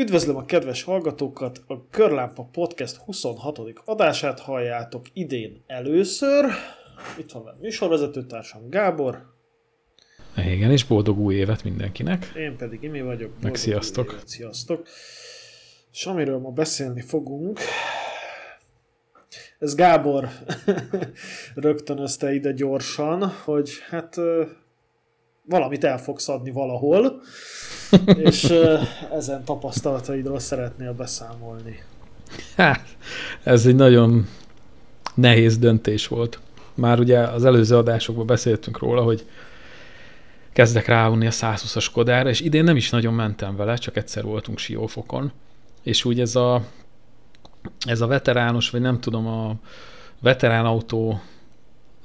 [0.00, 1.62] Üdvözlöm a kedves hallgatókat!
[1.66, 3.60] A Körlámpa Podcast 26.
[3.84, 6.44] adását halljátok idén először.
[7.18, 9.32] Itt van a műsorvezetőtársam Gábor.
[10.36, 12.32] Igen, és boldog új évet mindenkinek.
[12.36, 13.32] Én pedig Imi vagyok.
[13.42, 14.12] Meg sziasztok.
[14.12, 14.88] Évet, sziasztok.
[15.92, 17.58] És amiről ma beszélni fogunk,
[19.58, 20.28] ez Gábor
[21.54, 24.16] rögtönözte ide gyorsan, hogy hát
[25.44, 27.20] valamit el fogsz adni valahol,
[28.30, 28.52] és
[29.12, 31.82] ezen tapasztalataidról szeretnél beszámolni.
[32.56, 32.86] Hát,
[33.42, 34.28] ez egy nagyon
[35.14, 36.40] nehéz döntés volt.
[36.74, 39.26] Már ugye az előző adásokban beszéltünk róla, hogy
[40.52, 44.58] kezdek ráunni a 120-as Kodára, és idén nem is nagyon mentem vele, csak egyszer voltunk
[44.58, 45.32] Siófokon,
[45.82, 46.62] és úgy ez a,
[47.86, 49.54] ez a veterános, vagy nem tudom, a
[50.20, 51.20] veterán autó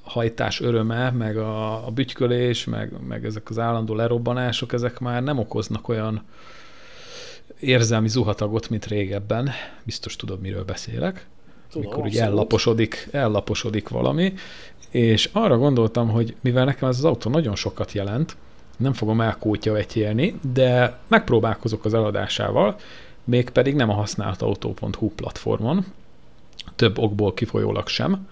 [0.05, 5.39] hajtás öröme, meg a, a bütykölés, meg, meg ezek az állandó lerobbanások, ezek már nem
[5.39, 6.23] okoznak olyan
[7.59, 9.52] érzelmi zuhatagot, mint régebben.
[9.84, 11.25] Biztos tudod, miről beszélek.
[11.72, 14.34] Tudom, mikor ugye ellaposodik, ellaposodik valami,
[14.89, 18.36] és arra gondoltam, hogy mivel nekem ez az autó nagyon sokat jelent,
[18.78, 22.75] nem fogom elkótya vetélni, de megpróbálkozok az eladásával,
[23.23, 25.86] mégpedig nem a használtautó.hu platformon,
[26.75, 28.28] több okból kifolyólag sem,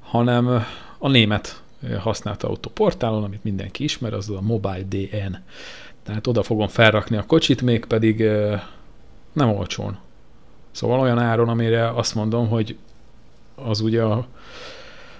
[0.00, 0.64] hanem
[1.06, 1.62] a német
[1.98, 5.36] használt autóportálon, amit mindenki ismer, az a Mobile DN.
[6.02, 8.18] Tehát oda fogom felrakni a kocsit, még pedig
[9.32, 9.98] nem olcsón.
[10.70, 12.76] Szóval olyan áron, amire azt mondom, hogy
[13.54, 14.26] az ugye a,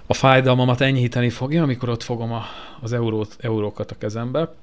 [0.07, 2.43] a fájdalmamat enyhíteni fogja, amikor ott fogom a,
[2.81, 4.53] az eurót, eurókat a kezembe.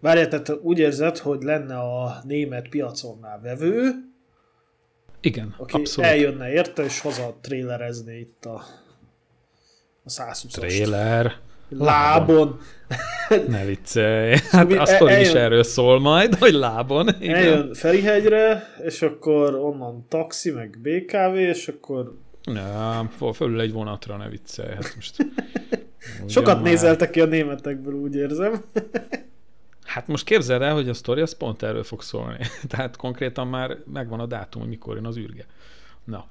[0.00, 3.90] Várjál, tehát úgy érzed, hogy lenne a német piaconnál vevő,
[5.20, 6.10] igen, aki abszolút.
[6.10, 8.62] eljönne érte, és haza trélerezni itt a
[10.08, 11.36] a 120 Trailer.
[11.68, 12.58] Lábon.
[13.48, 14.36] Ne viccelj.
[14.50, 17.08] Hát a sztori eljön, is erről szól majd, hogy lábon.
[17.20, 17.34] Igen.
[17.34, 22.14] Eljön Ferihegyre, és akkor onnan taxi, meg BKV, és akkor...
[22.42, 24.74] Nem, fölül egy vonatra, ne viccelj.
[24.74, 25.16] Hát most...
[26.26, 26.62] Sokat már...
[26.62, 28.60] nézeltek ki a németekből, úgy érzem.
[29.84, 32.38] Hát most képzeld el, hogy a sztori az pont erről fog szólni.
[32.68, 35.46] Tehát konkrétan már megvan a dátum, hogy mikor jön az űrge.
[36.04, 36.26] Na,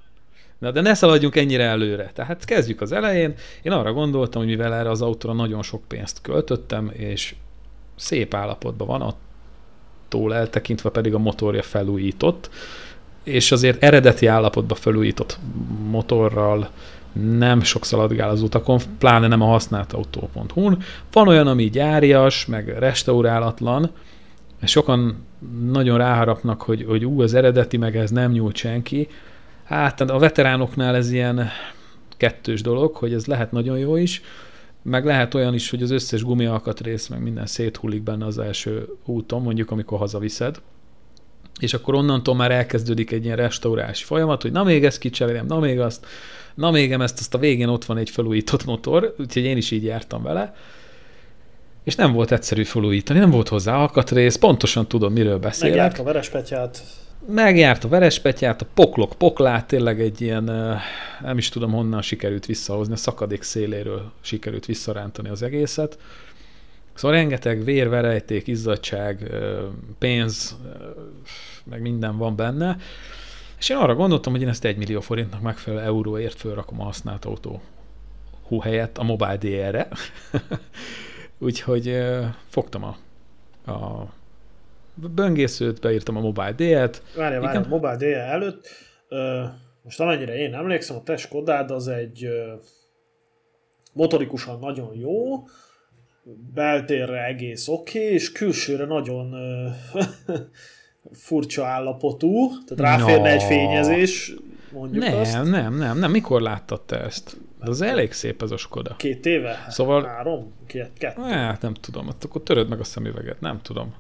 [0.60, 2.12] Na, de ne szaladjunk ennyire előre.
[2.14, 3.34] Tehát kezdjük az elején.
[3.62, 7.36] Én arra gondoltam, hogy mivel erre az autóra nagyon sok pénzt költöttem, és
[7.96, 12.50] szép állapotban van, attól eltekintve pedig a motorja felújított,
[13.24, 15.40] és azért eredeti állapotban felújított
[15.90, 16.70] motorral
[17.38, 20.84] nem sok szaladgál az utakon, pláne nem a használt autó.hu-n.
[21.12, 23.92] Van olyan, ami gyárias, meg restaurálatlan,
[24.64, 25.26] sokan
[25.72, 29.08] nagyon ráharapnak, hogy, hogy ú, az eredeti, meg ez nem nyújt senki.
[29.68, 31.50] Hát a veteránoknál ez ilyen
[32.18, 34.22] kettős dolog, hogy ez lehet nagyon jó is,
[34.82, 39.42] meg lehet olyan is, hogy az összes gumialkatrész, meg minden széthullik benne az első úton,
[39.42, 40.62] mondjuk amikor hazaviszed,
[41.60, 45.60] és akkor onnantól már elkezdődik egy ilyen restaurálási folyamat, hogy na még ezt kicserélem, na
[45.60, 46.06] még azt,
[46.56, 49.84] na még ezt, azt a végén ott van egy felújított motor, úgyhogy én is így
[49.84, 50.56] jártam vele,
[51.84, 55.76] és nem volt egyszerű felújítani, nem volt hozzá alkatrész, pontosan tudom, miről beszélek.
[55.76, 56.84] Megjárt a verespetyát
[57.28, 60.44] megjárt a verespetyát, a poklok poklát, tényleg egy ilyen,
[61.22, 66.00] nem is tudom honnan sikerült visszahozni, a szakadék széléről sikerült visszarántani az egészet.
[66.94, 69.32] Szóval rengeteg vér, verejték, izzadság,
[69.98, 70.58] pénz,
[71.64, 72.78] meg minden van benne.
[73.60, 77.26] És én arra gondoltam, hogy én ezt egy millió forintnak megfelelő euróért fölrakom a használt
[77.26, 77.62] autó
[78.48, 79.88] hú helyett a Mobile DR-re.
[81.48, 81.98] Úgyhogy
[82.50, 82.98] fogtam a,
[83.72, 84.08] a
[85.16, 87.04] böngészőt, beírtam a Mobile D-et.
[87.16, 88.68] Várja, várja, a Mobile D előtt,
[89.08, 89.44] ö,
[89.84, 92.54] most amennyire én emlékszem, a te Skodád az egy ö,
[93.94, 95.44] motorikusan nagyon jó,
[96.54, 99.68] beltérre egész oké, okay, és külsőre nagyon ö,
[101.28, 103.36] furcsa állapotú, tehát ráférne no.
[103.36, 104.34] egy fényezés,
[104.72, 105.44] mondjuk nem, azt.
[105.44, 107.38] Nem, nem, nem, mikor láttad te ezt?
[107.64, 108.96] De az elég szép ez a Skoda.
[108.96, 109.66] Két éve?
[109.70, 110.04] Szóval...
[110.06, 110.54] Három?
[110.68, 111.22] Két, kettő?
[111.22, 113.96] Hát nem tudom, akkor töröd meg a szemüveget, nem tudom.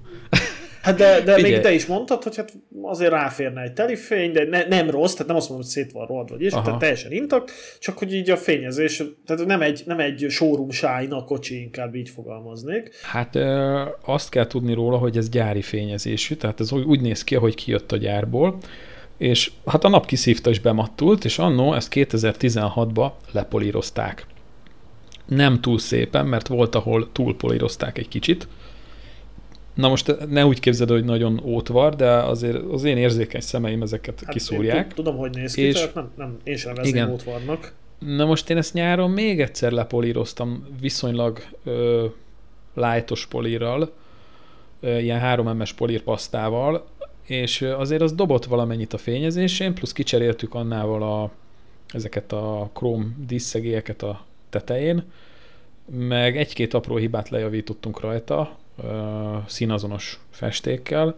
[0.87, 4.67] Hát de, de még te is mondtad, hogy hát azért ráférne egy telifény, de ne,
[4.67, 7.51] nem rossz, tehát nem azt mondom, hogy szét van rohadt, vagy is, tehát teljesen intakt,
[7.79, 12.09] csak hogy így a fényezés, tehát nem egy, nem egy showroom sájna kocsi, inkább így
[12.09, 12.89] fogalmaznék.
[13.03, 13.35] Hát
[14.05, 17.91] azt kell tudni róla, hogy ez gyári fényezésű, tehát ez úgy, néz ki, ahogy kijött
[17.91, 18.57] a gyárból,
[19.17, 24.25] és hát a nap kiszívta is bemattult, és annó ezt 2016-ba lepolírozták.
[25.25, 28.47] Nem túl szépen, mert volt, ahol túlpolírozták egy kicsit,
[29.77, 34.21] Na most ne úgy képzeld, hogy nagyon ótvar, de azért az én érzékeny szemeim ezeket
[34.25, 34.93] hát kiszúrják.
[34.93, 37.11] tudom, hogy néz ki, és tehát nem, nem, én sem igen.
[37.11, 37.73] ótvarnak.
[37.99, 42.05] Na most én ezt nyáron még egyszer lepolíroztam viszonylag ö,
[42.73, 43.91] lightos polírral,
[44.79, 46.85] ö, ilyen 3 ms polírpasztával,
[47.25, 51.31] és azért az dobott valamennyit a fényezésén, plusz kicseréltük annával a,
[51.93, 55.03] ezeket a króm díszszegélyeket a tetején,
[55.85, 58.57] meg egy-két apró hibát lejavítottunk rajta,
[59.45, 61.15] színazonos festékkel,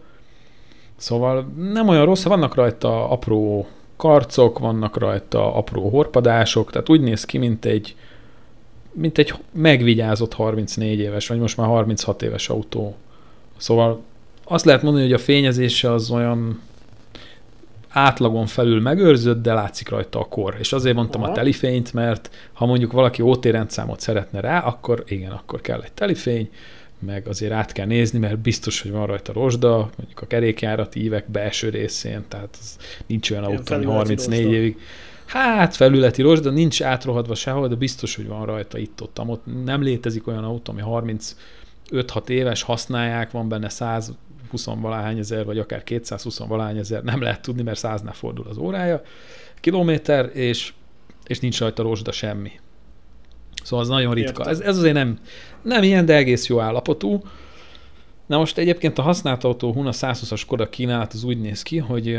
[1.00, 3.66] Szóval nem olyan rossz, vannak rajta apró
[3.96, 7.96] karcok, vannak rajta apró horpadások, tehát úgy néz ki, mint egy,
[8.92, 12.96] mint egy megvigyázott 34 éves, vagy most már 36 éves autó.
[13.56, 14.00] Szóval
[14.44, 16.60] azt lehet mondani, hogy a fényezése az olyan
[17.88, 20.56] átlagon felül megőrzött, de látszik rajta a kor.
[20.58, 21.30] És azért mondtam Aha.
[21.30, 25.92] a telifényt, mert ha mondjuk valaki OT rendszámot szeretne rá, akkor igen, akkor kell egy
[25.92, 26.50] telifény,
[27.00, 31.30] meg azért át kell nézni, mert biztos, hogy van rajta rozsda, mondjuk a kerékjárati ívek
[31.30, 32.76] belső részén, tehát az
[33.06, 34.56] nincs olyan autó, ami 34 rozsda.
[34.56, 34.76] évig.
[35.26, 39.20] Hát felületi rozsda, nincs átrohadva sehol, de biztos, hogy van rajta itt-ott.
[39.20, 41.12] Ott nem létezik olyan autó, ami
[41.90, 44.14] 35-6 éves, használják, van benne 120
[44.64, 49.02] valahány ezer, vagy akár 220 valahány ezer, nem lehet tudni, mert száznál fordul az órája,
[49.60, 50.72] kilométer, és,
[51.26, 52.50] és nincs rajta rozsda semmi.
[53.62, 54.44] Szóval az nagyon ritka.
[54.44, 55.18] Ez, ez azért nem,
[55.62, 57.22] nem ilyen, de egész jó állapotú.
[58.26, 62.18] Na most egyébként a használt autó Huna 120-as Koda kínálat az úgy néz ki, hogy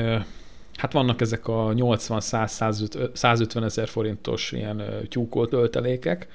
[0.75, 6.27] hát vannak ezek a 80-100-150 ezer forintos ilyen tyúkolt töltelékek,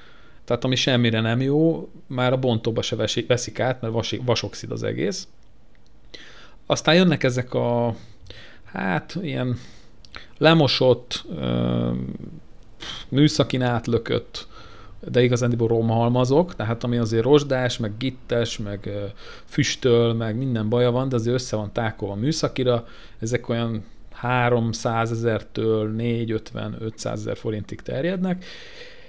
[0.45, 4.83] tehát ami semmire nem jó, már a bontóba se veszik át, mert vas, vasoxid az
[4.83, 5.29] egész.
[6.67, 7.95] Aztán jönnek ezek a
[8.65, 9.59] hát ilyen
[10.39, 11.25] lemosott,
[13.09, 14.47] műszakin átlökött,
[15.11, 18.91] de igazándiból romhalmazok, tehát ami azért rozsdás, meg gittes, meg
[19.45, 22.87] füstöl, meg minden baja van, de azért össze van tákolva műszakira,
[23.21, 28.45] ezek olyan 300 ezertől 450 500 ezer forintig terjednek,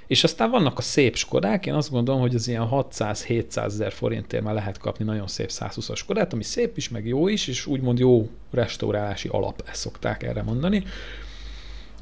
[0.07, 4.43] és aztán vannak a szép Skodák, én azt gondolom, hogy az ilyen 600-700 ezer forintért
[4.43, 7.99] már lehet kapni nagyon szép 120-as Skodát, ami szép is, meg jó is, és úgymond
[7.99, 10.83] jó restaurálási alap, ezt szokták erre mondani.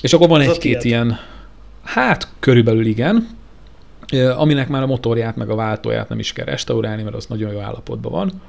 [0.01, 1.17] És akkor van egy-két ilyen,
[1.83, 3.29] hát körülbelül igen,
[4.35, 7.59] aminek már a motorját meg a váltóját nem is kell restaurálni, mert az nagyon jó
[7.59, 8.41] állapotban van.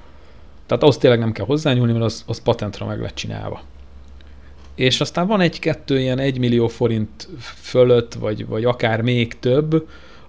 [0.66, 3.62] Tehát ahhoz tényleg nem kell hozzányúlni, mert az, az patentra meg lett csinálva.
[4.74, 7.28] És aztán van egy-kettő ilyen 1 millió forint
[7.60, 9.88] fölött, vagy, vagy akár még több,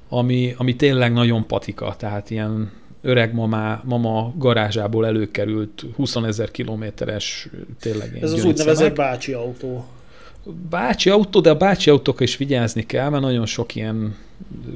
[0.10, 2.72] ami, ami tényleg nagyon patika, tehát ilyen
[3.02, 9.86] öreg mamá, mama garázsából előkerült 20 ezer kilométeres tényleg Ez az úgynevezett bácsi autó
[10.70, 14.16] bácsi autó, de a bácsi autók is vigyázni kell, mert nagyon sok ilyen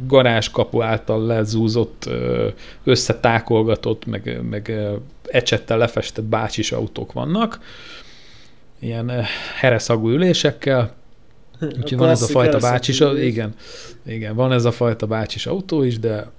[0.08, 2.10] garázskapu által lezúzott,
[2.84, 4.72] összetákolgatott, meg, meg
[5.24, 7.60] ecsettel lefestett bácsis autók vannak,
[8.80, 9.12] ilyen
[9.56, 11.00] hereszagú ülésekkel,
[11.62, 13.56] Úgyhogy van ez a fajta bácsis, igen,
[14.06, 16.32] igen, van ez a fajta bácsis autó is, de,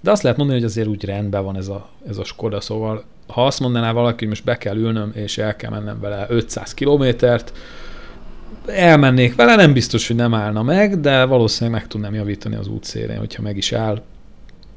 [0.00, 3.04] de azt lehet mondani, hogy azért úgy rendben van ez a, ez a Skoda, szóval
[3.26, 6.74] ha azt mondaná valaki, hogy most be kell ülnöm, és el kell mennem vele 500
[6.74, 7.52] kilométert,
[8.68, 13.18] elmennék vele, nem biztos, hogy nem állna meg, de valószínűleg meg tudnám javítani az útszélén,
[13.18, 14.02] hogyha meg is áll.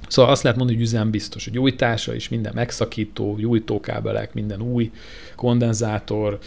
[0.07, 4.91] Szóval azt lehet mondani, hogy üzem biztos, hogy gyújtása is, minden megszakító, gyújtókábelek, minden új
[5.35, 6.39] kondenzátor,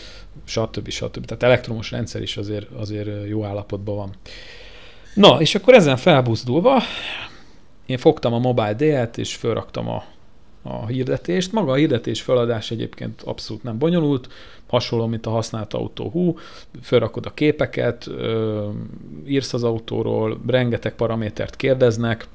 [0.44, 0.88] stb.
[0.88, 1.24] stb.
[1.24, 4.14] Tehát elektromos rendszer is azért, azért jó állapotban van.
[5.14, 6.82] Na, és akkor ezen felbuzdulva,
[7.86, 10.04] én fogtam a Mobile D-et, és felraktam a,
[10.62, 11.52] a hirdetést.
[11.52, 14.28] Maga a hirdetés feladás egyébként abszolút nem bonyolult
[14.72, 16.10] hasonló, mint a használt autó.
[16.10, 16.38] Hú,
[16.80, 18.10] felrakod a képeket,
[19.26, 22.26] írsz az autóról, rengeteg paramétert kérdeznek,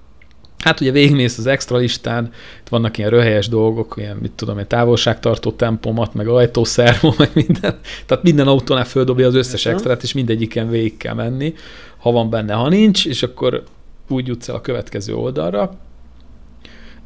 [0.57, 4.67] Hát ugye végigmész az extra listán, itt vannak ilyen röhelyes dolgok, ilyen, mit tudom, egy
[4.67, 7.79] távolságtartó tempomat, meg ajtószervó, meg minden.
[8.05, 11.53] Tehát minden autónál földobja az összes extrát, és mindegyiken végig kell menni,
[11.97, 13.63] ha van benne, ha nincs, és akkor
[14.07, 15.86] úgy jutsz el a következő oldalra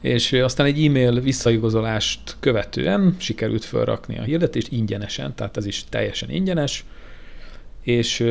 [0.02, 6.30] és aztán egy e-mail visszaigazolást követően sikerült felrakni a hirdetést ingyenesen, tehát ez is teljesen
[6.30, 6.86] ingyenes,
[7.82, 8.24] és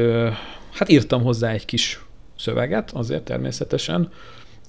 [0.72, 2.00] hát írtam hozzá egy kis
[2.38, 4.12] szöveget, azért természetesen,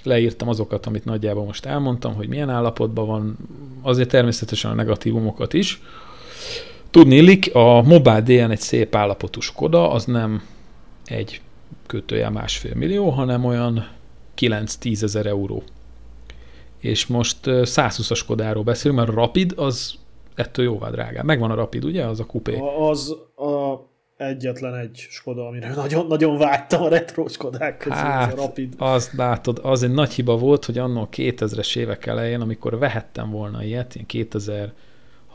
[0.03, 3.37] leírtam azokat, amit nagyjából most elmondtam, hogy milyen állapotban van,
[3.81, 5.81] azért természetesen a negatívumokat is.
[6.89, 10.43] Tudni illik, a Mobile DN egy szép állapotú Skoda, az nem
[11.05, 11.41] egy
[11.87, 13.87] kötője másfél millió, hanem olyan
[14.37, 15.63] 9-10 ezer euró
[16.81, 19.93] és most 120-as Kodáról beszélünk, mert a Rapid az
[20.35, 21.25] ettől jóval drágább.
[21.25, 22.05] Megvan a Rapid, ugye?
[22.05, 22.57] Az a kupé.
[22.79, 28.39] Az a egyetlen egy Skoda, amire nagyon, nagyon vágytam a retro Skodák közül, hát, az
[28.39, 28.73] a Rapid.
[28.77, 33.63] Azt látod, az egy nagy hiba volt, hogy annól 2000-es évek elején, amikor vehettem volna
[33.63, 34.73] ilyet, ilyen 2000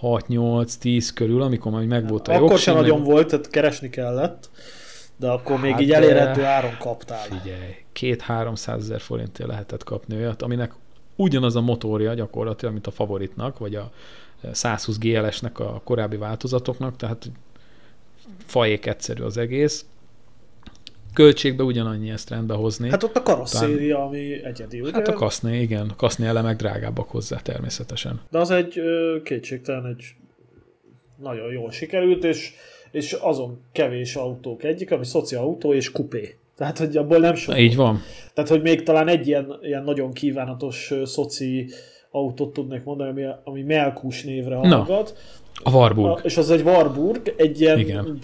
[0.02, 3.08] 6-8-10 körül, amikor majd megvolt a Akkor jogsim, sem nagyon meg...
[3.08, 4.50] volt, tehát keresni kellett,
[5.16, 7.18] de akkor hát még így elérhető áron kaptál.
[7.18, 10.72] Figyelj, két-háromszáz ezer forintért lehetett kapni olyat, aminek
[11.16, 13.90] ugyanaz a motorja gyakorlatilag, mint a favoritnak, vagy a
[14.52, 17.30] 120 GLS-nek a korábbi változatoknak, tehát
[18.46, 19.84] fajék egyszerű az egész.
[21.12, 22.90] Költségbe ugyanannyi ezt rendbe hozni.
[22.90, 24.08] Hát ott a karosszéria, Talán...
[24.08, 24.92] ami egyedi, ugye?
[24.92, 25.88] Hát a kaszni, igen.
[25.88, 28.20] A kaszni elemek drágábbak hozzá természetesen.
[28.30, 28.80] De az egy
[29.22, 30.04] kétségtelen egy
[31.16, 32.52] nagyon jól sikerült, és,
[32.90, 35.04] és azon kevés autók egyik, ami
[35.36, 36.36] autó és kupé.
[36.56, 37.58] Tehát, hogy abból nem sok.
[37.58, 38.02] Így van.
[38.34, 41.70] Tehát, hogy még talán egy ilyen, ilyen nagyon kívánatos szoci
[42.10, 45.14] autót tudnék mondani, ami, ami Melkus névre hallgat.
[45.64, 46.18] Na, a Warburg.
[46.18, 48.18] A, és az egy Warburg, egy ilyen Igen.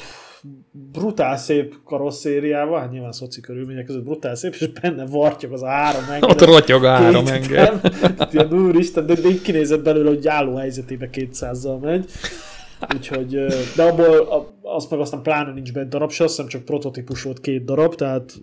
[0.93, 5.69] brutál szép karosszériával, hát nyilván szoci körülmények között brutál szép, és benne vartyog az a
[5.69, 6.31] három enged.
[6.31, 7.81] Ott rotyog a három enged.
[8.33, 12.11] Ilyen úristen, de, de így kinézett belőle, hogy álló helyzetébe 200-zal megy.
[12.95, 13.47] Úgyhogy,
[13.77, 17.41] de abból azt meg aztán pláne nincs benne darab se, azt hiszem csak prototípus volt
[17.41, 18.41] két darab, tehát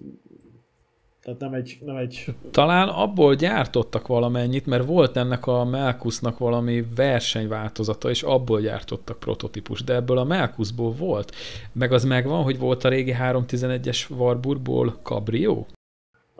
[1.21, 2.25] tehát nem egy, nem egy...
[2.51, 9.83] Talán abból gyártottak valamennyit, mert volt ennek a Melkusnak valami versenyváltozata, és abból gyártottak prototípus,
[9.83, 11.35] de ebből a Melkusból volt.
[11.73, 15.65] Meg az megvan, hogy volt a régi 311-es Warburgból Cabrio?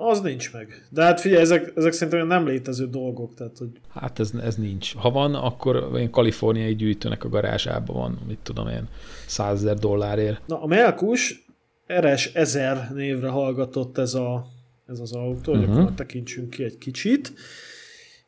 [0.02, 0.88] Az nincs meg.
[0.90, 3.34] De hát figyelj, ezek, ezek szerintem nem létező dolgok.
[3.34, 3.70] Tehát, hogy...
[3.90, 4.96] Hát ez, ez nincs.
[4.96, 8.88] Ha van, akkor olyan kaliforniai gyűjtőnek a garázsában van, mit tudom én,
[9.26, 10.42] 100 ezer dollárért.
[10.48, 11.46] Na, a Melkus
[11.88, 14.48] RS 1000 névre hallgatott ez, a,
[14.88, 15.68] ez az autó, uh-huh.
[15.68, 17.34] hogy akkor tekintsünk ki egy kicsit.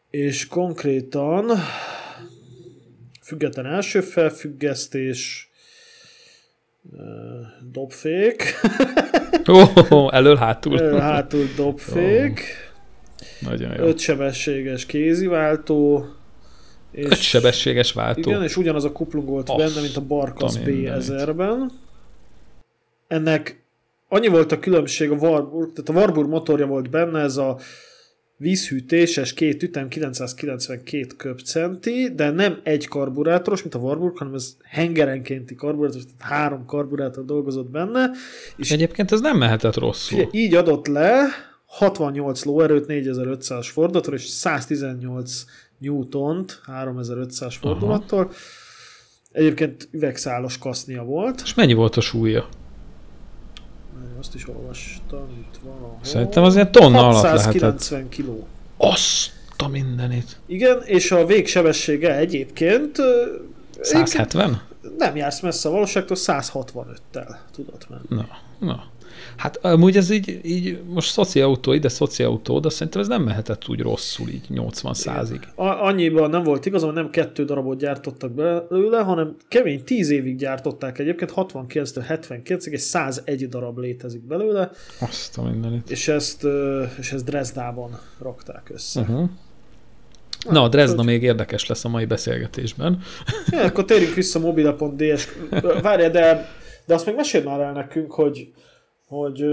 [0.09, 1.45] És konkrétan
[3.21, 5.49] független első felfüggesztés,
[7.71, 8.43] dobfék.
[9.47, 10.79] oh, elől hátul.
[10.79, 12.39] Elől hátul dobfék.
[12.39, 13.49] Oh.
[13.49, 13.83] Nagyon jó.
[13.83, 16.05] Ötsebességes kéziváltó.
[16.91, 18.29] És, Ötsebességes váltó.
[18.29, 21.71] Igen, és ugyanaz a kuplung volt oh, benne, mint a Barkas B1000-ben.
[23.07, 23.63] Ennek
[24.07, 27.57] annyi volt a különbség a Warburg, tehát a Warburg motorja volt benne, ez a
[28.41, 35.55] vízhűtéses, két ütem, 992 köbcenti, de nem egy karburátoros, mint a Warburg, hanem ez hengerenkénti
[35.55, 38.09] karburátoros, tehát három karburátor dolgozott benne.
[38.55, 40.17] És Egyébként ez nem mehetett rosszul.
[40.17, 41.27] Fie, így adott le
[41.65, 45.45] 68 lóerőt, 4500 fordulattól, és 118
[45.77, 48.19] newtont 3500 fordulattal.
[48.19, 48.33] Aha.
[49.31, 51.41] Egyébként üvegszálas kasznia volt.
[51.43, 52.49] És mennyi volt a súlya?
[54.19, 57.61] Azt is olvastam, itt van Szerintem azért tonna alatt lehetett.
[57.61, 58.47] 690 kiló.
[58.77, 60.39] Azt a mindenit.
[60.45, 62.97] Igen, és a végsebessége egyébként...
[63.81, 64.61] 170?
[64.97, 68.05] Nem jársz messze a valóságtól, 165-tel tudod menni.
[68.09, 68.27] Na,
[68.59, 68.83] na.
[69.35, 73.79] Hát amúgy ez így, így most szociautó, ide szociautó, de szerintem ez nem mehetett úgy
[73.79, 75.39] rosszul, így 80 százig.
[75.55, 80.99] Annyiban nem volt igaz, hogy nem kettő darabot gyártottak belőle, hanem kemény 10 évig gyártották
[80.99, 84.71] egyébként, 69-től 79-ig, és 101 darab létezik belőle.
[84.99, 85.89] Azt a mindenit.
[85.89, 86.47] És ezt,
[86.99, 89.01] és ezt Dresdában rakták össze.
[89.01, 89.29] Uh-huh.
[90.49, 93.01] Na, a Dresda még érdekes lesz a mai beszélgetésben.
[93.49, 95.27] Ja, akkor térjünk vissza mobile.ds.
[95.81, 96.49] Várj, de,
[96.85, 98.51] de azt még mesél már el nekünk, hogy
[99.11, 99.45] hogy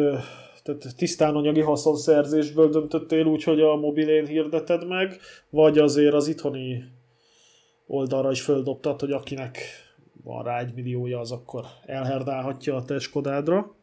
[0.62, 5.18] tehát tisztán anyagi haszonszerzésből döntöttél úgy, hogy a mobilén hirdeted meg,
[5.50, 6.84] vagy azért az itthoni
[7.86, 9.58] oldalra is földobtad, hogy akinek
[10.24, 13.74] van rá egy milliója, az akkor elherdálhatja a te Skodádra?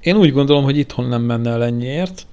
[0.00, 2.26] Én úgy gondolom, hogy itthon nem menne el ennyiért,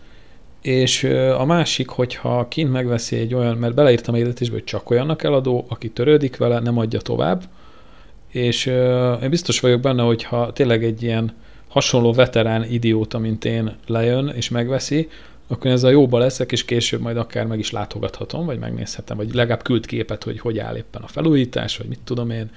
[0.61, 1.03] és
[1.37, 5.91] a másik, hogyha kint megveszi egy olyan, mert beleírtam érdetésbe, hogy csak olyannak eladó, aki
[5.91, 7.43] törődik vele, nem adja tovább,
[8.27, 8.65] és
[9.21, 11.33] én biztos vagyok benne, hogyha tényleg egy ilyen
[11.71, 15.09] hasonló veterán idióta, mint én lejön és megveszi,
[15.47, 19.33] akkor ez a jóba leszek, és később majd akár meg is látogathatom, vagy megnézhetem, vagy
[19.33, 22.51] legalább küld képet, hogy hogy áll éppen a felújítás, vagy mit tudom én.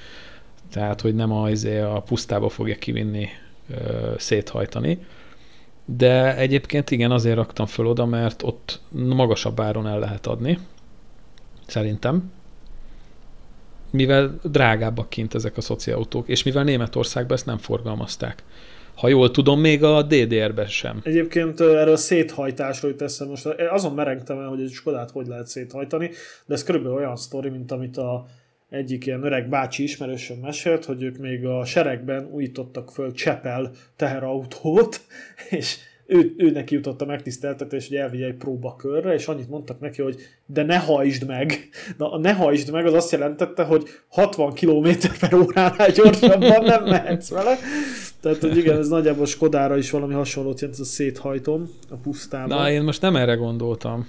[0.70, 3.28] Tehát, hogy nem a, izé, a pusztába fogja kivinni,
[4.16, 4.98] széthajtani.
[5.84, 10.58] De egyébként igen, azért raktam föl oda, mert ott magasabb áron el lehet adni,
[11.66, 12.32] szerintem.
[13.90, 18.42] Mivel drágábbak kint ezek a szociautók, és mivel Németországban ezt nem forgalmazták.
[18.96, 21.00] Ha jól tudom, még a DDR-ben sem.
[21.02, 23.46] Egyébként erről a széthajtásról teszem most.
[23.46, 26.10] Azon merengtem el, hogy egy Skodát hogy lehet széthajtani,
[26.46, 28.26] de ez körülbelül olyan sztori, mint amit a
[28.70, 35.00] egyik ilyen öreg bácsi ismerősöm mesélt, hogy ők még a seregben újítottak föl Csepel teherautót,
[35.50, 40.02] és ő, ő neki jutott a megtiszteltetés, hogy elvigye egy próbakörre, és annyit mondtak neki,
[40.02, 41.68] hogy de ne hajtsd meg.
[41.98, 44.88] Na, a ne hajtsd meg az azt jelentette, hogy 60 km
[45.20, 47.56] per óránál gyorsabban nem mehetsz vele.
[48.20, 52.58] Tehát, hogy igen, ez nagyjából Skodára is valami hasonlót jelent, ez a széthajtom a pusztában.
[52.58, 54.06] Na, én most nem erre gondoltam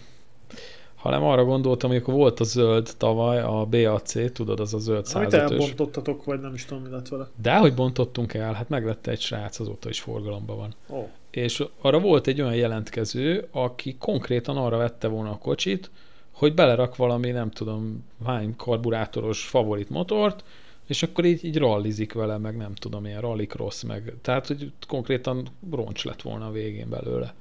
[1.06, 5.06] hanem arra gondoltam, hogy akkor volt a zöld tavaly, a BAC, tudod, az a zöld
[5.06, 7.28] 105 Amit elbontottatok, vagy nem is tudom, mi lett vele.
[7.42, 10.76] De hogy bontottunk el, hát meglette egy srác, azóta is forgalomban van.
[10.88, 11.08] Oh.
[11.36, 15.92] És arra volt egy olyan jelentkező, aki konkrétan arra vette volna a kocsit,
[16.32, 20.44] hogy belerak valami, nem tudom, hány karburátoros favorit motort,
[20.88, 25.48] és akkor így, így rallizik vele, meg nem tudom, ilyen rallycross, meg tehát, hogy konkrétan
[25.72, 27.34] roncs lett volna a végén belőle.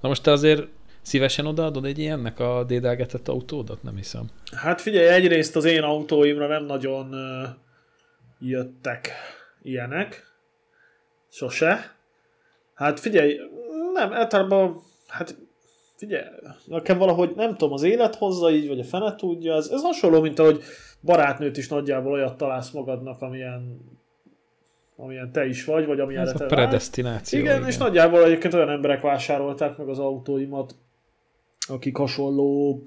[0.00, 0.66] Na most te azért
[1.02, 3.82] szívesen odaadod egy ilyennek a dédelgetett autódat?
[3.82, 4.30] Nem hiszem.
[4.56, 7.14] Hát figyelj, egyrészt az én autóimra nem nagyon
[8.38, 9.10] jöttek
[9.62, 10.24] ilyenek.
[11.28, 11.98] Sose.
[12.80, 13.40] Hát figyelj,
[13.92, 15.36] nem, általában, hát
[15.96, 16.24] figyelj,
[16.64, 20.20] nekem valahogy nem tudom, az élet hozza így, vagy a fene tudja, ez, ez hasonló,
[20.20, 20.62] mint ahogy
[21.00, 23.88] barátnőt is nagyjából olyat találsz magadnak, amilyen
[24.96, 27.38] amilyen te is vagy, vagy amilyen Ez a predestináció.
[27.38, 30.74] Igen, igen, és nagyjából egyébként olyan emberek vásárolták meg az autóimat,
[31.68, 32.82] akik hasonló,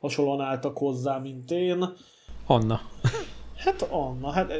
[0.00, 1.84] hasonlóan álltak hozzá, mint én.
[2.46, 2.80] Anna.
[3.56, 4.52] Hát Anna, hát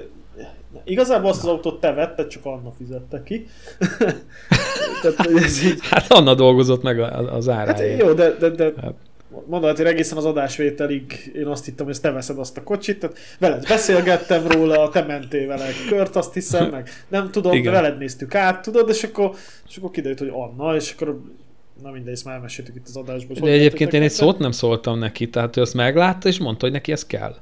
[0.85, 3.47] igazából azt az autót te vetted, csak Anna fizette ki.
[5.03, 5.79] Tehát, ez így...
[5.81, 7.01] Hát Anna dolgozott meg
[7.31, 7.99] az áráért.
[7.99, 8.95] Hát jó, de, de, de hát.
[9.77, 13.19] hogy egészen az adásvételig én azt hittem, hogy ezt te veszed azt a kocsit, tehát
[13.39, 17.73] veled beszélgettem róla, te mentél vele kört, azt hiszem, meg nem tudom, Igen.
[17.73, 19.31] veled néztük át, tudod, és akkor,
[19.69, 21.21] és akkor kiderült, hogy Anna, és akkor
[21.83, 23.37] Na mindegy, ezt már elmeséltük itt az adásban.
[23.41, 26.75] De egyébként én egy szót nem szóltam neki, tehát ő azt meglátta, és mondta, hogy
[26.75, 27.37] neki ez kell.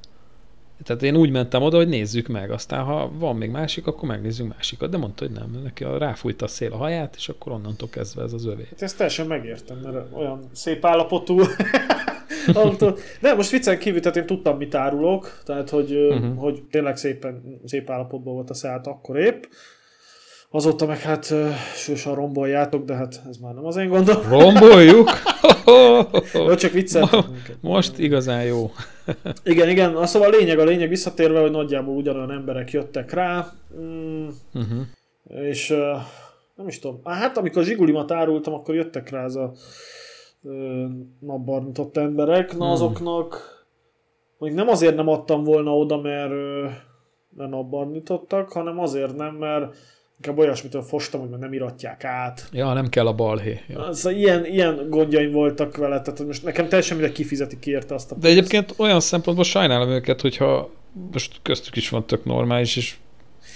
[0.83, 4.49] Tehát én úgy mentem oda, hogy nézzük meg, aztán ha van még másik, akkor megnézzük
[4.49, 8.23] másikat, de mondta, hogy nem, neki ráfújt a szél a haját, és akkor onnantól kezdve
[8.23, 8.67] ez az övé.
[8.71, 11.41] Hát ezt teljesen megértem, mert olyan szép állapotú.
[13.21, 16.39] De most viccen kívül, tehát én tudtam, mit árulok, tehát hogy, uh-huh.
[16.39, 19.43] hogy tényleg szépen, szép állapotban volt a Seat akkor épp.
[20.55, 21.35] Azóta meg hát
[21.75, 24.23] sősorban romboljátok, de hát ez már nem az én gondom.
[24.29, 25.11] Romboljuk?
[26.33, 27.09] jó, csak viccel.
[27.13, 27.27] Mo-
[27.61, 28.71] most igazán jó.
[29.45, 29.97] igen, igen.
[29.97, 33.53] Az szóval a lényeg, a lényeg visszatérve, hogy nagyjából ugyanolyan emberek jöttek rá.
[33.81, 34.81] Mm, uh-huh.
[35.25, 35.79] És uh,
[36.55, 37.01] nem is tudom.
[37.05, 39.53] Hát amikor Zsigulimat árultam, akkor jöttek rá ez a
[40.43, 42.57] uh, emberek.
[42.57, 42.73] Na hmm.
[42.73, 43.53] azoknak
[44.39, 46.33] hogy nem azért nem adtam volna oda, mert,
[47.37, 49.77] mert napbarnítottak, hanem azért nem, mert
[50.27, 52.49] inkább olyasmitől fostam, hogy nem iratják át.
[52.53, 53.61] Ja, nem kell a balhé.
[53.69, 53.87] Ja.
[53.87, 58.13] Az, ilyen, ilyen gondjaim voltak vele, tehát most nekem teljesen mindegy kifizeti ki érte azt
[58.13, 60.71] a De egyébként olyan szempontból sajnálom őket, hogyha
[61.13, 62.95] most köztük is van tök normális, és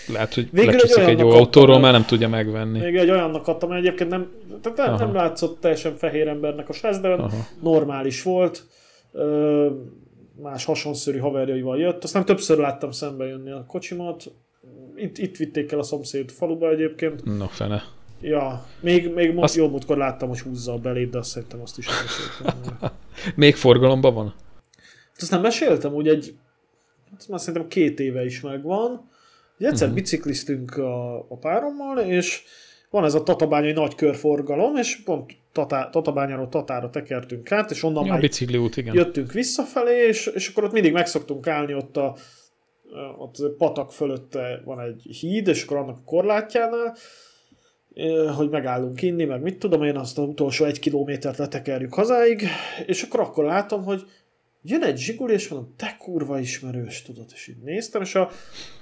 [0.08, 2.78] lehet, hogy Végül lecsúszik egy, egy jó autóról, mert nem tudja megvenni.
[2.78, 4.30] Még egy olyannak adtam, mert egyébként nem,
[4.62, 7.46] tehát nem, nem látszott teljesen fehér embernek a srác, de Aha.
[7.62, 8.66] normális volt.
[9.12, 9.66] Ö,
[10.42, 12.04] más hasonszörű haverjaival jött.
[12.04, 14.24] Aztán többször láttam szembe jönni a kocsimat,
[14.98, 17.24] itt, itt vitték el a szomszéd faluba egyébként.
[17.24, 17.82] No, fene.
[18.20, 19.56] Ja, még, még azt...
[19.56, 22.90] jó múltkor láttam, hogy húzza a belét, de azt szerintem azt is meséltem.
[23.36, 24.34] még forgalomban van?
[25.16, 26.34] Azt nem meséltem, úgy egy,
[27.16, 29.10] azt már szerintem két éve is megvan.
[29.58, 30.02] Egyszer uh-huh.
[30.02, 32.42] bicikliztünk a, a párommal, és
[32.90, 38.04] van ez a tatabányai nagy körforgalom, és pont Tatá, Tatabányáról Tatára tekertünk át, és onnan
[38.04, 38.94] ja, már bicikli út, igen.
[38.94, 42.16] jöttünk visszafelé, és, és akkor ott mindig megszoktunk állni ott a,
[43.18, 46.96] ott patak fölötte van egy híd, és akkor annak a korlátjánál,
[48.36, 52.42] hogy megállunk inni, meg mit tudom én, azt az utolsó egy kilométert letekerjük hazáig,
[52.86, 54.02] és akkor akkor látom, hogy
[54.62, 58.30] jön egy zsiguli, és mondom, te kurva ismerős, tudod, és így néztem, és, a,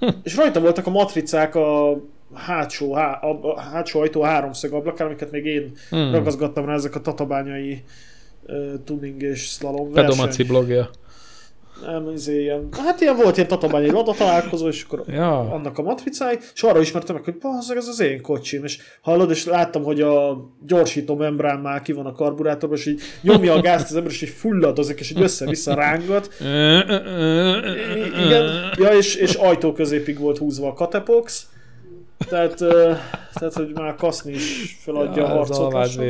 [0.22, 2.00] és rajta voltak a matricák a
[2.34, 6.12] hátsó, há, a hátsó ajtó háromszög ablakán, amiket még én hmm.
[6.12, 7.82] ragazgattam rá, ezek a tatabányai
[8.46, 10.90] uh, tuning és slalom Pedomaci blogja.
[11.84, 15.38] Nem, ez ilyen, hát ilyen volt ilyen tatabányi lada találkozó, és akkor ja.
[15.38, 17.36] annak a matricái, és arra ismertem meg, hogy
[17.76, 22.06] ez az én kocsim, és hallod, és láttam, hogy a gyorsító membrán már ki van
[22.06, 25.74] a karburátorban, és így nyomja a gázt az ember, és így fulladozik, és így össze-vissza
[25.74, 26.30] rángat.
[28.24, 31.46] Igen, ja, és, és ajtó középig volt húzva a katepox,
[32.28, 32.56] tehát,
[33.32, 35.74] tehát hogy már kaszni is feladja ja, a harcot.
[35.74, 36.02] Ez a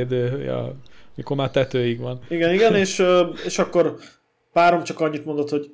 [0.45, 0.75] ja,
[1.15, 2.21] mikor már tetőig van.
[2.29, 3.05] Igen, igen, és,
[3.45, 3.97] és akkor
[4.57, 5.71] Párom csak annyit mondott, hogy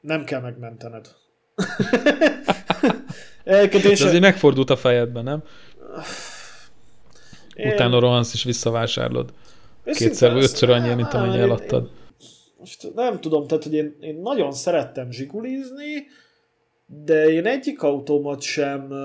[0.00, 1.06] nem kell megmentened.
[3.44, 5.42] De azért megfordult a fejedben, nem?
[7.54, 7.72] Én...
[7.72, 9.32] Utána rohansz és visszavásárlod.
[9.84, 11.90] Kétszer vagy ötször annyi, mint amennyi eladtad.
[12.58, 16.06] Most nem tudom, tehát hogy én, én nagyon szerettem zsigulizni,
[16.86, 18.98] de én egyik autómat sem uh,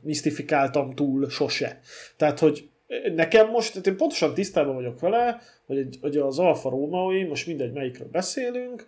[0.00, 1.80] misztifikáltam túl sose.
[2.16, 2.68] Tehát, hogy
[3.14, 5.40] nekem most, tehát én pontosan tisztában vagyok vele,
[5.72, 8.86] hogy, egy, hogy az Alfa Romeo, most mindegy melyikről beszélünk,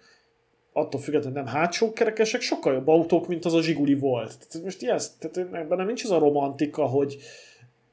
[0.72, 4.46] attól függetlenül nem hátsó kerekesek, sokkal jobb autók, mint az a Zsiguli volt.
[4.48, 7.16] Tehát most ilyen, tehát ebben nincs az a romantika, hogy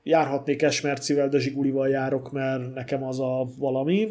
[0.04, 4.08] járhatnék Esmercivel, de Zsigulival járok, mert nekem az a valami.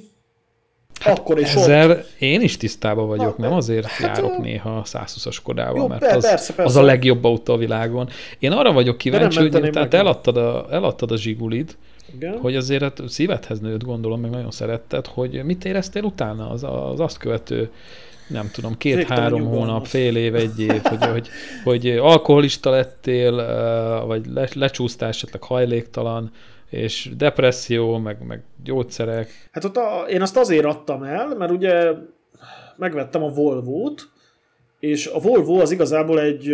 [1.01, 2.14] Hát Akkor is ezzel ott...
[2.19, 4.43] én is tisztában vagyok, Na, nem azért hát, járok ö...
[4.43, 6.62] néha 120-as Kodával, jó, mert az, persze, persze.
[6.62, 8.09] az a legjobb autó a világon.
[8.38, 11.77] Én arra vagyok kíváncsi, hogy tehát eladtad a, eladtad a Zsigulid,
[12.14, 12.38] Igen.
[12.38, 17.01] hogy azért hát szívedhez nőtt, gondolom, meg nagyon szeretted, hogy mit éreztél utána az, az
[17.01, 17.70] azt követő
[18.29, 21.29] nem tudom, két-három hónap, fél év, egy év, hogy, hogy,
[21.64, 23.35] hogy alkoholista lettél,
[24.07, 26.31] vagy le, lecsúsztál esetleg hajléktalan,
[26.70, 29.49] és depresszió, meg, meg gyógyszerek.
[29.53, 31.92] Hát ott a, én azt azért adtam el, mert ugye
[32.77, 34.09] megvettem a Volvo-t,
[34.81, 36.49] és a Volvo az igazából egy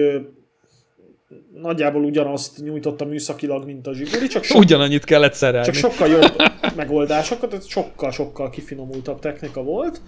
[1.55, 5.73] nagyjából ugyanazt nyújtotta műszakilag, mint a Zsiguli, csak so- ugyanannyit kellett szerelni.
[5.73, 6.33] Csak sokkal jobb
[6.77, 10.01] megoldásokat, tehát sokkal-sokkal kifinomultabb technika volt.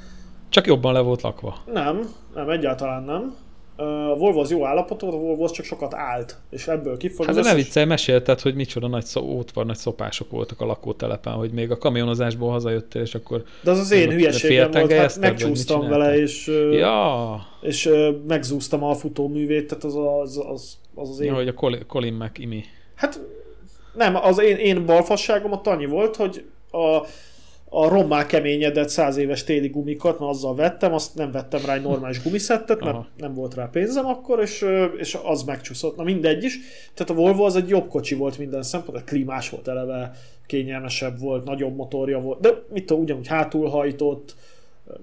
[0.49, 1.63] Csak jobban le volt lakva.
[1.73, 3.35] Nem, nem, egyáltalán nem.
[3.77, 7.27] A Volvo az jó állapotú, a Volvo az csak sokat állt, és ebből kifog.
[7.27, 11.33] Hát de ne viccelj, mesélted, hogy micsoda nagy szó, van, nagy szopások voltak a lakótelepen,
[11.33, 13.43] hogy még a kamionozásból hazajöttél, és akkor...
[13.63, 17.41] De az az én hülyeségem volt, hát megcsúsztam vele, és, ja.
[17.61, 17.91] és
[18.27, 21.27] megzúztam a futóművét, tehát az az, az, az, az én...
[21.27, 22.65] Ja, hogy a Colin, Colin McImi.
[22.95, 23.21] Hát
[23.95, 27.07] nem, az én, én balfasságom ott annyi volt, hogy a
[27.71, 31.83] a rommá keményedett száz éves téli gumikat, mert azzal vettem, azt nem vettem rá egy
[31.83, 33.07] normális gumiszettet, mert Aha.
[33.17, 35.97] nem volt rá pénzem akkor, és, és az megcsúszott.
[35.97, 36.59] Na mindegy is.
[36.95, 40.11] Tehát a Volvo az egy jobb kocsi volt minden szempontból, klímás volt eleve,
[40.47, 44.35] kényelmesebb volt, nagyobb motorja volt, de mit tudom, ugyanúgy hátulhajtott,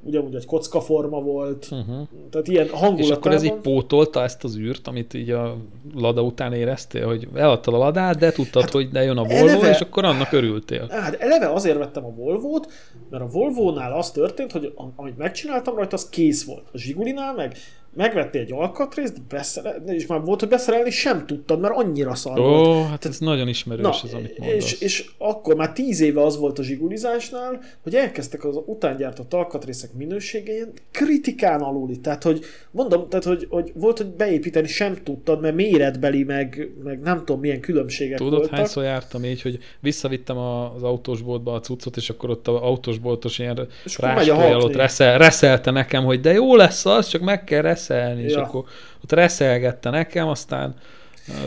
[0.04, 2.08] ugyanúgy egy kockaforma volt, uh-huh.
[2.32, 3.00] tehát ilyen hangulatában.
[3.00, 5.58] És akkor ez így pótolta ezt az űrt, amit így a
[5.94, 9.48] Lada után éreztél, hogy eladtad a Ladát, de tudtad, hát hogy de jön a Volvo,
[9.48, 10.88] eleve, és akkor annak örültél.
[10.90, 12.68] Hát eleve azért vettem a Volvo-t,
[13.10, 16.70] mert a Volvo-nál az történt, hogy amit megcsináltam rajta, az kész volt.
[16.72, 17.58] A Zsigulinál meg
[17.96, 22.44] megvettél egy alkatrészt, beszerel, és már volt, hogy beszerelni sem tudtad, mert annyira szar Ó,
[22.44, 22.88] volt.
[22.88, 24.72] hát ez nagyon ismerős Na, az, amit mondasz.
[24.72, 29.94] És, és akkor már tíz éve az volt a zsigulizásnál, hogy elkezdtek az utángyártott alkatrészek
[29.94, 32.00] minősége ilyen kritikán aluli.
[32.00, 37.00] Tehát, hogy mondom, tehát, hogy, hogy volt, hogy beépíteni sem tudtad, mert méretbeli, meg, meg
[37.00, 38.58] nem tudom milyen különbségek Tudod, voltak.
[38.58, 43.68] hányszor jártam így, hogy visszavittem az autósboltba a cuccot, és akkor ott az autósboltos ilyen
[43.98, 48.28] rástójal reszel, reszelte nekem, hogy de jó lesz az, csak meg kell reszelni, ja.
[48.28, 48.64] és akkor
[49.04, 50.76] ott reszelgette nekem, aztán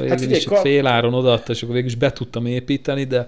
[0.01, 3.27] végül hát is csak féláron odaadta, és akkor végül is be tudtam építeni, de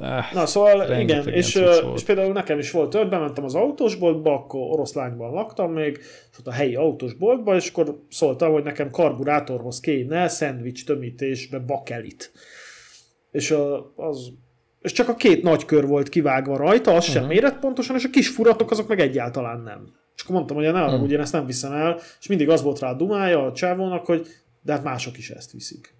[0.00, 1.62] eh, Na szóval igen, és,
[1.94, 5.98] és például nekem is volt több, bementem az autósboltba, akkor oroszlányban laktam még,
[6.32, 12.32] és ott a helyi autósboltba, és akkor szóltam, hogy nekem karburátorhoz kéne szendvics tömítésbe bakelit.
[13.30, 14.32] És a, az
[14.80, 17.34] és csak a két nagy kör volt kivágva rajta, az uh-huh.
[17.40, 19.94] sem pontosan, és a kis furatok azok meg egyáltalán nem.
[20.20, 21.00] És akkor mondtam, hogy ne arra, hmm.
[21.00, 24.06] hogy én ezt nem viszem el, és mindig az volt rá a dumája a csávónak,
[24.06, 24.26] hogy
[24.62, 25.94] de hát mások is ezt viszik.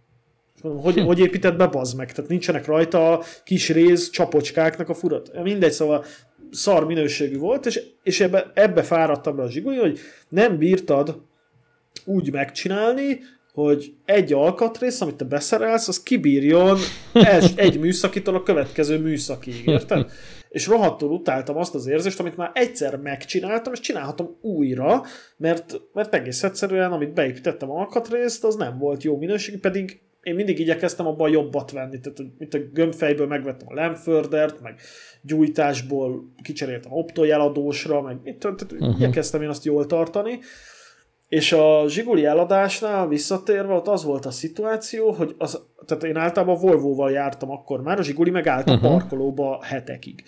[0.56, 1.04] És mondom, hogy, hm.
[1.04, 2.12] hogy épített be, bazd meg?
[2.12, 5.42] Tehát nincsenek rajta a kis réz csapocskáknak a furat.
[5.42, 6.04] Mindegy, szóval
[6.50, 11.20] szar minőségű volt, és, és ebbe, ebbe fáradtam be a zsigolyi, hogy nem bírtad
[12.04, 13.20] úgy megcsinálni,
[13.52, 16.78] hogy egy alkatrész, amit te beszerelsz, az kibírjon
[17.54, 20.10] egy műszakitól a következő műszakig, érted?
[20.50, 25.02] És rohadtul utáltam azt az érzést, amit már egyszer megcsináltam, és csinálhatom újra,
[25.36, 30.58] mert, mert egész egyszerűen, amit beépítettem alkatrészt, az nem volt jó minőségű, pedig én mindig
[30.58, 34.80] igyekeztem abban jobbat venni, tehát mint a gömbfejből megvettem a Lemfördert, meg
[35.22, 38.94] gyújtásból kicseréltem optojeladósra, meg mit, tehát uh-huh.
[38.96, 40.38] igyekeztem én azt jól tartani,
[41.30, 46.58] és a Zsiguli eladásnál visszatérve, ott az volt a szituáció, hogy az, tehát én általában
[46.60, 48.90] Volvo-val jártam akkor már, a Zsiguli megállt a uh-huh.
[48.90, 50.22] parkolóba hetekig.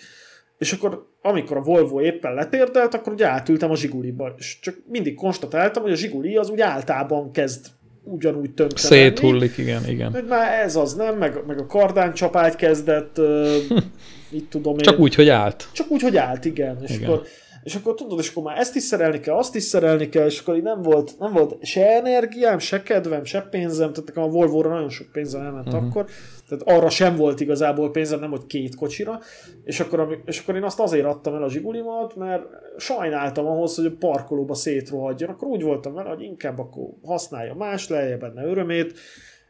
[0.57, 5.15] És akkor, amikor a Volvo éppen letérdelt, akkor ugye átültem a Zsiguliba, és csak mindig
[5.15, 7.65] konstatáltam, hogy a Zsiguli az úgy általában kezd
[8.03, 10.11] ugyanúgy tönkre Széthullik, igen, igen.
[10.11, 13.55] Hogy már ez az nem, meg, meg a kardán csapágy kezdett, uh,
[14.37, 14.83] itt tudom én.
[14.83, 15.69] Csak úgy, hogy állt.
[15.71, 16.77] Csak úgy, hogy állt, igen.
[16.81, 17.09] És igen.
[17.09, 17.27] akkor
[17.63, 20.39] és akkor tudod, és akkor már ezt is szerelni kell, azt is szerelni kell, és
[20.39, 24.27] akkor így nem volt, nem volt se energiám, se kedvem, se pénzem, tehát nekem a
[24.27, 25.83] Volvo-ra nagyon sok pénzem elment uh-huh.
[25.83, 26.05] akkor,
[26.47, 29.19] tehát arra sem volt igazából pénzem, nem hogy két kocsira,
[29.63, 32.43] és akkor, és akkor én azt azért adtam el a zsigulimat, mert
[32.77, 37.87] sajnáltam ahhoz, hogy a parkolóba szétrohadjon, akkor úgy voltam vele, hogy inkább akkor használja más,
[37.87, 38.99] lejje benne örömét,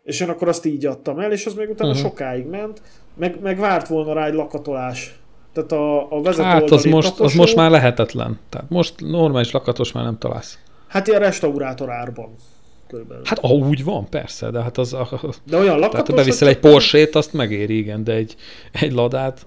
[0.04, 2.06] és én akkor azt így adtam el, és az még utána uh-huh.
[2.06, 2.82] sokáig ment,
[3.16, 5.23] meg, meg várt volna rá egy lakatolás
[5.54, 8.40] tehát a, a vezető Hát az most, taposó, az most már lehetetlen.
[8.50, 10.60] Tehát most normális lakatos már nem találsz.
[10.88, 12.36] Hát ilyen restaurátor árban.
[12.88, 13.24] Körülbelül.
[13.26, 14.94] Hát ah, úgy van, persze, de hát az...
[14.94, 15.10] A,
[15.46, 15.92] de olyan lakatos...
[15.92, 18.36] Tehát ha beviszel egy Porsche-t, azt megéri, igen, de egy,
[18.72, 19.46] egy ladát...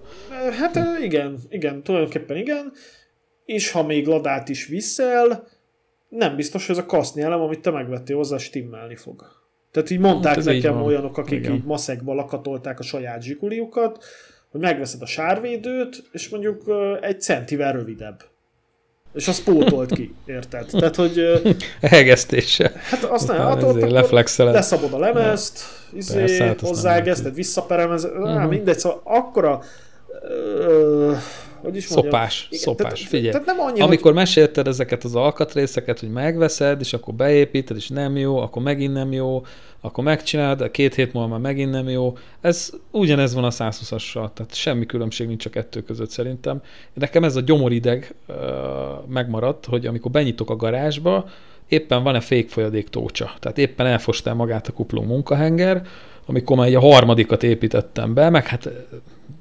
[0.58, 1.02] Hát hm.
[1.02, 2.72] igen, igen, tulajdonképpen igen.
[3.44, 5.46] És ha még ladát is viszel,
[6.08, 9.24] nem biztos, hogy ez a kaszni elem, amit te megvettél hozzá, stimmelni fog.
[9.70, 11.54] Tehát így mondták hát nekem olyanok, akik igen.
[11.54, 14.04] így maszekba lakatolták a saját zsikuliukat,
[14.56, 16.64] hogy megveszed a sárvédőt, és mondjuk
[17.00, 18.24] egy centivel rövidebb.
[19.14, 20.66] és az pótolt ki, érted?
[20.70, 21.42] Tehát, hogy...
[21.80, 22.72] Hegesztése.
[22.90, 23.80] Hát azt nem, hát ott
[24.36, 25.58] leszabod a lemezt,
[25.92, 25.98] ja.
[25.98, 26.60] izé, Persze, hát
[27.34, 28.48] visszaperemezed, uh-huh.
[28.48, 29.62] mindegy, szóval akkora
[30.22, 31.12] ö,
[31.66, 32.12] hogy is mondjam?
[32.12, 33.30] Szopás, Igen, szopás, tehát, figyelj.
[33.30, 34.20] Tehát nem annyi, Amikor hogy...
[34.20, 39.12] mesélted ezeket az alkatrészeket, hogy megveszed, és akkor beépíted, és nem jó, akkor megint nem
[39.12, 39.44] jó,
[39.80, 42.16] akkor megcsinálod, a két hét múlva már megint nem jó.
[42.40, 46.62] Ez ugyanez van a 120-assal, tehát semmi különbség nincs a kettő között szerintem.
[46.94, 48.36] Nekem ez a gyomorideg uh,
[49.08, 51.28] megmaradt, hogy amikor benyitok a garázsba,
[51.68, 53.34] éppen van-e fékfolyadék tócsa.
[53.40, 55.82] Tehát éppen elfostál magát a kupló munkahenger,
[56.26, 58.68] amikor már egy a harmadikat építettem be, meg hát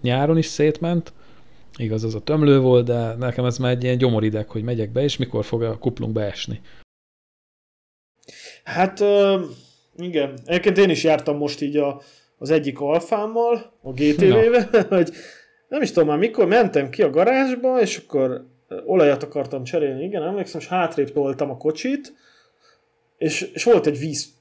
[0.02, 1.14] nyáron is szétment,
[1.78, 5.02] Igaz, az a tömlő volt, de nekem ez már egy ilyen gyomorideg, hogy megyek be,
[5.02, 6.62] és mikor fog a kuplunk beesni.
[8.64, 9.04] Hát
[9.98, 10.40] igen.
[10.46, 12.02] Egyébként én is jártam most így a,
[12.38, 15.12] az egyik alfámmal, a GTV-vel, hogy
[15.68, 18.46] nem is tudom már mikor, mentem ki a garázsba, és akkor
[18.86, 22.14] olajat akartam cserélni, igen, emlékszem, és hátrébb toltam a kocsit,
[23.18, 24.34] és, és volt egy víz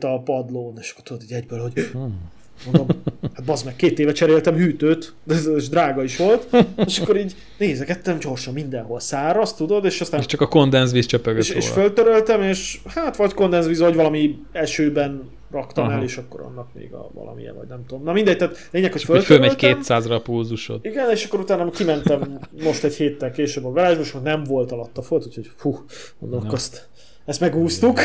[0.00, 2.30] a padlón, és akkor tudod, hogy egyből, hogy hmm.
[2.64, 2.86] Mondom,
[3.34, 6.46] hát bazd meg, két éve cseréltem hűtőt, de ez drága is volt,
[6.86, 10.20] és akkor így nézegettem gyorsan mindenhol száraz, tudod, és aztán...
[10.20, 15.30] És csak a kondenzvíz csöpögött és, és föltöröltem, és hát vagy kondenzvíz, vagy valami esőben
[15.52, 15.92] raktam Aha.
[15.92, 18.04] el, és akkor annak még a valamilyen, vagy nem tudom.
[18.04, 19.24] Na mindegy, tehát lényeg, hogy.
[19.24, 20.84] Fölmegy 200-ra a pulzusod.
[20.84, 25.02] Igen, és akkor utána kimentem most egy héttel később a garázsba, és nem volt alatta
[25.02, 25.84] folt, úgyhogy fú,
[26.18, 26.88] mondom, azt
[27.24, 28.00] ezt megúsztuk.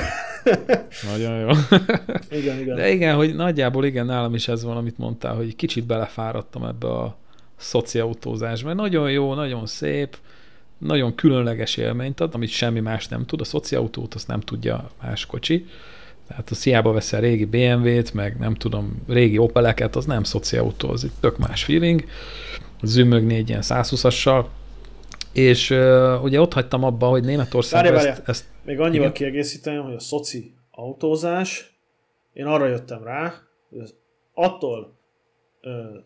[1.11, 1.47] Nagyon jó.
[2.39, 2.75] igen, igen.
[2.75, 6.87] De igen, hogy nagyjából igen, nálam is ez van, amit mondtál, hogy kicsit belefáradtam ebbe
[6.87, 7.15] a
[7.55, 8.73] szociautózásba.
[8.73, 10.17] Nagyon jó, nagyon szép,
[10.77, 13.41] nagyon különleges élményt ad, amit semmi más nem tud.
[13.41, 15.65] A szociautót azt nem tudja más kocsi.
[16.27, 21.03] Tehát a hiába veszel régi BMW-t, meg nem tudom, régi Opeleket, az nem szociautó, az
[21.03, 22.05] egy tök más feeling.
[22.81, 24.45] Zümögni egy ilyen 120-assal,
[25.37, 28.45] és uh, ugye ott hagytam abba, hogy Németországban várja, ezt, ezt...
[28.65, 29.13] Még annyival igen.
[29.13, 31.77] kiegészítem, hogy a szoci autózás,
[32.33, 33.33] én arra jöttem rá,
[33.69, 33.95] hogy az,
[34.33, 34.97] attól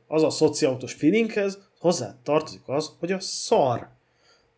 [0.07, 3.87] az a szoci autós feelinghez hozzá tartozik az, hogy a szar.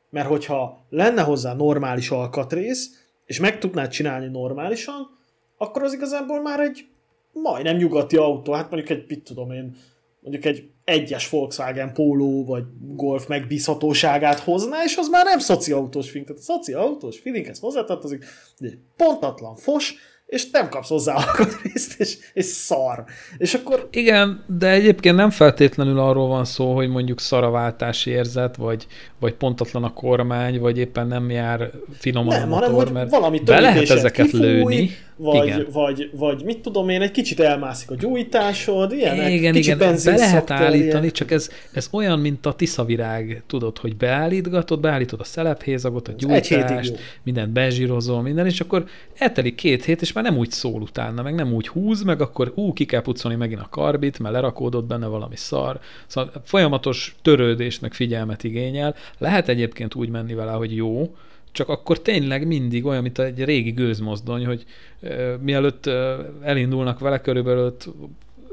[0.09, 5.17] Mert hogyha lenne hozzá normális alkatrész, és meg tudnád csinálni normálisan,
[5.57, 6.87] akkor az igazából már egy
[7.31, 9.75] majdnem nyugati autó, hát mondjuk egy, mit tudom én,
[10.19, 16.27] mondjuk egy egyes Volkswagen Polo vagy Golf megbízhatóságát hozná, és az már nem szociautós feeling.
[16.27, 18.25] Tehát a szociautós feelinghez hozzátartozik,
[18.59, 23.03] egy pontatlan fos, és nem kapsz hozzá alkatrészt, és, és szar.
[23.37, 23.87] És akkor...
[23.91, 28.87] Igen, de egyébként nem feltétlenül arról van szó, hogy mondjuk szaraváltási érzet, vagy,
[29.19, 33.39] vagy pontatlan a kormány, vagy éppen nem jár finoman nem, a motor, hanem, mert valami
[33.39, 34.89] be lehet ezeket kifúj, lőni.
[35.23, 39.31] Vagy, vagy, vagy mit tudom én, egy kicsit elmászik a gyújtásod, ilyenek.
[39.31, 41.13] Igen, kicsit igen, be lehet állítani, ilyen.
[41.13, 46.99] csak ez, ez olyan, mint a tiszavirág, tudod, hogy beállítgatod, beállítod a szelephézagot, a gyújtást,
[47.23, 48.85] mindent bezsírozol, minden, és akkor
[49.17, 52.51] eltelik két hét, és már nem úgy szól utána, meg nem úgy húz, meg akkor
[52.55, 55.79] ú, ki kell pucolni megint a karbit, mert lerakódott benne valami szar.
[56.07, 58.95] Szóval folyamatos törődést, meg figyelmet igényel.
[59.17, 61.15] Lehet egyébként úgy menni vele, hogy jó,
[61.53, 64.65] csak akkor tényleg mindig olyan, mint egy régi gőzmozdony, hogy
[64.99, 65.93] uh, mielőtt uh,
[66.41, 67.75] elindulnak vele, körülbelül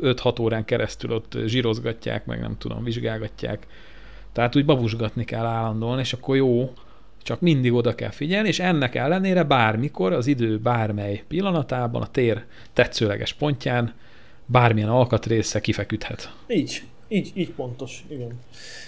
[0.03, 3.67] 5-6 órán keresztül ott zsírozgatják, meg nem tudom, vizsgálgatják.
[4.33, 6.73] Tehát úgy babusgatni kell állandóan, és akkor jó,
[7.23, 12.45] csak mindig oda kell figyelni, és ennek ellenére bármikor, az idő bármely pillanatában, a tér
[12.73, 13.95] tetszőleges pontján
[14.47, 16.35] bármilyen alkatrésze kifeküdhet.
[16.49, 18.39] Így, így, így pontos, igen.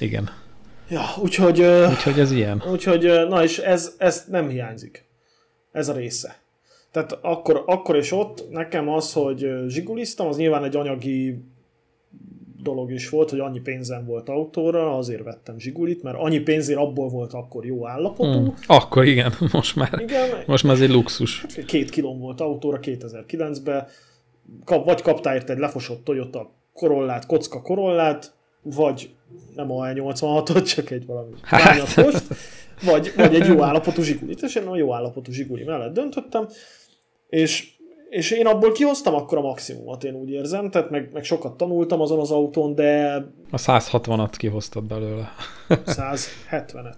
[0.01, 0.31] Igen.
[0.93, 1.61] Ja, úgyhogy...
[1.91, 2.63] Úgyhogy ez ilyen.
[2.71, 5.05] Úgyhogy, na és ez, ez nem hiányzik.
[5.73, 6.37] Ez a része.
[6.91, 11.45] Tehát akkor, akkor és ott nekem az, hogy zsiguliztam, az nyilván egy anyagi
[12.63, 17.09] dolog is volt, hogy annyi pénzem volt autóra, azért vettem zsigulit, mert annyi pénzért abból
[17.09, 18.39] volt akkor jó állapotú.
[18.39, 18.55] Hmm.
[18.67, 21.41] Akkor igen, most már, igen, most már ez egy luxus.
[21.41, 23.87] Hát két kilóm volt autóra 2009-ben,
[24.65, 29.11] kap, vagy kaptál érte egy lefosott Toyota korollát, kocka korollát, vagy
[29.55, 31.95] nem a 86-ot, csak egy valami hát.
[32.83, 36.49] vagy, vagy egy jó állapotú zsigulit, és én a jó állapotú zsiguli mellett döntöttem,
[37.29, 37.73] és
[38.13, 42.01] és én abból kihoztam akkor a maximumot, én úgy érzem, tehát meg, meg sokat tanultam
[42.01, 43.15] azon az autón, de...
[43.51, 45.33] A 160-at kihoztad belőle.
[45.69, 46.95] 170-et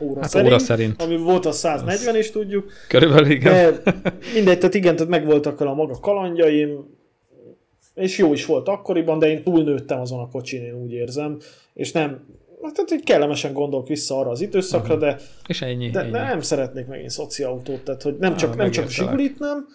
[0.00, 1.02] óra, hát szerint, óra szerint.
[1.02, 2.20] Ami volt a 140 az...
[2.20, 2.72] is tudjuk.
[2.88, 3.52] Körülbelül igen.
[3.52, 3.92] De
[4.34, 6.95] mindegy, tehát igen, tehát megvoltak a maga kalandjaim,
[7.96, 11.38] és jó is volt akkoriban, de én túlnőttem azon a kocsin, én úgy érzem,
[11.74, 12.26] és nem,
[12.62, 15.08] hát tehát így kellemesen gondolok vissza arra az időszakra, uh-huh.
[15.08, 16.10] de, és ennyi, de, ennyi.
[16.10, 19.66] nem szeretnék megint szociautót, tehát hogy nem csak, nem csak Zsigulit nem,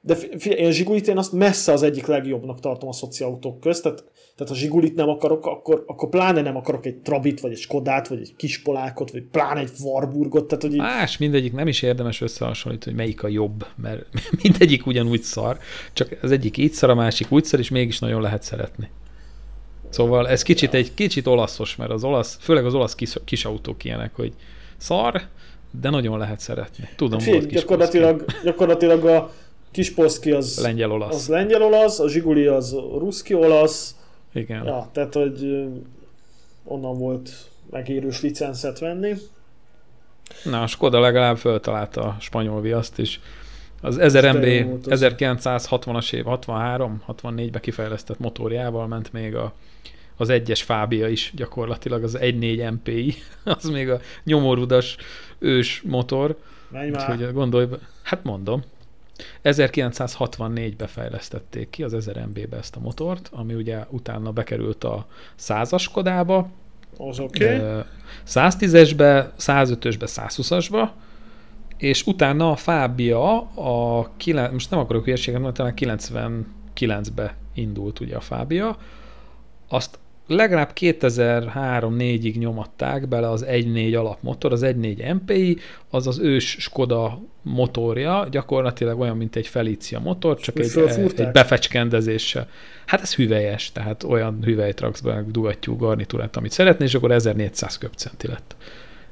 [0.00, 4.04] de figyelj, én Zsigulit én azt messze az egyik legjobbnak tartom a szociautók közt, tehát,
[4.40, 8.08] Tehát ha Zsigulit nem akarok, akkor, akkor pláne nem akarok egy Trabit, vagy egy Skodát,
[8.08, 10.48] vagy egy Kispolákot, vagy pláne egy Warburgot.
[10.48, 10.76] Tehát, hogy.
[10.76, 14.06] Más, mindegyik nem is érdemes összehasonlítani, hogy melyik a jobb, mert
[14.42, 15.58] mindegyik ugyanúgy szar,
[15.92, 18.90] csak az egyik így szar, a másik úgy szar, és mégis nagyon lehet szeretni.
[19.88, 23.84] Szóval ez kicsit egy kicsit olaszos, mert az olasz, főleg az olasz kis, kis autók
[23.84, 24.32] ilyenek, hogy
[24.76, 25.22] szar,
[25.80, 26.88] de nagyon lehet szeretni.
[26.96, 29.32] Tudom, hát Fél, gyakorlatilag, gyakorlatilag a
[29.70, 31.14] Kispolszki az lengyel olasz.
[31.14, 33.94] az lengyel olasz, a Zsiguli az ruszki olasz.
[34.32, 34.64] Igen.
[34.64, 35.66] Ja, tehát, hogy
[36.64, 37.30] onnan volt
[37.70, 39.14] megérős licenszet venni.
[40.44, 43.20] Na, a Skoda legalább föltalálta a spanyol viaszt is.
[43.80, 44.44] Az 1000 MB
[44.84, 49.52] 1960-as év, 63, 64-be kifejlesztett motorjával ment még a,
[50.16, 53.14] az egyes Fábia is gyakorlatilag, az 1.4 MPI,
[53.58, 54.96] az még a nyomorudas
[55.38, 56.36] ős motor.
[56.68, 57.10] Menj már.
[57.10, 57.66] Úgyhogy gondolj
[58.02, 58.62] hát mondom,
[59.44, 66.48] 1964-be fejlesztették ki az 1000 MB-be ezt a motort, ami ugye utána bekerült a százaskodába,
[66.98, 67.56] az oké.
[67.56, 67.82] Okay.
[68.26, 70.88] 110-esbe, 105-ösbe, 120-asba,
[71.76, 74.10] és utána a Fábia, a,
[74.52, 76.00] most nem akarok hülyeséget mondani, talán
[76.74, 78.76] 99-be indult ugye a Fábia,
[79.68, 79.98] azt
[80.30, 85.58] legalább 2003-4-ig nyomatták bele az 1.4 alapmotor, az 1.4 MPI,
[85.90, 90.78] az az ős Skoda motorja, gyakorlatilag olyan, mint egy Felicia motor, csak egy,
[91.16, 92.48] egy befecskendezéssel.
[92.86, 97.78] Hát ez hüvelyes, tehát olyan hüvelyt raksz be, dugattyú garnitúrát, amit szeretnél, és akkor 1400
[97.78, 98.56] köbcenti lett.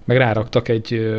[0.04, 1.16] Meg ráraktak egy,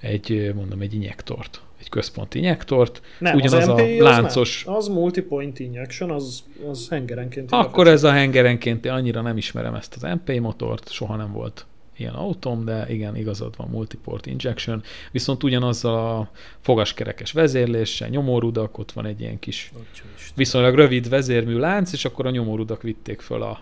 [0.00, 4.64] egy mondom, egy injektort egy központi injektort, nem, ugyanaz az a láncos...
[4.66, 7.52] Az, az multipoint injection, az, az hengerenként.
[7.52, 12.14] Akkor ez a hengerenként, annyira nem ismerem ezt az MP motort, soha nem volt ilyen
[12.14, 19.06] autóm, de igen, igazad van, multiport injection, viszont ugyanazzal a fogaskerekes vezérléssel, nyomórudak, ott van
[19.06, 19.72] egy ilyen kis
[20.34, 23.60] viszonylag rövid vezérmű lánc, és akkor a nyomórudak vitték föl a,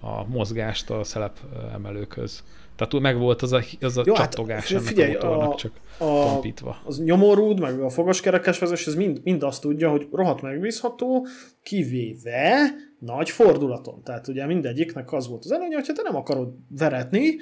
[0.00, 1.38] a mozgást a szelep
[1.74, 2.44] emelőkhöz.
[2.76, 5.72] Tehát meg volt az a, az a Jó, csattogás hát, figyelj, a motornak, a, csak
[5.98, 6.76] a, tompítva.
[6.84, 11.26] Az nyomorúd, meg a fogaskerekes vezés, ez mind, mind azt tudja, hogy rohadt megbízható,
[11.62, 14.02] kivéve nagy fordulaton.
[14.02, 17.36] Tehát ugye mindegyiknek az volt az előnye, hogyha te nem akarod veretni,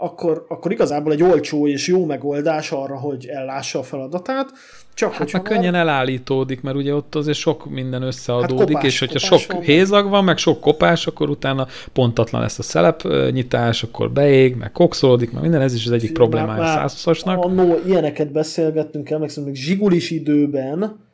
[0.00, 4.50] akkor, akkor igazából egy olcsó és jó megoldás arra, hogy ellássa a feladatát.
[4.94, 8.98] Csak hát meg könnyen elállítódik, mert ugye ott azért sok minden összeadódik, hát kopás, és
[8.98, 14.10] hogyha sok van, hézag van, meg sok kopás, akkor utána pontatlan lesz a szelepnyitás, akkor
[14.10, 17.38] beég, meg kokszolódik, meg minden, ez is az egyik problémája a 120-asnak.
[17.38, 21.08] Annó ilyeneket beszélgettünk, emlékszem, még zsigulis időben,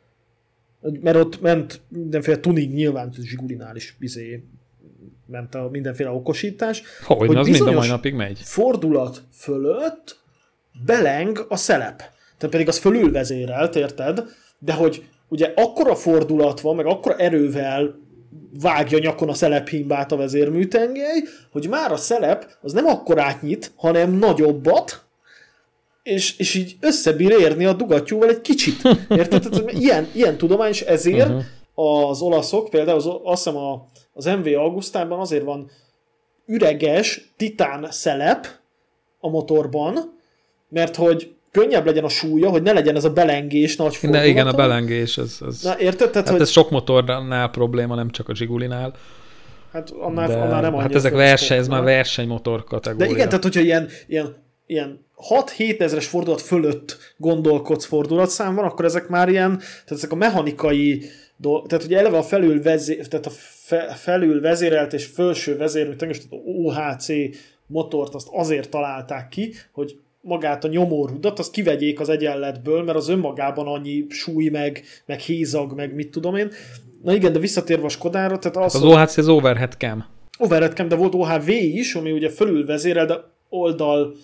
[1.01, 4.43] mert ott ment mindenféle tuning nyilván zsigulinál is bizé
[5.27, 6.83] ment a mindenféle okosítás.
[7.03, 8.39] Hogy, hogy az mind a mai napig megy.
[8.43, 10.19] fordulat fölött
[10.85, 11.97] beleng a szelep.
[12.37, 14.23] Tehát pedig az fölül vezérelt, érted?
[14.59, 17.95] De hogy ugye akkora fordulat van, meg akkora erővel
[18.61, 24.11] vágja nyakon a szelephimbát a vezérműtengely, hogy már a szelep az nem akkor átnyit, hanem
[24.11, 25.05] nagyobbat,
[26.03, 28.81] és, és így összebír érni a dugattyúval egy kicsit.
[29.09, 29.41] Érted?
[29.49, 32.09] Tehát, ilyen, ilyen tudomány, és ezért uh-huh.
[32.09, 33.87] az olaszok, például az, azt hiszem a,
[34.17, 35.69] az MV Augustában azért van
[36.45, 38.47] üreges titán szelep
[39.19, 40.19] a motorban,
[40.69, 44.25] mert hogy könnyebb legyen a súlya, hogy ne legyen ez a belengés nagy fordulata.
[44.25, 46.09] De igen, a belengés, ez, ez, Na, érted?
[46.09, 46.41] Tehát, hát hogy...
[46.41, 48.93] ez sok motornál probléma, nem csak a Zsigulinál.
[49.71, 53.07] Hát annál, de, annál nem Hát ezek verseny, ez már versenymotor kategória.
[53.07, 55.05] De igen, tehát hogyha ilyen, ilyen, ilyen
[55.57, 61.03] 6-7 ezeres fordulat fölött gondolkodsz fordulatszámban, akkor ezek már ilyen, tehát ezek a mechanikai
[61.37, 63.31] dolgok, tehát ugye eleve a felül, vezé, tehát a
[63.67, 67.07] fe, felül vezérelt és felső vezérelt, tehát OHC
[67.65, 73.09] motort azt azért találták ki, hogy magát a nyomórudat, azt kivegyék az egyenletből, mert az
[73.09, 76.51] önmagában annyi súly, meg, meg hézag, meg mit tudom én.
[77.03, 78.75] Na igen, de visszatérve a Skodára, tehát az...
[78.75, 80.05] Az OHC az overhead cam.
[80.37, 84.15] Overhead cam, de volt OHV is, ami ugye fölül vezérel, de oldal,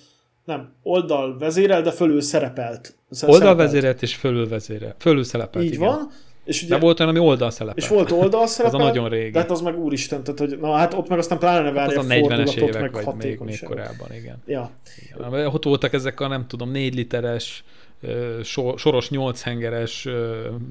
[0.46, 2.96] nem, oldal vezérel, de fölül szerepelt.
[3.22, 4.96] Oldal vezérelt és fölül vezérel.
[5.00, 5.88] Fölül szerepelt, Így igen.
[5.88, 6.12] van.
[6.46, 7.84] És ugye, de volt olyan, ami oldalszelepel.
[7.84, 8.80] És volt oldalszelepel.
[8.80, 9.32] az a nagyon régi.
[9.32, 12.02] De hát az meg úristen, tehát hogy, na hát ott meg aztán pláne ne várja
[12.02, 14.42] hát az a 40-es évek, meg vagy még, még korábban, igen.
[14.46, 14.72] Ja.
[15.02, 15.46] igen.
[15.46, 17.64] Ott voltak ezek a nem tudom, 4 literes,
[18.76, 20.08] soros 8 hengeres,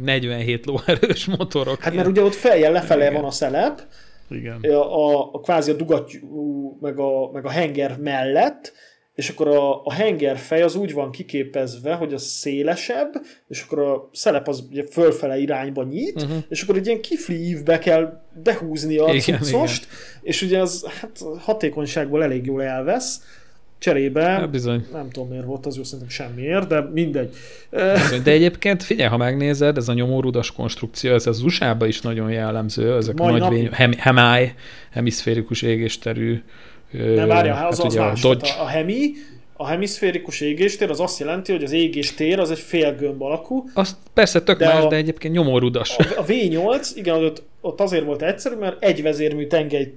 [0.02, 1.80] 47 lóerős motorok.
[1.80, 3.14] Hát mert ugye ott feljel lefele igen.
[3.14, 3.82] van a szelep,
[4.30, 4.60] igen.
[4.60, 8.72] A, a, a kvázi a dugattyú, meg a, meg a henger mellett,
[9.14, 13.12] és akkor a, a henger fej az úgy van kiképezve, hogy az szélesebb,
[13.48, 16.42] és akkor a szelep az ugye fölfele irányba nyit, uh-huh.
[16.48, 19.86] és akkor egy ilyen kifli kell behúzni a cuccost,
[20.22, 23.22] és ugye az hát hatékonyságból elég jól elvesz,
[23.82, 24.86] Cserébe, hát bizony.
[24.92, 27.34] nem tudom miért volt az jó, szerintem semmiért, de mindegy.
[27.70, 32.30] Bizony, de egyébként figyelj, ha megnézed, ez a nyomórudas konstrukció, ez az USA-ba is nagyon
[32.30, 34.54] jellemző, ezek Mai a nagy hem, hemály,
[34.90, 36.42] hemiszférikus égésterű.
[36.92, 38.20] Nem, várja, hát az, az, az más.
[38.20, 38.48] Dodge.
[38.48, 39.10] A, a hemi,
[39.56, 43.64] a hemiszférikus égéstér az azt jelenti, hogy az égéstér az egy fél gömb alakú.
[43.74, 45.96] Azt persze tök de más, a, de egyébként nyomórudas.
[45.98, 49.94] A, a V8, igen, ott, ott azért volt egyszerű, mert egy vezérmű tengely,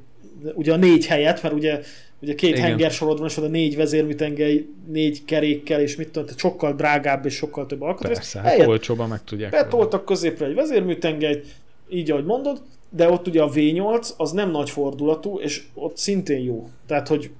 [0.53, 1.79] ugye a négy helyet, mert ugye
[2.21, 2.61] ugye két Igen.
[2.61, 7.33] henger sorod van, és oda négy vezérműtengely, négy kerékkel, és mit tudom, sokkal drágább és
[7.33, 8.17] sokkal több alkatrész.
[8.17, 9.51] Persze, hát olcsóban meg tudják.
[9.51, 11.45] Betoltak középre egy vezérműtengelyt,
[11.89, 16.43] így ahogy mondod, de ott ugye a V8 az nem nagy fordulatú, és ott szintén
[16.43, 16.69] jó.
[16.87, 17.31] Tehát, hogy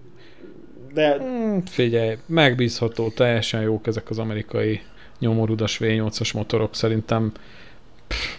[0.94, 1.18] de...
[1.18, 4.82] Hmm, figyelj, megbízható, teljesen jók ezek az amerikai
[5.20, 7.32] nyomorudas V8-as motorok, szerintem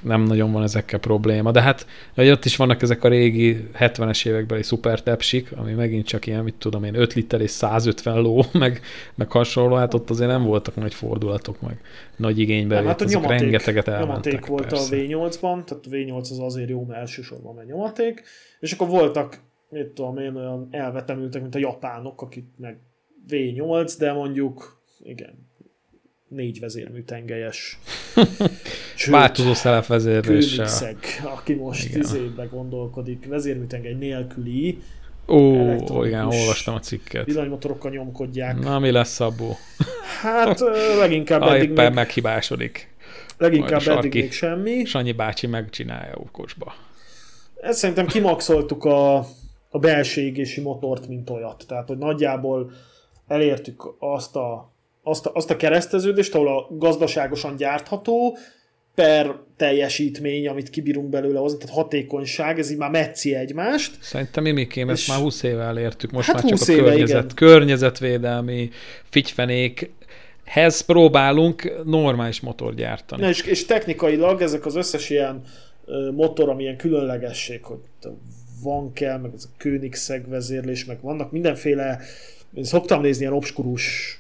[0.03, 1.51] nem nagyon van ezekkel probléma.
[1.51, 6.27] De hát hogy ott is vannak ezek a régi 70-es évekbeli szupertepsik, ami megint csak
[6.27, 8.81] ilyen, mit tudom én, 5 liter és 150 ló, meg,
[9.15, 11.81] meg hasonló, hát ott azért nem voltak nagy fordulatok, meg
[12.17, 12.83] nagy igénybe.
[12.83, 14.33] Hát a nyomaték, rengeteget elmentek.
[14.33, 14.97] Nyomaték volt persze.
[14.97, 18.23] a V8-ban, tehát a V8 az azért jó, mert elsősorban megy nyomaték,
[18.61, 22.79] és akkor voltak, mit tudom én, olyan elvetemültek, mint a japánok, akik meg
[23.29, 25.46] V8, de mondjuk, igen,
[26.29, 27.79] négy vezérmű tengelyes.
[29.11, 30.69] Változó szelepvezérléssel.
[31.23, 32.01] Aki most igen.
[32.01, 34.79] tíz évbe gondolkodik, vezérműtengely nélküli
[35.29, 37.25] Ó, igen, olvastam a cikket.
[37.25, 38.59] Villanymotorokkal nyomkodják.
[38.59, 39.57] Na, mi lesz abból?
[40.21, 40.61] Hát
[40.99, 41.95] leginkább ah, eddig meg...
[41.95, 42.95] meghibásodik.
[43.39, 44.85] Leginkább eddig sarki, még semmi.
[44.85, 46.75] Sanyi bácsi megcsinálja okosba.
[47.61, 49.17] Ezt szerintem kimaxoltuk a,
[49.69, 51.65] a belső égési motort, mint olyat.
[51.69, 52.71] Tehát, hogy nagyjából
[53.27, 54.73] elértük azt a
[55.09, 58.37] azt a, azt a kereszteződést, ahol a gazdaságosan gyártható,
[58.95, 63.97] per teljesítmény, amit kibírunk belőle hozni, tehát hatékonyság, ez így már metszi egymást.
[64.01, 67.35] Szerintem Mimikém, ezt már 20 éve elértük, most hát már csak a éve, környezet, igen.
[67.35, 68.71] környezetvédelmi
[69.11, 69.91] figyfenék,
[70.45, 73.23] hez próbálunk normális motor gyártani.
[73.23, 75.43] Na, és, és technikailag ezek az összes ilyen
[76.15, 77.81] motor, ami ilyen különlegesség, hogy
[78.63, 82.01] van kell, meg ez a Koenigsegg vezérlés, meg vannak mindenféle,
[82.55, 84.19] én szoktam nézni ilyen obskurus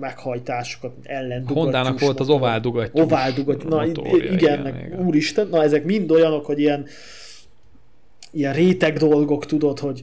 [0.00, 3.02] meghajtásokat, ellen Hondának volt az ovál dugattyú.
[3.02, 5.06] Ovál dugattyú, na motorja, igen, igen, meg igen.
[5.06, 6.86] úristen, na ezek mind olyanok, hogy ilyen
[8.34, 10.02] ilyen réteg dolgok, tudod, hogy,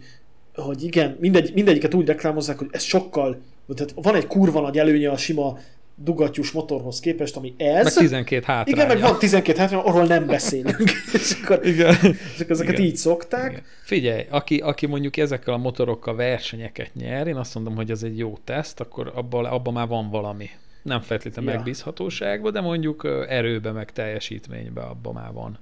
[0.56, 3.42] hogy igen, mindegy, mindegyiket úgy reklámozzák, hogy ez sokkal,
[3.76, 5.58] tehát van egy kurva nagy előnye a sima
[6.04, 7.84] dugattyús motorhoz képest, ami ez.
[7.84, 8.84] Meg 12 hátránya.
[8.84, 10.92] Igen, meg van 12 hátránya, arról nem beszélünk.
[11.14, 11.96] és akkor, igen.
[12.36, 12.86] És akkor ezeket igen.
[12.86, 13.52] így szokták.
[13.52, 13.64] Igen.
[13.84, 18.18] Figyelj, aki, aki mondjuk ezekkel a motorokkal versenyeket nyer, én azt mondom, hogy ez egy
[18.18, 20.50] jó teszt, akkor abban abba már van valami.
[20.84, 21.56] Nem feltétlenül ja.
[21.56, 25.60] megbízhatóságban, de mondjuk erőbe, meg teljesítménybe abban már van.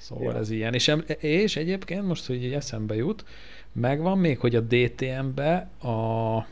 [0.00, 0.38] Szóval ja.
[0.38, 0.74] ez ilyen.
[0.74, 3.24] És, és egyébként most, hogy így eszembe jut,
[3.72, 6.46] megvan még, hogy a DTM-be a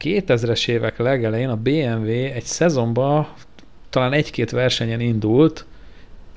[0.00, 3.28] 2000-es évek legelején a BMW egy szezonban
[3.90, 5.66] talán egy-két versenyen indult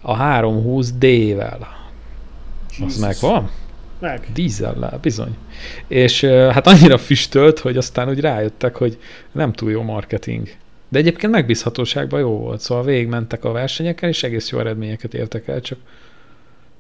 [0.01, 1.65] a 320D-vel.
[2.85, 3.49] Az megvan?
[3.99, 4.27] Meg.
[4.33, 5.37] Dízellel, bizony.
[5.87, 8.97] És hát annyira füstölt, hogy aztán úgy rájöttek, hogy
[9.31, 10.49] nem túl jó marketing.
[10.89, 15.61] De egyébként megbízhatóságban jó volt, szóval végigmentek a versenyeken, és egész jó eredményeket értek el,
[15.61, 15.77] csak,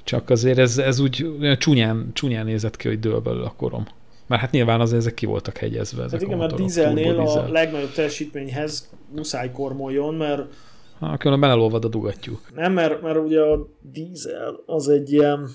[0.03, 3.85] csak azért ez, ez úgy csúnyán, csúnyán nézett ki, hogy dől belőle a korom.
[4.31, 6.03] Mert hát nyilván azért ezek ki voltak hegyezve.
[6.03, 10.53] Ezek hát igen, a mert dízelnél a legnagyobb teljesítményhez muszáj kormoljon, mert
[10.99, 12.39] Ha, különben elolvad a dugattyú.
[12.55, 15.49] Nem, mert, mert ugye a dízel az egy ilyen,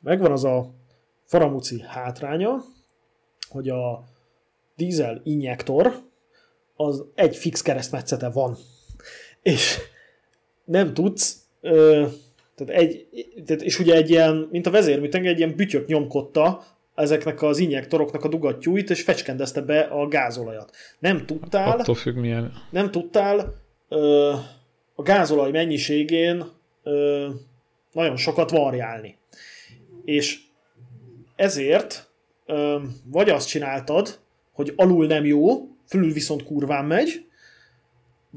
[0.00, 0.74] megvan az a
[1.24, 2.62] faramuci hátránya,
[3.48, 4.04] hogy a
[4.76, 5.94] dízel injektor
[6.76, 8.56] az egy fix keresztmetszete van.
[9.42, 9.78] És
[10.64, 12.06] nem tudsz, ö,
[12.54, 13.08] tehát egy,
[13.46, 16.64] tehát, és ugye egy ilyen, mint a vezérműteng, egy ilyen bütyök nyomkodta
[16.94, 20.76] ezeknek az injektoroknak a dugattyúit, és fecskendezte be a gázolajat.
[20.98, 21.78] Nem tudtál...
[21.78, 22.52] Attól függ milyen...
[22.70, 23.54] Nem tudtál
[23.88, 24.32] ö,
[24.94, 26.44] a gázolaj mennyiségén
[26.82, 27.28] ö,
[27.92, 29.16] nagyon sokat variálni.
[30.04, 30.40] És
[31.36, 32.10] ezért
[32.46, 34.18] ö, vagy azt csináltad,
[34.52, 37.26] hogy alul nem jó, fölül viszont kurván megy,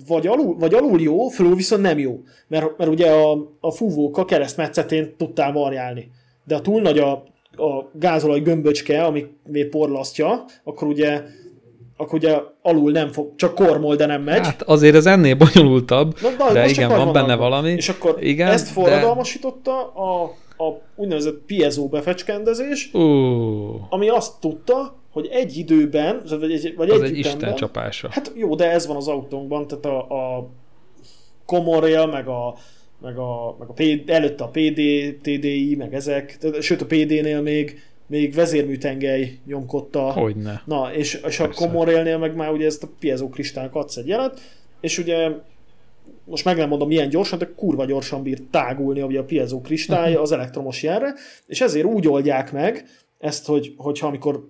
[0.08, 2.24] vagy alul, vagy alul jó, fölül viszont nem jó.
[2.48, 6.12] Mert, mert ugye a, a fúvók a keresztmetszetén tudtál variálni.
[6.44, 7.24] De a túl nagy a
[7.58, 9.26] a gázolaj gömböcske, ami
[9.70, 11.24] porlasztja, akkor ugye
[11.98, 14.46] akkor ugye alul nem fog, csak kormol, de nem megy.
[14.46, 17.72] Hát azért ez ennél bonyolultabb, na, na, de igen, van, benne valami.
[17.72, 20.02] És akkor igen, ezt forradalmasította de...
[20.02, 20.24] a,
[20.68, 23.94] a úgynevezett piezo befecskendezés, uh.
[23.94, 28.08] ami azt tudta, hogy egy időben, vagy egy, vagy az egy, egy isten csapása.
[28.12, 30.50] Hát jó, de ez van az autónkban, tehát a, a
[31.46, 32.56] Common meg a
[33.02, 34.82] meg, a, meg a PD, előtte a PD,
[35.22, 40.12] TDI, meg ezek, sőt a PD-nél még még vezérműtengely nyomkodta.
[40.12, 40.62] Hogyne.
[40.66, 44.08] Na, és, és a Common Railnél meg már ugye ezt a piezo kristálynak adsz egy
[44.08, 44.40] jelet,
[44.82, 45.30] és ugye
[46.24, 50.16] most meg nem mondom milyen gyorsan, de kurva gyorsan bír tágulni ugye a piezo kristály
[50.16, 51.14] az elektromos jelre,
[51.48, 52.86] és ezért úgy oldják meg
[53.20, 54.50] ezt, hogy, hogyha amikor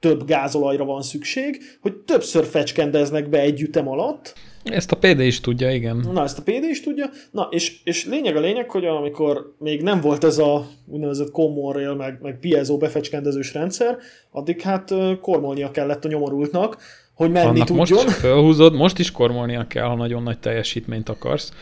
[0.00, 4.34] több gázolajra van szükség, hogy többször fecskendeznek be egy ütem alatt.
[4.64, 6.08] Ezt a PD is tudja, igen.
[6.12, 7.06] Na, ezt a PD is tudja.
[7.30, 11.72] Na, és, és lényeg a lényeg, hogy amikor még nem volt ez a úgynevezett common
[11.72, 13.98] rail, meg, meg piezo befecskendezős rendszer,
[14.30, 16.76] addig hát kormolnia kellett a nyomorultnak,
[17.14, 18.04] hogy menni Annak tudjon.
[18.04, 21.52] Most felhúzod, most is kormolnia kell, ha nagyon nagy teljesítményt akarsz.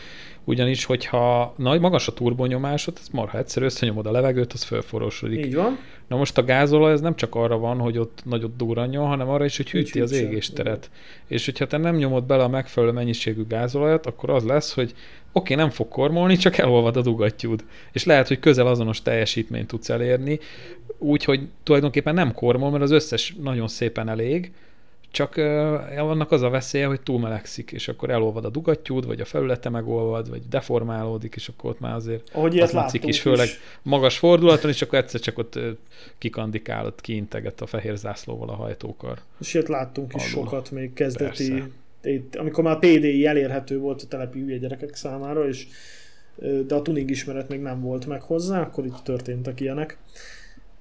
[0.49, 5.45] Ugyanis, hogyha nagy, magas a turbonyomásod, ez marha egyszerű, összenyomod a levegőt, az fölforosodik.
[5.45, 5.77] Így van.
[6.07, 9.45] Na most a gázolaj ez nem csak arra van, hogy ott nagyot durranjon, hanem arra
[9.45, 10.89] is, hogy hűti az égésteret.
[11.27, 14.93] És hogyha te nem nyomod bele a megfelelő mennyiségű gázolajat, akkor az lesz, hogy
[15.31, 17.63] oké, okay, nem fog kormolni, csak elolvad a dugattyúd.
[17.91, 20.39] És lehet, hogy közel azonos teljesítményt tudsz elérni,
[20.97, 24.51] úgyhogy tulajdonképpen nem kormol, mert az összes nagyon szépen elég,
[25.11, 25.35] csak
[25.97, 30.29] annak az a veszélye, hogy túlmelegszik, és akkor elolvad a dugattyúd, vagy a felülete megolvad,
[30.29, 33.47] vagy deformálódik, és akkor ott már azért Ahogy az látszik is, főleg
[33.81, 35.59] magas fordulaton, és akkor egyszer csak ott
[36.17, 39.17] kikandikál, ott kiinteget a fehér zászlóval a hajtókar.
[39.39, 41.63] És ilyet láttunk is sokat még kezdeti,
[42.03, 45.67] itt, amikor már PDI elérhető volt a telepi hülye gyerekek számára, és
[46.67, 49.97] de a tuning ismeret még nem volt meg hozzá, akkor itt történtek ilyenek.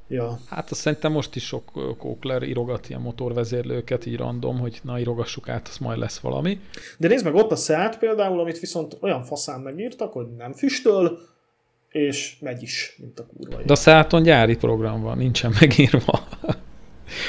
[0.09, 0.39] Ja.
[0.49, 5.49] Hát azt szerintem most is sok kókler írogat ilyen motorvezérlőket, így random, hogy na írogassuk
[5.49, 6.61] át, az majd lesz valami.
[6.99, 11.19] De nézd meg ott a Seat például, amit viszont olyan faszán megírtak, hogy nem füstöl,
[11.91, 13.63] és megy is, mint a kurva.
[13.63, 16.27] De a Seaton gyári program van, nincsen megírva.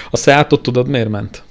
[0.09, 1.43] A Seatot tudod, miért ment?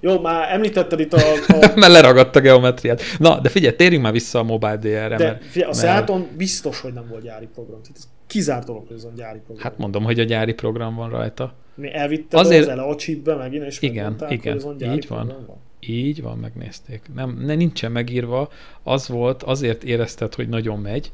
[0.00, 1.32] Jó, már említetted itt a...
[1.48, 1.72] a...
[1.80, 3.02] mert leragadt a geometriát.
[3.18, 5.16] Na, de figyelj, térjünk már vissza a Mobile DR-re.
[5.16, 5.86] De mert, figyelj, a mert...
[5.88, 7.82] Seaton biztos, hogy nem volt gyári program.
[7.82, 7.98] Tehát
[8.28, 9.64] kizárt dolog, hogy ez a gyári program.
[9.64, 11.54] Hát mondom, hogy a gyári program van rajta.
[11.74, 12.62] Mi elvitted Azért...
[12.62, 15.26] az ele a chipbe megint, és igen, igen, hogy így van.
[15.26, 15.56] van.
[15.80, 17.02] Így van, megnézték.
[17.14, 18.48] Nem, ne, nincsen megírva.
[18.82, 21.10] Az volt, azért érezted, hogy nagyon megy,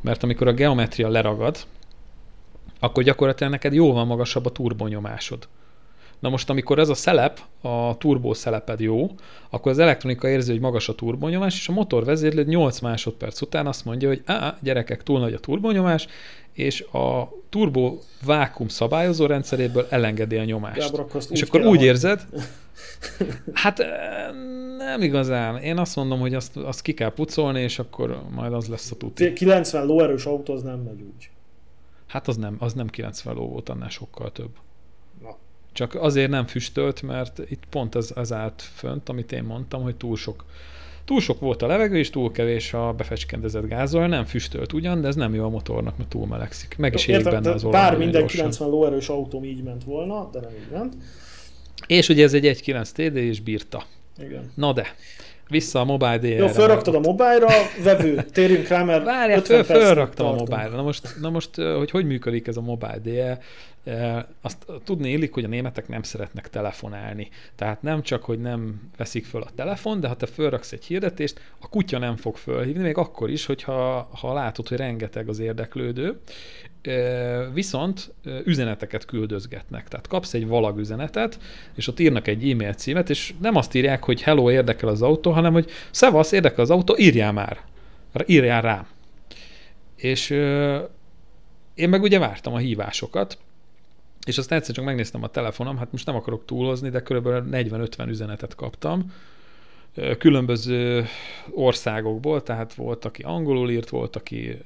[0.00, 1.56] mert amikor a geometria leragad,
[2.80, 5.48] akkor gyakorlatilag neked jóval magasabb a turbonyomásod.
[6.18, 9.10] Na most, amikor ez a szelep, a turbó szeleped jó,
[9.50, 13.66] akkor az elektronika érzi, hogy magas a turbonyomás, és a motor vezérlő 8 másodperc után
[13.66, 16.06] azt mondja, hogy á, gyerekek, túl nagy a turbonyomás,
[16.52, 20.78] és a turbo vákum szabályozó rendszeréből elengedi a nyomást.
[20.78, 22.26] Gábor, akkor és akkor úgy érzed,
[23.52, 23.78] hát
[24.78, 25.56] nem igazán.
[25.56, 28.96] Én azt mondom, hogy azt, azt ki kell pucolni, és akkor majd az lesz a
[28.96, 29.32] tuti.
[29.32, 31.30] 90 lóerős autó az nem megy úgy.
[32.06, 34.50] Hát az nem, az nem 90 ló volt, annál sokkal több.
[35.78, 39.96] Csak azért nem füstölt, mert itt pont az, az állt fönt, amit én mondtam, hogy
[39.96, 40.44] túl sok
[41.04, 45.08] túl sok volt a levegő, és túl kevés a befecskendezett gázol, nem füstölt ugyan, de
[45.08, 46.74] ez nem jó a motornak, mert túl melegszik.
[46.78, 47.80] Meg is érik benne az olaj.
[47.80, 48.40] Bár minden gyorsan.
[48.40, 50.94] 90 lóerős autóm így ment volna, de nem így ment.
[51.86, 53.84] És ugye ez egy 1.9 TD, és bírta.
[54.18, 54.50] Igen.
[54.54, 54.94] Na de,
[55.48, 56.34] vissza a mobile DR-re.
[56.34, 57.48] Jó, felraktad a mobile-ra,
[57.82, 60.76] vevő, térjünk rá, mert Várjál, föl, fölraktam a mobile-ra.
[60.76, 63.38] Na most, na most, hogy hogy működik ez a mobile DR?
[64.40, 67.28] Azt tudni illik, hogy a németek nem szeretnek telefonálni.
[67.56, 71.40] Tehát nem csak, hogy nem veszik föl a telefon, de ha te fölraksz egy hirdetést,
[71.58, 76.20] a kutya nem fog fölhívni, még akkor is, hogyha ha látod, hogy rengeteg az érdeklődő,
[77.52, 78.14] viszont
[78.44, 79.88] üzeneteket küldözgetnek.
[79.88, 81.38] Tehát kapsz egy valag üzenetet,
[81.74, 85.30] és ott írnak egy e-mail címet, és nem azt írják, hogy hello, érdekel az autó,
[85.30, 87.60] hanem hogy szevasz, érdekel az autó, írjál már.
[88.26, 88.86] Írjál rám.
[89.96, 90.30] És
[91.74, 93.38] én meg ugye vártam a hívásokat,
[94.26, 98.08] és aztán egyszer csak megnéztem a telefonom, hát most nem akarok túlozni, de körülbelül 40-50
[98.08, 99.12] üzenetet kaptam,
[100.18, 101.06] különböző
[101.50, 104.58] országokból, tehát volt, aki angolul írt, volt, aki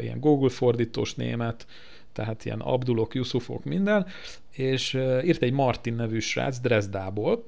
[0.00, 1.66] ilyen Google fordítós német,
[2.12, 4.06] tehát ilyen Abdulok, Yusufok, minden,
[4.52, 7.44] és írt egy Martin nevű srác Dresdából,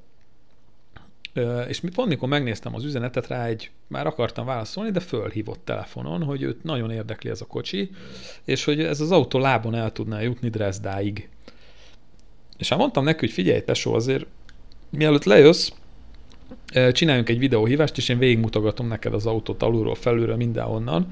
[1.68, 6.42] és pont mikor megnéztem az üzenetet rá, egy, már akartam válaszolni, de fölhívott telefonon, hogy
[6.42, 7.90] őt nagyon érdekli ez a kocsi,
[8.44, 11.28] és hogy ez az autó lábon el tudná jutni Dresdáig.
[12.58, 14.26] És hát mondtam neki, hogy figyelj, tesó, azért
[14.90, 15.70] mielőtt lejössz,
[16.92, 21.06] csináljunk egy videóhívást, és én végigmutogatom neked az autót alulról, felülről, mindenhonnan,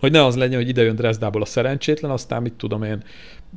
[0.00, 3.02] hogy ne az legyen, hogy ide jön Dresdából a szerencsétlen, aztán mit tudom én,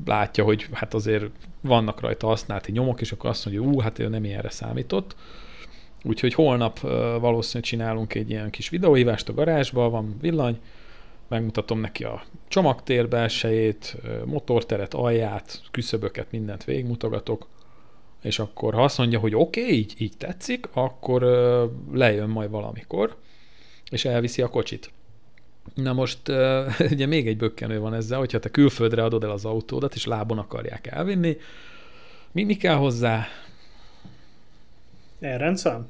[0.05, 1.25] látja, hogy hát azért
[1.61, 5.15] vannak rajta használati nyomok, és akkor azt mondja, ú, hát ő nem ilyenre számított.
[6.03, 6.79] Úgyhogy holnap
[7.19, 10.59] valószínűleg csinálunk egy ilyen kis videóhívást a garázsba, van villany,
[11.27, 17.47] megmutatom neki a csomagtér belsejét, motorteret, alját, küszöböket, mindent végigmutogatok,
[18.27, 22.49] és akkor ha azt mondja, hogy oké, okay, így, így tetszik, akkor ö, lejön majd
[22.49, 23.15] valamikor,
[23.89, 24.91] és elviszi a kocsit.
[25.73, 29.45] Na most ö, ugye még egy bökkenő van ezzel, hogyha te külföldre adod el az
[29.45, 31.37] autódat, és lábon akarják elvinni,
[32.31, 33.27] Mi, mi kell hozzá?
[35.19, 35.87] E-rendszám?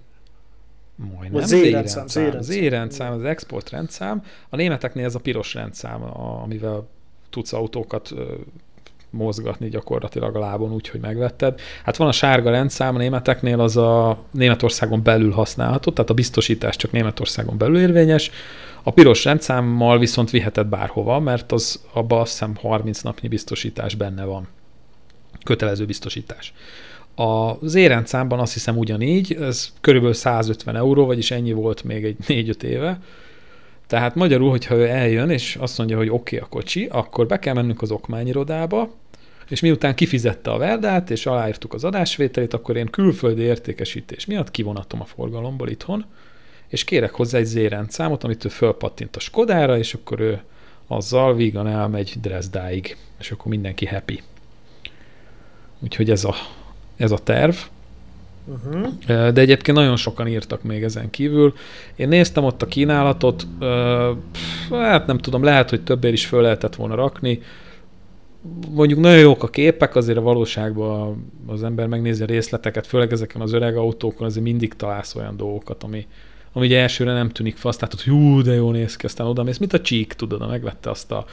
[0.95, 1.43] Majdnem.
[1.43, 2.41] Z-rendszám.
[2.41, 4.23] Z-rendszám, az export rendszám.
[4.49, 6.03] A németeknél ez a piros rendszám,
[6.43, 6.87] amivel
[7.29, 8.13] tudsz autókat
[9.09, 11.59] mozgatni gyakorlatilag a lábon úgy, hogy megvetted.
[11.83, 16.75] Hát van a sárga rendszám, a németeknél az a Németországon belül használható, tehát a biztosítás
[16.75, 18.31] csak Németországon belül érvényes.
[18.83, 24.23] A piros rendszámmal viszont viheted bárhova, mert az abban azt hiszem 30 napnyi biztosítás benne
[24.23, 24.47] van.
[25.43, 26.53] Kötelező biztosítás.
[27.15, 32.63] Az érendszámban azt hiszem ugyanígy, ez körülbelül 150 euró, vagyis ennyi volt még egy 4-5
[32.63, 32.99] éve.
[33.87, 37.39] Tehát magyarul, hogyha ő eljön, és azt mondja, hogy oké okay, a kocsi, akkor be
[37.39, 38.89] kell mennünk az okmányirodába,
[39.49, 45.01] és miután kifizette a verdát, és aláírtuk az adásvételét, akkor én külföldi értékesítés miatt kivonatom
[45.01, 46.05] a forgalomból itthon,
[46.67, 50.41] és kérek hozzá egy zérendszámot, amit ő fölpattint a Skodára, és akkor ő
[50.87, 54.21] azzal vígan elmegy Dresdáig, és akkor mindenki happy.
[55.79, 56.35] Úgyhogy ez a,
[56.97, 57.55] ez a terv.
[58.47, 58.87] Uh-huh.
[59.05, 61.53] De egyébként nagyon sokan írtak még ezen kívül.
[61.95, 63.47] Én néztem ott a kínálatot,
[64.69, 67.41] hát nem tudom, lehet, hogy többért is föl lehetett volna rakni.
[68.69, 73.41] Mondjuk nagyon jók a képek, azért a valóságban az ember megnézi a részleteket, főleg ezeken
[73.41, 76.07] az öreg autókon, azért mindig találsz olyan dolgokat, ami,
[76.53, 79.43] ami ugye elsőre nem tűnik fasz, tehát hogy hú, de jó néz ki, aztán oda
[79.43, 81.25] mész, mint a csík, tudod, megvette azt a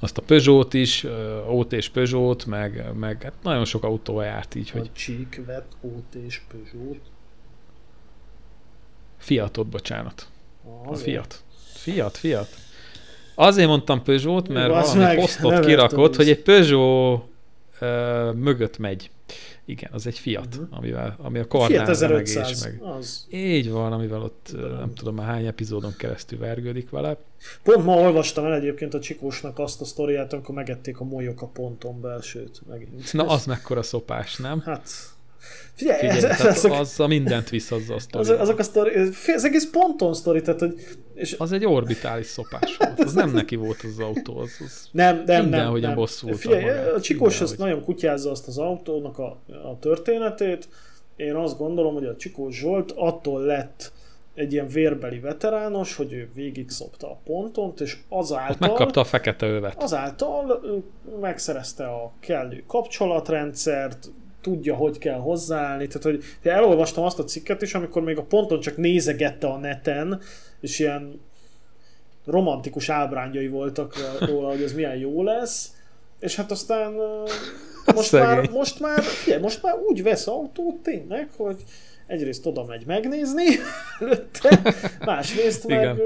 [0.00, 1.06] azt a Peugeot is,
[1.48, 4.92] Ót és Peugeot, meg, meg hát nagyon sok autó járt így, a hogy...
[4.92, 7.00] Csík vett Ót és Peugeot?
[9.18, 10.28] Fiatot, bocsánat.
[10.84, 11.42] Az a Fiat.
[11.72, 12.48] Fiat, Fiat.
[13.34, 17.22] Azért mondtam Peugeot, mert Jó, valami posztot kirakott, hogy egy Peugeot
[17.80, 19.10] uh, mögött megy.
[19.70, 20.78] Igen, az egy Fiat, uh-huh.
[20.78, 22.82] amivel, ami a karnál meg és meg.
[22.82, 23.26] Az.
[23.30, 27.16] Így van, amivel ott De nem tudom már hány epizódon keresztül vergődik vele.
[27.62, 31.46] Pont ma olvastam el egyébként a Csikósnak azt a sztoriát, amikor megették a molyok a
[31.46, 33.12] ponton belsőt megint.
[33.12, 34.60] Na, az mekkora szopás, nem?
[34.60, 34.88] Hát,
[35.74, 38.30] Figyelj, Figyelj ez, azok, az a mindent visz az a sztori.
[38.30, 38.94] Az, azok a sztori,
[39.26, 40.74] ez egész ponton sztori, tehát hogy...
[41.14, 41.34] És...
[41.38, 45.42] Az egy orbitális szopás volt, az nem neki volt az autó, az, az nem, nem,
[45.42, 45.90] minden, nem, hogy nem.
[45.90, 47.68] a bosszú Figyelj, magát, a Csikós minden, azt hogy...
[47.68, 50.68] nagyon kutyázza azt az autónak a, a történetét.
[51.16, 53.92] Én azt gondolom, hogy a Csikós Zsolt attól lett
[54.34, 58.50] egy ilyen vérbeli veterános, hogy ő végig szopta a pontont, és azáltal...
[58.50, 59.82] Ott megkapta a fekete övet.
[59.82, 60.60] Azáltal
[61.20, 64.10] megszerezte a kellő kapcsolatrendszert,
[64.40, 65.86] tudja, hogy kell hozzáállni.
[65.86, 70.20] Tehát, hogy elolvastam azt a cikket is, amikor még a ponton csak nézegette a neten,
[70.60, 71.20] és ilyen
[72.24, 75.72] romantikus ábrányai voltak róla, hogy ez milyen jó lesz,
[76.18, 76.92] és hát aztán
[77.94, 81.56] most már, most már, figyelj, most már úgy vesz autót tényleg, hogy
[82.06, 83.44] egyrészt oda megy megnézni
[84.00, 86.00] előtte, másrészt meg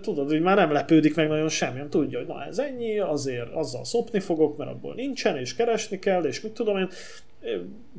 [0.00, 3.84] tudod, hogy már nem lepődik meg nagyon semmi, tudja, hogy na ez ennyi, azért azzal
[3.84, 6.88] szopni fogok, mert abból nincsen, és keresni kell, és mit tudom én,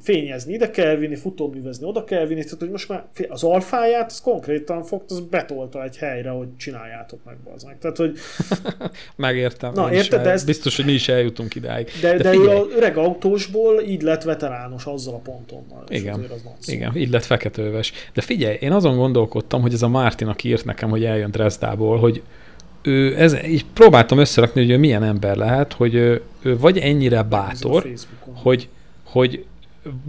[0.02, 4.22] fényezni ide kell vinni, futóművezni oda kell vinni, tehát hogy most már az alfáját, az
[4.22, 7.78] konkrétan fogta, az betolta egy helyre, hogy csináljátok meg, meg.
[7.80, 8.18] Tehát, hogy...
[9.16, 9.74] Megértem.
[9.74, 10.44] Na, érted, de ez...
[10.44, 11.88] Biztos, hogy mi is eljutunk idáig.
[12.02, 15.64] De, de, de ő a öreg autósból így lett veterános azzal a ponton.
[15.88, 16.26] Igen,
[16.60, 17.94] az igen, így lett feketőves.
[18.14, 21.98] De figyelj, én azon gondolkodtam, hogy ez a Mártin, aki írt nekem, hogy eljön Dresdából,
[21.98, 22.22] hogy
[22.82, 27.24] ő, ez, így próbáltam összerakni, hogy ő milyen ember lehet, hogy ő, ő vagy ennyire
[27.24, 27.90] bátor,
[28.34, 28.70] hogy,
[29.12, 29.46] hogy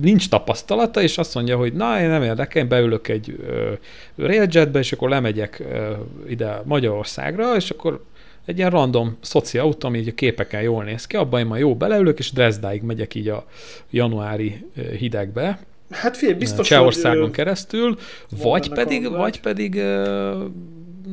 [0.01, 3.37] nincs tapasztalata, és azt mondja, hogy na, én nem érdekel, én beülök egy
[4.17, 5.93] railjetbe, és akkor lemegyek ö,
[6.29, 8.05] ide Magyarországra, és akkor
[8.45, 11.57] egy ilyen random szoci autó, ami így a képeken jól néz ki, abban én ma
[11.57, 13.47] jó beleülök, és Dresdáig megyek így a
[13.91, 14.67] januári
[14.99, 15.59] hidegbe.
[15.91, 17.99] Hát figyelj, biztos, Csehországon hogy, keresztül,
[18.43, 19.83] vagy pedig, vagy pedig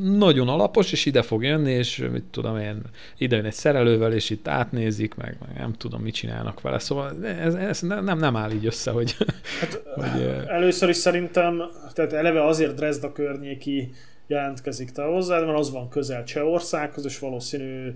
[0.02, 2.82] nagyon alapos, és ide fog jönni, és mit tudom én,
[3.18, 6.78] ide jön egy szerelővel, és itt átnézik, meg, meg nem tudom, mit csinálnak vele.
[6.78, 9.16] Szóval ez, ez nem, nem áll így össze, hogy...
[9.60, 11.62] Hát, hogy először is szerintem,
[11.92, 13.90] tehát eleve azért Dresda környéki
[14.26, 17.94] jelentkezik te hozzád, mert az van közel Csehországhoz, és valószínű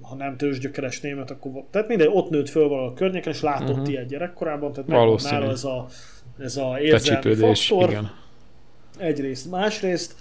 [0.00, 3.70] ha nem tőzsgyökeres német, akkor tehát minden ott nőtt föl valahol a környéken, és látott
[3.70, 3.88] uh-huh.
[3.88, 5.86] ilyet gyerekkorában, tehát megvan nála ez a,
[6.38, 7.90] ez a érzelmi faktor.
[7.90, 8.10] Igen.
[8.98, 9.50] Egyrészt.
[9.50, 10.14] Másrészt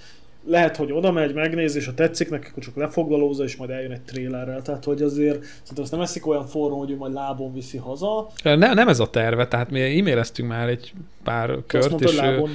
[0.48, 3.92] lehet, hogy oda megy, megnéz, és ha tetszik neki, akkor csak lefoglalózza, és majd eljön
[3.92, 4.62] egy trélerrel.
[4.62, 8.28] Tehát, hogy azért szerintem azt nem eszik olyan forró, hogy ő majd lábon viszi haza.
[8.44, 10.94] Ne, nem ez a terve, tehát mi e-maileztünk már egy
[11.24, 12.50] pár kört, mondta, és lábon.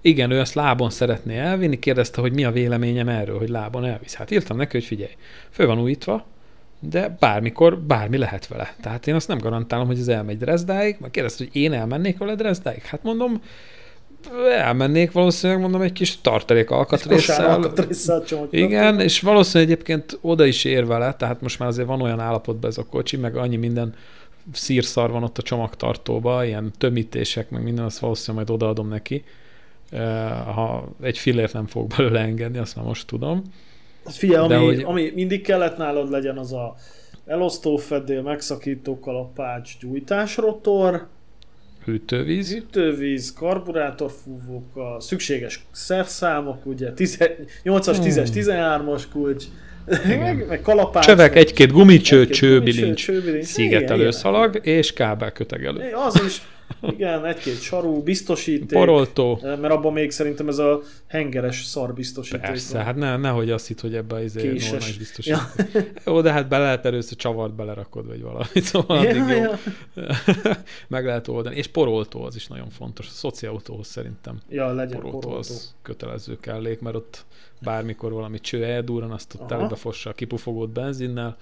[0.00, 4.14] igen, ő ezt lábon szeretné elvinni, kérdezte, hogy mi a véleményem erről, hogy lábon elvisz.
[4.14, 5.12] Hát írtam neki, hogy figyelj,
[5.50, 6.24] fő van újítva,
[6.80, 8.74] de bármikor bármi lehet vele.
[8.80, 12.34] Tehát én azt nem garantálom, hogy ez elmegy Dresdáig, meg kérdezte, hogy én elmennék vele
[12.34, 12.82] Dresdáig.
[12.82, 13.42] Hát mondom,
[14.50, 17.50] elmennék valószínűleg, mondom, egy kis tartalék alkatrészsel.
[17.50, 22.20] alkatrészsel Igen, és valószínűleg egyébként oda is ér vele, tehát most már azért van olyan
[22.20, 23.94] állapotban ez a kocsi, meg annyi minden
[24.52, 29.24] szírszar van ott a csomagtartóba, ilyen tömítések, meg minden, azt valószínűleg majd odaadom neki.
[30.54, 33.42] Ha egy fillért nem fog belőle engedni, azt már most tudom.
[34.04, 34.82] Figyelj, ami, hogy...
[34.82, 36.74] ami mindig kellett nálad legyen, az a
[37.26, 41.06] elosztófedél, megszakító kalapács, gyújtásrotor,
[41.86, 49.44] hűtővíz, hűtővíz, karburátorfúvók, a szükséges szerszámok, ugye 8-as, 10-es, 13-as kulcs,
[50.06, 51.04] meg, meg kalapács.
[51.04, 53.10] Csövek, egy-két gumicső, egy csőbilincs,
[53.40, 55.92] szigetelőszalag és kábelkötegelő.
[56.06, 56.42] Az is,
[56.80, 58.78] igen, egy-két sarú, biztosíték.
[58.78, 59.38] Poroltó.
[59.42, 62.40] Mert abban még szerintem ez a hengeres szar biztosíték.
[62.40, 62.84] Persze, van.
[62.84, 65.40] hát ne, nehogy azt hitt, hogy ebbe izé normális biztosíték.
[65.72, 65.90] Ja.
[66.06, 69.58] Jó, de hát be lehet először csavart belerakod, vagy valamit, szóval ja, addig ja.
[69.94, 70.02] jó.
[70.88, 71.56] Meg lehet oldani.
[71.56, 73.06] És poroltó az is nagyon fontos.
[73.06, 75.38] A szociautóhoz szerintem ja, legyen poroltó, poroltó.
[75.38, 77.24] az kötelező kellék, mert ott
[77.60, 81.36] bármikor valami cső eldurran, azt ott telebefossa a kipufogót benzinnel.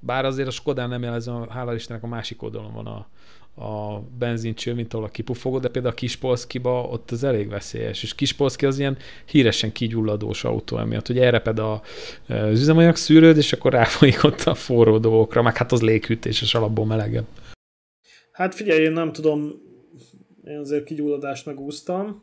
[0.00, 3.06] Bár azért a Skodán nem jelezem, hála Istennek a másik oldalon van a,
[3.56, 8.14] a benzincső, mint ahol a kipufogó, de például a Kispolszkiba ott az elég veszélyes, és
[8.14, 11.82] Kispolszki az ilyen híresen kigyulladós autó emiatt, hogy elreped a,
[12.28, 16.86] az üzemanyag szűrőd, és akkor ráfolyik ott a forró dolgokra, meg hát az léghűtéses alapból
[16.86, 17.26] melegebb.
[18.32, 19.52] Hát figyelj, én nem tudom,
[20.44, 22.22] én azért kigyulladást megúsztam,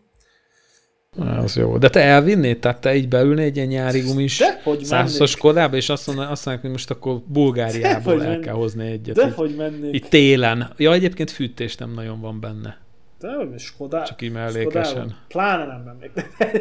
[1.15, 1.77] az jó.
[1.77, 2.59] De te elvinnéd?
[2.59, 4.41] Tehát te így beülnél egy ilyen nyári gumis
[4.81, 8.91] százas kodába, és azt mondanád, azt mondják, hogy most akkor Bulgáriából De, el kell hozni
[8.91, 9.15] egyet.
[9.15, 9.93] De így, hogy mennék?
[9.93, 10.73] Itt télen.
[10.77, 12.77] Ja, egyébként fűtés nem nagyon van benne.
[13.19, 14.03] De hogy Skodá...
[14.03, 15.15] Csak így mellékesen.
[15.27, 16.11] Pláne nem mennék.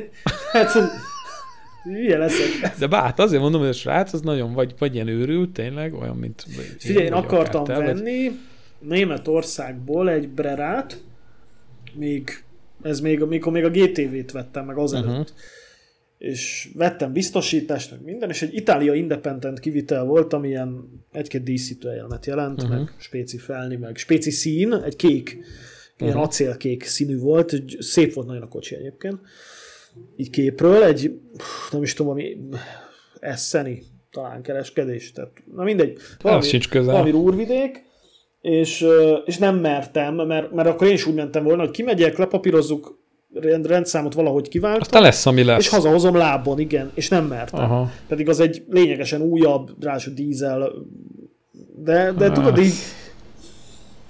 [0.52, 0.72] hát,
[1.84, 2.78] Milyen leszek.
[2.78, 6.16] De bát, azért mondom, hogy a srác az nagyon vagy, vagy ilyen őrült, tényleg, olyan,
[6.16, 6.46] mint...
[6.78, 8.38] Figyelj, én akartam venni vagy...
[8.78, 11.02] Németországból egy brerát,
[11.92, 12.44] még
[12.82, 15.08] ez még, amikor még a GTV-t vettem meg azelőtt.
[15.08, 15.36] Uh-huh.
[16.18, 21.88] És vettem biztosítást, meg minden, és egy Itália Independent kivitel volt, ami ilyen egy-két díszítő
[21.88, 22.78] elmet jelent, uh-huh.
[22.78, 26.08] meg spéci felni, meg spéci szín, egy kék, uh-huh.
[26.08, 29.20] ilyen acélkék színű volt, szép volt nagyon a kocsi egyébként.
[30.16, 31.20] Így képről, egy,
[31.70, 32.36] nem is tudom, ami
[33.20, 36.92] Esseni, talán kereskedés, tehát na mindegy, valami, sincs közel.
[36.92, 37.84] valami rúrvidék,
[38.42, 38.86] és,
[39.24, 42.98] és nem mertem, mert, mert akkor én is úgy mentem volna, hogy kimegyek, lepapírozzuk,
[43.34, 44.80] rend, rendszámot valahogy kiváltam.
[44.80, 45.58] Aztán lesz, ami lesz.
[45.58, 47.60] És hazahozom lábon, igen, és nem mertem.
[47.60, 47.90] Aha.
[48.08, 50.72] Pedig az egy lényegesen újabb, ráadásul dízel,
[51.76, 52.34] de, de hát.
[52.34, 52.74] tudod így,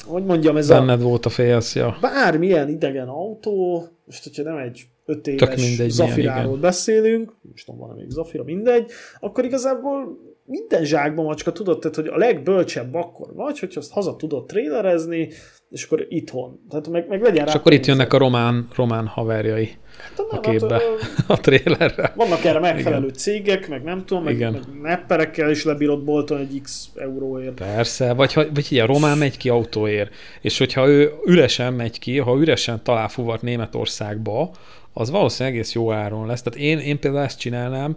[0.05, 1.05] hogy mondjam, ez Benned a...
[1.05, 1.97] volt a félsz, ja.
[2.01, 7.81] Bármilyen idegen autó, most hogyha nem egy öt éves mindegy, Zafiráról milyen, beszélünk, most tudom,
[7.81, 13.35] van még Zafira, mindegy, akkor igazából minden zsákban macska, tudod, tehát, hogy a legbölcsebb akkor
[13.35, 15.29] vagy, hogyha azt haza tudod trélerezni,
[15.71, 16.61] és akkor itthon.
[16.71, 20.41] Tehát meg, meg legyen És akkor itt jönnek a román, román haverjai hát, a, a
[20.41, 20.83] képbe, hát,
[21.39, 22.13] a, trélerre.
[22.17, 23.17] Vannak erre megfelelő Igen.
[23.17, 24.53] cégek, meg nem tudom, meg, Igen.
[24.53, 27.55] meg nepperekkel is lebírod bolton egy x euróért.
[27.55, 31.99] Persze, vagy, ha, vagy így a román megy ki autóért, és hogyha ő üresen megy
[31.99, 34.51] ki, ha üresen talál fuvart Németországba,
[34.93, 36.43] az valószínűleg egész jó áron lesz.
[36.43, 37.97] Tehát én, én például ezt csinálnám,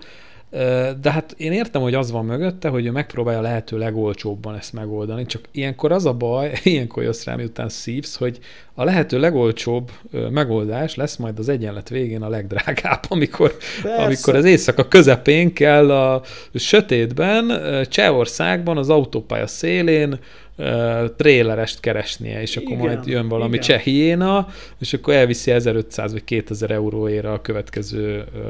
[1.02, 5.26] de hát én értem, hogy az van mögötte, hogy ő megpróbálja lehető legolcsóbban ezt megoldani,
[5.26, 8.40] csak ilyenkor az a baj, ilyenkor jössz rá, miután szívsz, hogy
[8.74, 9.92] a lehető legolcsóbb
[10.30, 13.56] megoldás lesz majd az egyenlet végén a legdrágább, amikor,
[13.98, 16.22] amikor az éjszaka közepén kell a
[16.54, 17.52] sötétben,
[17.90, 20.20] Csehországban, az autópálya szélén
[21.16, 23.66] trélerest keresnie, és akkor igen, majd jön valami igen.
[23.66, 24.48] csehiéna,
[24.80, 28.42] és akkor elviszi 1500 vagy 2000 euróért a következő uh,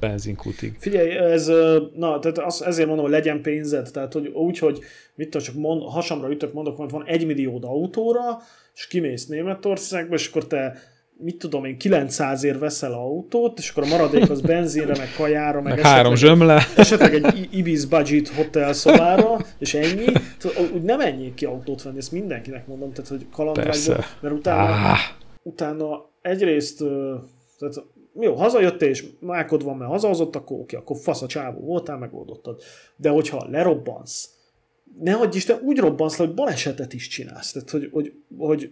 [0.00, 0.74] benzinkútig.
[0.78, 1.46] Figyelj, ez,
[1.94, 4.78] na, tehát az, ezért mondom, hogy legyen pénzed, tehát hogy úgy, hogy
[5.14, 8.38] mit tudom, csak mond, hasamra ütök, mondok, hogy van egy millió autóra,
[8.74, 10.78] és kimész Németországba, és akkor te
[11.16, 15.60] mit tudom én, 900 ér veszel autót, és akkor a maradék az benzinre, meg kajára,
[15.60, 16.62] meg, meg három zsömle.
[16.76, 20.04] Esetleg egy Ibis budget hotel szobára, és ennyi.
[20.74, 24.98] Úgy nem ennyi ki autót venni, ezt mindenkinek mondom, tehát hogy kalandvágyból, mert utána, ah.
[25.42, 26.84] utána egyrészt
[27.58, 27.84] tehát
[28.20, 32.62] jó, hazajöttél, és mákod van, mert hazahozott, akkor oké, akkor fasz a csávó voltál, megoldottad.
[32.96, 34.34] De hogyha lerobbansz,
[35.00, 37.52] ne hagyj Isten, úgy robbansz le, hogy balesetet is csinálsz.
[37.52, 38.70] Tehát, hogy, hogy, hogy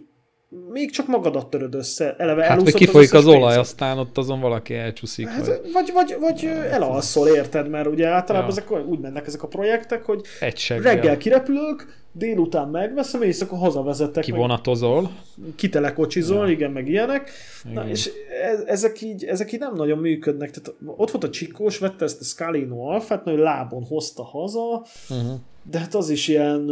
[0.69, 4.39] még csak magadat töröd össze, eleve hát, vagy kifolyik az, az olaj, aztán ott azon
[4.39, 5.27] valaki elcsúszik.
[5.27, 8.55] Hát, vagy, vagy, vagy, vagy elalszol, érted, mert ugye általában ja.
[8.55, 10.21] ezek úgy mennek ezek a projektek, hogy
[10.67, 14.23] reggel kirepülök, délután megveszem, és akkor hazavezetek.
[14.23, 15.11] Kivonatozol.
[15.55, 16.51] Kitelekocsizol, ja.
[16.51, 17.31] igen, meg ilyenek.
[17.63, 17.73] Igen.
[17.83, 20.51] Na, és e- ezek így, ezek így nem nagyon működnek.
[20.51, 25.39] Tehát ott volt a Csikós, vette ezt a Scalino Alfát, nagyon lábon hozta haza, uh-huh.
[25.63, 26.69] de hát az is ilyen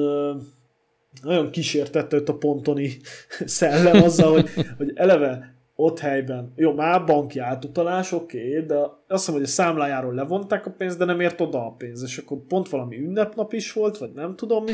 [1.22, 2.98] nagyon kísértette őt a pontoni
[3.46, 9.00] szellem azzal, hogy, hogy eleve ott helyben, jó, már banki átutalás, oké, okay, de azt
[9.08, 12.38] hiszem, hogy a számlájáról levonták a pénzt, de nem ért oda a pénz, és akkor
[12.48, 14.72] pont valami ünnepnap is volt, vagy nem tudom mi,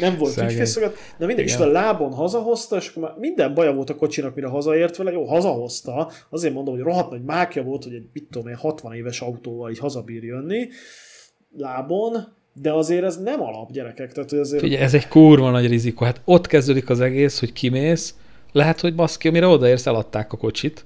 [0.00, 3.90] nem volt ügyfélszolgálat, de mindegy, és a lábon hazahozta, és akkor már minden baja volt
[3.90, 7.94] a kocsinak, mire hazaért vele, jó, hazahozta, azért mondom, hogy rohadt nagy mákja volt, hogy
[7.94, 10.68] egy, mit tudom én, 60 éves autóval így hazabír jönni,
[11.56, 14.12] lábon, de azért ez nem alap gyerekek.
[14.12, 14.62] Tehát, hogy azért...
[14.62, 16.04] Ugye, ez egy kurva nagy rizikó.
[16.04, 18.14] Hát ott kezdődik az egész, hogy kimész,
[18.52, 20.84] lehet, hogy baszki, amire odaérsz, eladták a kocsit,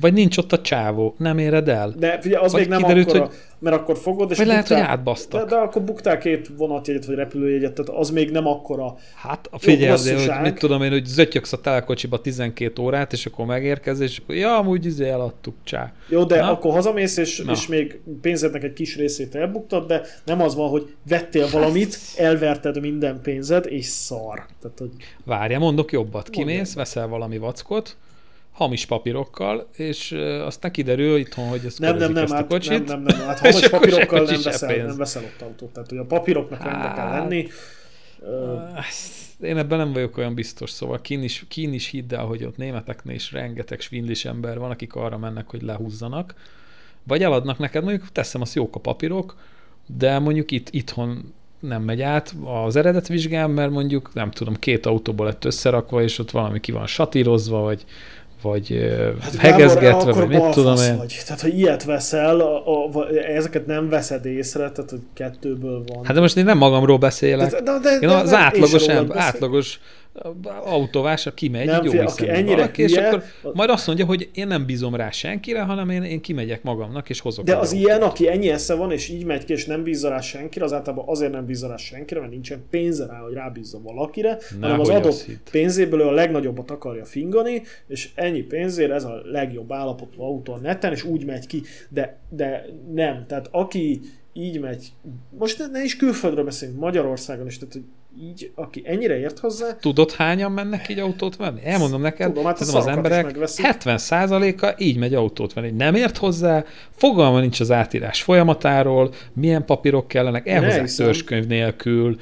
[0.00, 1.94] vagy nincs ott a csávó, nem éred el.
[1.98, 3.34] De figyelj, az vagy még nem kiderült, akkora, hogy...
[3.58, 5.48] mert akkor fogod, és vagy lehet, hogy átbasztak.
[5.48, 9.58] De, de, akkor buktál két vonatjegyet, vagy repülőjegyet, tehát az még nem akkora Hát a
[9.58, 14.00] figyelj azért, hogy mit tudom én, hogy zötyögsz a telekocsiba 12 órát, és akkor megérkez,
[14.00, 15.92] és akkor ja, amúgy izé eladtuk, csá.
[16.08, 16.50] Jó, de Na?
[16.50, 20.94] akkor hazamész, és, és még pénzednek egy kis részét elbuktad, de nem az van, hogy
[21.08, 24.46] vettél valamit, elverted minden pénzed, és szar.
[24.60, 24.90] Tehát, hogy...
[25.24, 26.30] Várja, mondok jobbat.
[26.30, 27.96] Kimész, veszel valami vackot,
[28.56, 30.12] hamis papírokkal, és
[30.44, 34.22] aztán kiderül itthon, hogy ez nem, nem, nem, hát, nem, nem, nem, hát hamis papírokkal
[34.22, 35.72] nem veszel, nem veszel ott autót.
[35.72, 37.48] Tehát, hogy a papíroknak hát, rendbe kell lenni.
[39.40, 42.56] Én ebben nem vagyok olyan biztos, szóval kín is, kín is hidd el, hogy ott
[42.56, 46.34] németeknél is rengeteg svindlis ember van, akik arra mennek, hogy lehúzzanak.
[47.02, 49.36] Vagy eladnak neked, mondjuk teszem, az jók a papírok,
[49.86, 55.26] de mondjuk itt itthon nem megy át az eredetvizsgám, mert mondjuk, nem tudom, két autóból
[55.26, 57.84] lett összerakva, és ott valami ki van satírozva, vagy
[58.42, 60.96] vagy hát, hegezgetve, vagy mit tudom én.
[60.96, 61.22] Vagy.
[61.26, 66.04] Tehát, ha ilyet veszel, a, a, ezeket nem veszed észre, tehát, hogy kettőből van.
[66.04, 67.50] Hát de most én nem magamról beszélek.
[67.50, 69.80] De, de, de, én az de, átlagos, ember, átlagos
[70.64, 73.22] autóvásra kimegy, nem, jó fél, aki ennyire valaki, hülye, és akkor
[73.54, 77.20] majd azt mondja, hogy én nem bízom rá senkire, hanem én, én kimegyek magamnak, és
[77.20, 77.44] hozok.
[77.44, 77.86] De az autót.
[77.86, 80.72] ilyen, aki ennyi esze van, és így megy ki, és nem bízza rá senkire, az
[80.72, 84.80] általában azért nem bízza rá senkire, mert nincsen pénze rá, hogy rábízzon valakire, Na, hanem
[84.80, 90.22] az adott pénzéből ő a legnagyobbat akarja fingani, és ennyi pénzért ez a legjobb állapotú
[90.22, 93.24] autó a neten, és úgy megy ki, de, de nem.
[93.26, 94.00] Tehát aki
[94.32, 94.92] így megy,
[95.38, 97.84] most ne, ne is külföldről beszélünk, Magyarországon is, tehát hogy
[98.20, 99.76] így, aki ennyire ért hozzá.
[99.80, 101.60] Tudod, hányan mennek így autót venni?
[101.64, 105.70] Elmondom neked, Tudom, hát az emberek 70%-a így megy autót venni.
[105.70, 112.16] Nem ért hozzá, fogalma nincs az átírás folyamatáról, milyen papírok kellenek, elhozzák törzskönyv nélkül,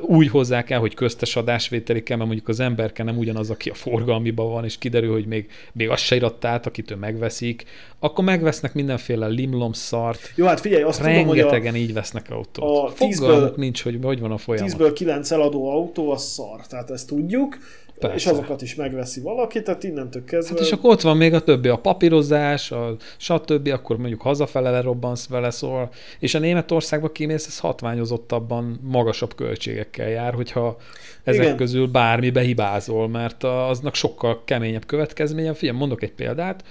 [0.00, 3.74] úgy hozzák el, hogy köztes adásvételi kell, mert mondjuk az emberke nem ugyanaz, aki a
[3.74, 7.64] forgalmiban van, és kiderül, hogy még, még azt se iratta át, akitől megveszik,
[7.98, 10.32] akkor megvesznek mindenféle limlom szart.
[10.34, 12.90] Jó, hát figyelj, azt Rengetegen tudom, hogy a, így vesznek autót.
[12.90, 14.72] A tízből, nincs, hogy hogy van a folyamat.
[14.78, 17.58] 10-ből 9 eladó autó, az szar, tehát ezt tudjuk.
[17.98, 18.16] Persze.
[18.16, 20.54] és azokat is megveszi valaki, tehát innentől kezdve...
[20.54, 24.70] Hát és akkor ott van még a többi, a papírozás, a stb., akkor mondjuk hazafele
[24.70, 30.76] lerobbansz vele, szóval, és a Németországba kimész, ez hatványozottabban magasabb költségekkel jár, hogyha
[31.24, 31.56] ezek Igen.
[31.56, 35.54] közül bármi behibázol, mert aznak sokkal keményebb következménye.
[35.54, 36.64] Figyelj, mondok egy példát,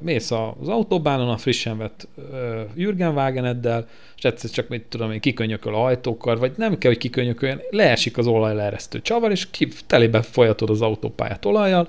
[0.00, 2.08] mész az autóbánon a frissen vett
[2.74, 7.00] Jürgen Wageneddel, és egyszer csak, mit tudom én, kikönyököl a ajtókkal, vagy nem kell, hogy
[7.00, 11.88] kikönyököljen, leesik az olajleeresztő csavar, és ki, telébe folyatod az autópályát olajjal,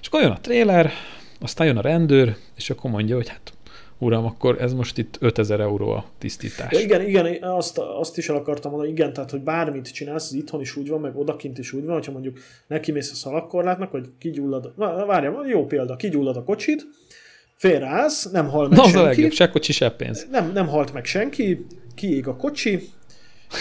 [0.00, 0.92] és akkor jön a tréler,
[1.40, 3.52] aztán jön a rendőr, és akkor mondja, hogy hát
[4.00, 6.72] uram, akkor ez most itt 5000 euró a tisztítás.
[6.72, 10.34] Ja, igen, igen, azt, azt is el akartam mondani, igen, tehát, hogy bármit csinálsz, az
[10.34, 13.90] itthon is úgy van, meg odakint is úgy van, hogyha mondjuk neki mész a szalagkorlátnak,
[13.90, 16.82] vagy kigyullad, na, várjál, jó példa, kigyullad a kocsid,
[17.54, 18.96] félreállsz, nem hal meg Na, senki.
[18.98, 20.26] az a legjobb, se kocsi, se pénz.
[20.30, 22.88] Nem, nem halt meg senki, kiég a kocsi,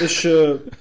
[0.02, 0.30] és,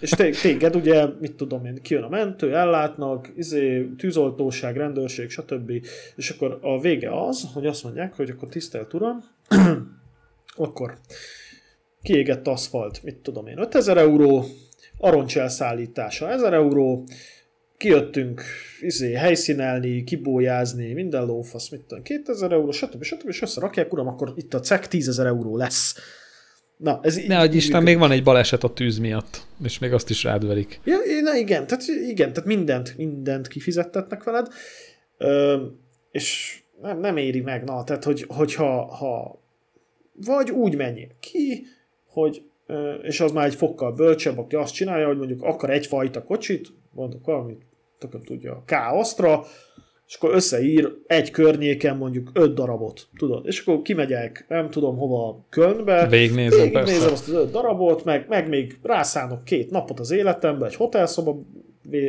[0.00, 0.10] és
[0.42, 5.72] téged ugye, mit tudom én, kijön a mentő, ellátnak, izé, tűzoltóság, rendőrség, stb.
[6.16, 9.24] És akkor a vége az, hogy azt mondják, hogy akkor tisztelt uram,
[10.56, 10.98] akkor
[12.02, 14.44] kiégett aszfalt, mit tudom én, 5000 euró,
[14.98, 17.04] aroncs elszállítása 1000 euró,
[17.76, 18.42] kijöttünk
[18.80, 23.02] izé, helyszínelni, kibójázni, minden lófasz, mit tudom, 2000 euró, stb.
[23.02, 23.28] stb.
[23.28, 25.96] és összerakják, uram, akkor itt a cek 10 euró lesz.
[26.76, 30.10] Na, ez ne adj Isten, még van egy baleset a tűz miatt, és még azt
[30.10, 30.80] is rád verik.
[30.84, 34.48] Ja, na igen, tehát, igen, tehát mindent, mindent kifizettetnek veled,
[35.16, 35.62] ö,
[36.10, 39.37] és nem, nem éri meg, na, tehát, hogy, hogyha ha
[40.26, 41.66] vagy úgy menjél ki,
[42.06, 42.42] hogy,
[43.02, 47.24] és az már egy fokkal bölcsebb, aki azt csinálja, hogy mondjuk akar egyfajta kocsit, mondok
[47.24, 47.62] valamit,
[47.98, 49.44] tököm tudja, káosztra,
[50.08, 55.46] és akkor összeír egy környéken mondjuk öt darabot, tudod, és akkor kimegyek, nem tudom hova,
[55.48, 60.66] Kölnbe, végignézem, végignézem azt az öt darabot, meg, meg még rászánok két napot az életembe,
[60.66, 61.40] egy hotelszoba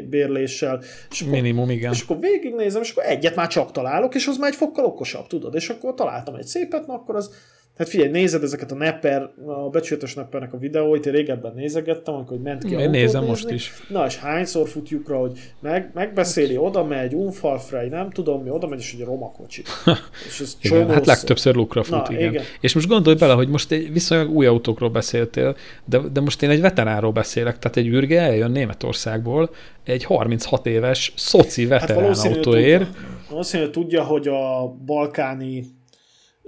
[0.10, 1.92] bérléssel, és akkor, Minimum, igen.
[1.92, 5.28] És akkor végignézem, és akkor egyet már csak találok, és az már egy fokkal okosabb,
[5.28, 7.34] tudod, és akkor találtam egy szépet, na akkor az
[7.80, 12.38] Hát figyelj, nézed ezeket a Nepper, a becsületes Neppernek a videóit, én régebben nézegettem, amikor
[12.38, 13.28] ment ki Én nézem nézni.
[13.28, 13.74] most is.
[13.90, 18.68] Na, és hányszor futjuk rá, hogy meg, megbeszéli, oda megy, unfalfrey, nem tudom mi, oda
[18.68, 19.62] megy, és egy romakocsi.
[20.28, 22.30] és ez igen, hát legtöbbször lukra fut, Na, igen.
[22.30, 22.44] igen.
[22.60, 25.56] És most gondolj bele, hogy most egy viszonylag új autókról beszéltél,
[25.86, 29.50] de, de most én egy veteránról beszélek, tehát egy űrge eljön Németországból,
[29.84, 32.88] egy 36 éves szoci veterán hát autóért.
[33.30, 35.78] Valószínűleg tudja, hogy a balkáni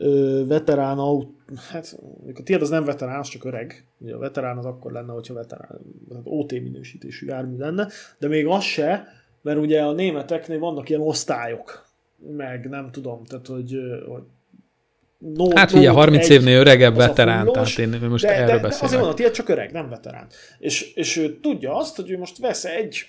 [0.01, 1.35] ö, veterán autó,
[1.69, 1.99] hát
[2.33, 3.85] a tiéd az nem veterán, az csak öreg.
[3.97, 5.79] Ugye a veterán az akkor lenne, hogyha veterán,
[6.13, 7.87] hát OT minősítésű jármű lenne,
[8.19, 9.07] de még az se,
[9.41, 11.89] mert ugye a németeknél vannak ilyen osztályok,
[12.35, 13.75] meg nem tudom, tehát hogy,
[14.07, 14.23] hogy
[15.35, 18.61] No, hát ugye 30 egy, évnél öregebb veterán, fullos, tehát én most de, erről de,
[18.61, 18.79] beszélek.
[18.79, 20.27] De azért van, a tiéd csak öreg, nem veterán.
[20.59, 23.05] És, és ő tudja azt, hogy ő most vesz egy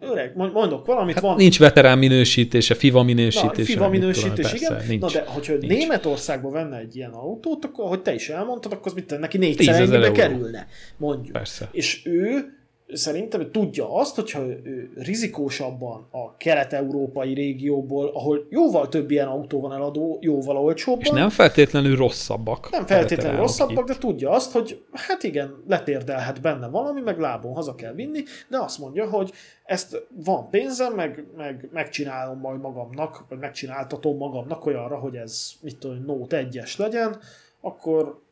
[0.00, 1.36] Öreg, mondok valamit, hát van...
[1.36, 3.56] Nincs veterán minősítése, FIVA minősítése.
[3.56, 4.72] Na, FIVA minősítés, tudom, igen.
[4.72, 5.72] Persze, nincs, Na de, hogyha nincs.
[5.72, 9.80] Németországban venne egy ilyen autót, akkor, ahogy te is elmondtad, akkor az mit neki négyszer
[9.80, 10.66] ennyibe kerülne,
[10.96, 11.32] mondjuk.
[11.32, 11.68] Persze.
[11.72, 12.55] És ő
[12.92, 19.72] szerintem tudja azt, hogyha ő rizikósabban a kelet-európai régióból, ahol jóval több ilyen autó van
[19.72, 21.02] eladó, jóval olcsóbban.
[21.02, 22.70] És nem feltétlenül rosszabbak.
[22.70, 23.94] Nem feltétlenül rosszabbak, itt.
[23.94, 28.58] de tudja azt, hogy hát igen, letérdelhet benne valami, meg lábon haza kell vinni, de
[28.58, 29.32] azt mondja, hogy
[29.64, 35.78] ezt van pénzem, meg, meg megcsinálom majd magamnak, vagy megcsináltatom magamnak olyanra, hogy ez mit
[35.78, 37.16] tudom, Note 1-es legyen,
[37.60, 38.24] akkor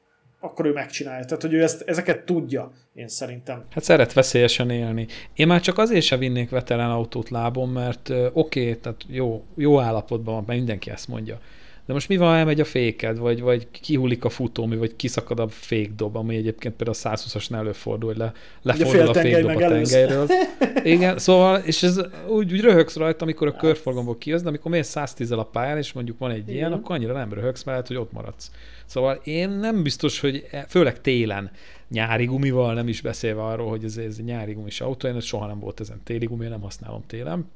[0.45, 1.25] akkor ő megcsinálja.
[1.25, 3.63] Tehát, hogy ő ezt, ezeket tudja, én szerintem.
[3.71, 5.07] Hát szeret veszélyesen élni.
[5.35, 9.81] Én már csak azért sem vinnék veterán autót lábon, mert oké, okay, tehát jó, jó
[9.81, 11.39] állapotban van, mert mindenki ezt mondja.
[11.87, 15.41] De most mi van, ha elmegy a féked, vagy, vagy kihullik a futómű, vagy kiszakad
[15.41, 18.33] a fékdob, ami egyébként például a 120-asnál előfordul, hogy le,
[18.63, 20.27] lefordul a fékdob a tengelyről.
[20.95, 23.61] Igen, szóval, és ez úgy, úgy röhögsz rajta, amikor a hát.
[23.61, 26.55] körforgalomból kijön, de amikor mész 110 a pályán, és mondjuk van egy Igen.
[26.55, 28.51] ilyen, akkor annyira nem röhögsz, mert hogy ott maradsz.
[28.87, 31.51] Szóval én nem biztos, hogy e, főleg télen
[31.89, 35.47] nyári gumival, nem is beszélve arról, hogy ez, ez egy nyári gumis autó, én soha
[35.47, 37.51] nem volt ezen téli gumi, nem használom télen.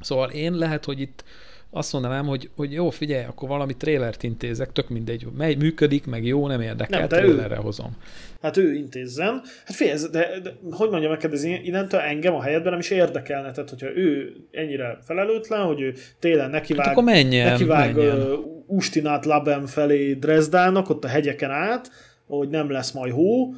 [0.00, 1.24] Szóval én lehet, hogy itt
[1.70, 6.24] azt mondanám, hogy, hogy jó, figyelj, akkor valami trélert intézek, tök mindegy, mely működik, meg
[6.24, 7.96] jó, nem érdekel, nem, trélerre ő, hozom.
[8.42, 9.42] Hát ő intézzen.
[9.64, 12.90] Hát figyelj, de, de, de hogy mondjam neked, ez innentől engem a helyedben nem is
[12.90, 18.52] érdekelne, tehát hogyha ő ennyire felelőtlen, hogy ő télen nekivág, hát akkor menjen, nekivág menjen.
[18.66, 21.90] Ustinát Laben felé Dresdának, ott a hegyeken át,
[22.26, 23.54] hogy nem lesz majd hó,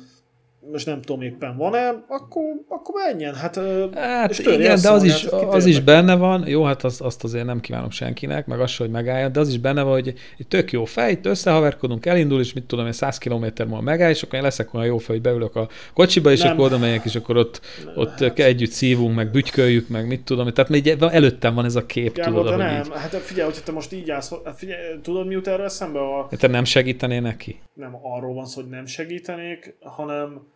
[0.73, 3.35] most nem tudom éppen van-e, akkor, akkor menjen.
[3.35, 3.61] Hát,
[3.95, 7.61] hát igen, de az is, az is benne van, jó, hát azt, azt azért nem
[7.61, 10.85] kívánom senkinek, meg azt, hogy megálljon, de az is benne van, hogy egy tök jó
[10.85, 14.75] fej, összehaverkodunk, elindul, és mit tudom én, 100 km múlva megáll, és akkor én leszek
[14.75, 16.53] olyan jó fej, hogy beülök a kocsiba, és nem.
[16.53, 18.39] akkor oda megyek, és akkor ott, nem, ott hát.
[18.39, 22.43] együtt szívunk, meg bütyköljük, meg mit tudom, tehát még előttem van ez a kép, Gábor,
[22.43, 22.91] tudod, de nem, így...
[22.93, 26.01] hát figyelj, hogyha te most így állsz, hát figyelj, tudod, mi jut erre eszembe?
[26.01, 26.29] A...
[26.39, 27.61] Te nem segítenél neki?
[27.75, 30.55] Nem arról van szó, hogy nem segítenék, hanem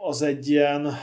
[0.00, 0.94] az egy ilyen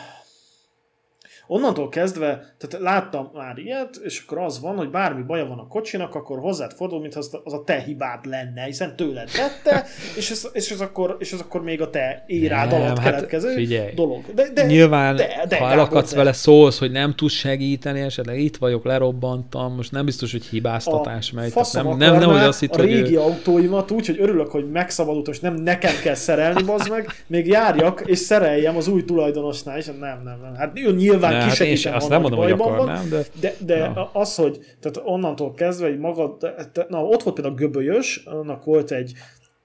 [1.47, 5.67] onnantól kezdve, tehát láttam már ilyet, és akkor az van, hogy bármi baja van a
[5.67, 9.85] kocsinak, akkor hozzád fordul, mintha az, az a te hibád lenne, hiszen tőled vette,
[10.17, 13.11] és ez, és ez, akkor, és ez akkor még a te érád nem, alatt hát
[13.11, 14.33] keletkező figyelj, dolog.
[14.33, 16.17] De, de, Nyilván, de, de, ha elakadsz de.
[16.17, 21.31] vele, szólsz, hogy nem tudsz segíteni, esetleg itt vagyok, lerobbantam, most nem biztos, hogy hibáztatás
[21.31, 21.53] megy.
[21.73, 23.19] Nem, nem, nem, nem, hogy azt hitt, a régi ő...
[23.19, 28.03] autóimat úgy, hogy örülök, hogy megszabadult, és nem nekem kell szerelni, bazd meg, még járjak,
[28.05, 30.55] és szereljem az új tulajdonosnál, és nem, nem, nem.
[30.55, 33.25] Hát nyilván ne, kisegítem hát azt nem mondom, hogy akarnám, de...
[33.39, 34.09] De, de ja.
[34.13, 36.37] az, hogy tehát onnantól kezdve, hogy magad,
[36.71, 39.13] te, na ott volt például Göbölyös, annak volt egy,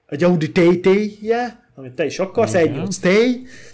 [0.07, 3.07] egy Audi TT-je, amit te is akarsz, egy 8 T,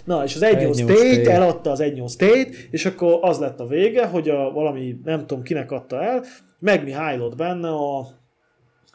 [0.04, 4.06] na és az 1.8 T-t eladta az 1.8 T-t, és akkor az lett a vége,
[4.06, 6.24] hogy a valami, nem tudom kinek adta el,
[6.58, 8.08] meg mi hálott benne a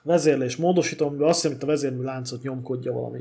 [0.04, 3.20] vezérlés módosító, amiben azt hiszem, hogy a vezérmű láncot nyomkodja valami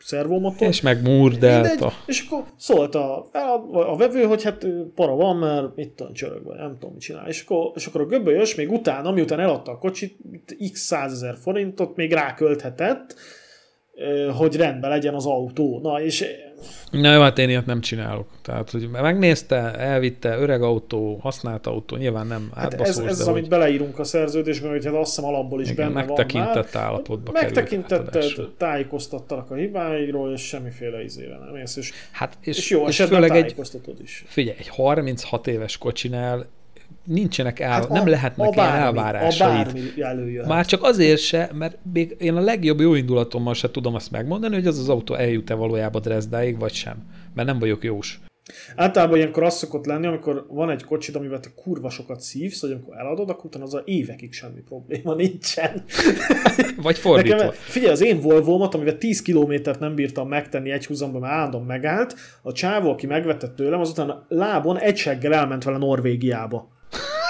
[0.00, 0.68] szervomotor.
[0.68, 1.92] És meg Murdelta.
[2.06, 6.44] És akkor szólt a, a, a vevő, hogy hát para van, mert mit tudom, csörög,
[6.44, 7.28] vagy nem tudom, mit csinál.
[7.28, 10.18] És akkor, és akkor a göbbölyös még utána, miután eladta a kocsit,
[10.72, 13.14] x százezer forintot még rákölthetett,
[14.36, 15.80] hogy rendben legyen az autó.
[15.82, 16.26] Na, és...
[16.90, 18.28] Na jó, hát én ilyet nem csinálok.
[18.42, 23.28] Tehát, hogy megnézte, elvitte, öreg autó, használt autó, nyilván nem hát Ez, ez az, hogy...
[23.28, 27.32] amit beleírunk a szerződésben, hogy hát azt hiszem alapból is igen, benne megtekintett van állapotba
[27.32, 28.24] Megtekintetted,
[28.56, 31.76] tájékoztattalak a hibáiról, és semmiféle izére nem ész.
[31.76, 33.54] És, hát és, és jó, és főleg egy,
[34.02, 34.24] is.
[34.26, 36.46] Figyelj, egy 36 éves kocsinál
[37.04, 40.46] nincsenek el, hát a, nem lehetnek a bármi, ilyen elvárásait.
[40.46, 44.54] Már csak azért se, mert még én a legjobb jó indulatommal se tudom azt megmondani,
[44.54, 46.96] hogy az az autó eljut-e valójában Dresdáig, vagy sem.
[47.34, 48.20] Mert nem vagyok jós.
[48.76, 52.70] Általában ilyenkor az szokott lenni, amikor van egy kocsid, amivel te kurva sokat szívsz, hogy
[52.70, 55.84] amikor eladod, akkor utána az a évekig semmi probléma nincsen.
[56.82, 57.36] Vagy fordítva.
[57.36, 61.64] Nekem, figyelj, az én volvo amivel 10 kilométert nem bírtam megtenni egy húzamban, mert állandóan
[61.64, 66.78] megállt, a csávó, aki megvette tőlem, azután lábon egy seggel elment vele Norvégiába.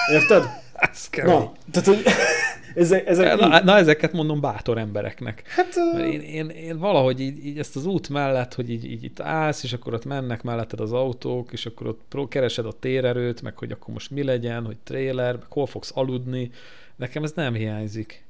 [0.09, 0.43] Érted?
[0.73, 2.03] Ez Na, tehát, hogy
[2.75, 5.43] ezek, ezek na, na, ezeket mondom bátor embereknek.
[5.47, 9.03] Hát, Mert én, én, én valahogy így, így, ezt az út mellett, hogy így, így
[9.03, 13.41] itt állsz, és akkor ott mennek melletted az autók, és akkor ott keresed a térerőt,
[13.41, 16.51] meg hogy akkor most mi legyen, hogy trailer, meg hol fogsz aludni.
[16.95, 18.23] Nekem ez nem hiányzik.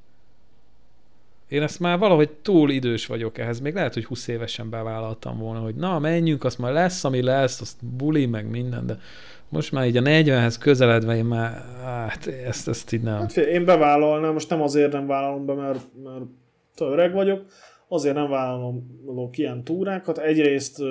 [1.48, 3.60] Én ezt már valahogy túl idős vagyok ehhez.
[3.60, 7.62] Még lehet, hogy 20 évesen bevállaltam volna, hogy na, menjünk, azt már lesz, ami lesz,
[7.62, 9.00] azt buli, meg minden, de
[9.52, 13.20] most már így a 40-hez közeledve én már, hát ezt, ezt így nem.
[13.20, 16.26] Hát fél, én bevállalnám, most nem azért nem vállalom be, mert, mert
[16.80, 17.46] öreg vagyok,
[17.88, 18.90] azért nem vállalom
[19.32, 20.18] ilyen túrákat.
[20.18, 20.82] Egyrészt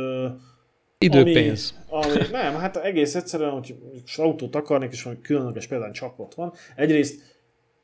[1.04, 1.78] Időpénz.
[1.88, 3.74] Ami, ami, nem, hát egész egyszerűen, hogy
[4.16, 6.52] autót akarnék, és valami különleges például csak ott van.
[6.76, 7.20] Egyrészt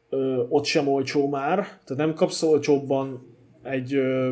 [0.09, 4.31] ö, ott sem olcsó már, tehát nem kapsz olcsóbban egy ö,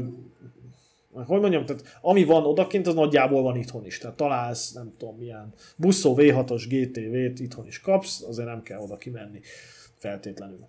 [1.22, 3.98] hogy mondjam, tehát ami van odakint, az nagyjából van itthon is.
[3.98, 8.96] Tehát találsz, nem tudom milyen buszó V6-os GTV-t itthon is kapsz, azért nem kell oda
[8.96, 9.40] kimenni
[9.98, 10.68] feltétlenül.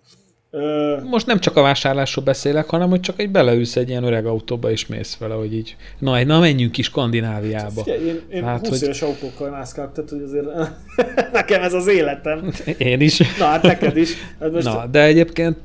[0.50, 0.96] Ö...
[1.04, 4.70] Most nem csak a vásárlásról beszélek, hanem hogy csak egy beleülsz egy ilyen öreg autóba,
[4.70, 7.82] és mész vele, hogy így, na, na menjünk ki Skandináviába.
[7.82, 10.46] Figyelj, én, én hát, 20 éves autókkal mászkálok, tehát hogy azért
[11.32, 12.52] nekem ez az életem.
[12.78, 13.18] Én is.
[13.38, 14.14] Na, hát neked is.
[14.40, 15.64] Hát most na, de egyébként,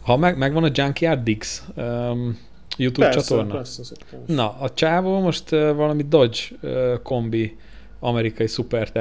[0.00, 2.38] ha meg, megvan a Junkyard Dix, um,
[2.78, 3.54] YouTube persze, csatorna?
[3.54, 4.32] Persze, persze.
[4.34, 7.56] Na, a csávó most uh, valami Dodge uh, kombi
[8.00, 8.92] amerikai szuper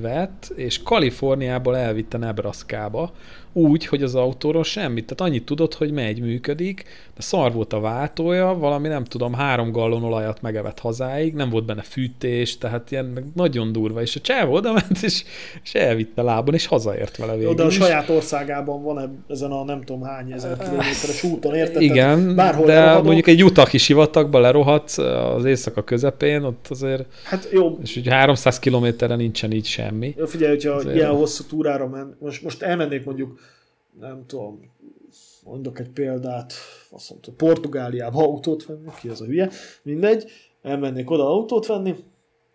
[0.00, 3.12] vett, és Kaliforniából elvitte Nebraska-ba,
[3.52, 5.06] úgy, hogy az autóról semmit.
[5.06, 6.84] Tehát annyit tudod, hogy megy, működik,
[7.16, 11.64] de szar volt a váltója, valami nem tudom, három gallon olajat megevett hazáig, nem volt
[11.64, 14.00] benne fűtés, tehát ilyen nagyon durva.
[14.00, 15.24] És a csáv oda ment, és,
[15.64, 19.82] és elvitte lábon, és hazaért vele végül de a saját országában van ezen a nem
[19.82, 21.82] tudom hány ezer kilométeres úton, érted?
[21.82, 23.04] Igen, Bárhol de lerohadok.
[23.04, 27.04] mondjuk egy utaki sivatagba lerohadsz az éjszaka közepén, ott azért...
[27.24, 27.78] Hát jó.
[27.82, 30.14] És ugye 300 kilométerre nincsen így semmi.
[30.18, 30.94] Jó, figyelj, hogyha azért...
[30.94, 33.38] ilyen hosszú túrára men, most, most elmennék mondjuk
[33.98, 34.72] nem tudom,
[35.44, 36.52] mondok egy példát,
[36.90, 39.50] azt mondta, Portugáliába autót venni, ki az a hülye,
[39.82, 40.30] mindegy,
[40.62, 41.94] elmennék oda autót venni,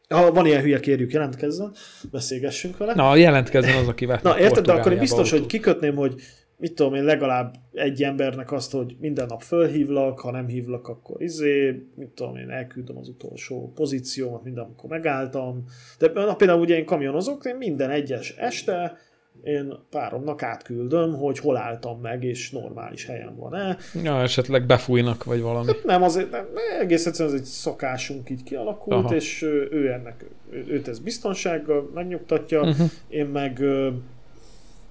[0.09, 1.73] ha van ilyen hülye, kérjük, jelentkezzen,
[2.11, 2.93] beszélgessünk vele.
[2.93, 5.39] Na, jelentkezzen az, aki Na, érted, de akkor biztos, autót.
[5.39, 6.21] hogy kikötném, hogy
[6.57, 11.21] mit tudom én, legalább egy embernek azt, hogy minden nap fölhívlak, ha nem hívlak, akkor
[11.21, 15.65] izé, mit tudom én, elküldöm az utolsó pozíciómat, minden, amikor megálltam.
[15.99, 18.97] De na, például ugye én kamionozok, én minden egyes este
[19.43, 23.77] én páromnak átküldöm, hogy hol álltam meg, és normális helyen van-e.
[24.03, 25.67] Ja, esetleg befújnak, vagy valami.
[25.67, 26.45] Hát nem, azért nem,
[26.79, 29.15] egész egyszerűen ez egy szokásunk így kialakult, Aha.
[29.15, 32.89] és ő ennek, őt ez biztonsággal megnyugtatja, uh-huh.
[33.07, 33.63] én meg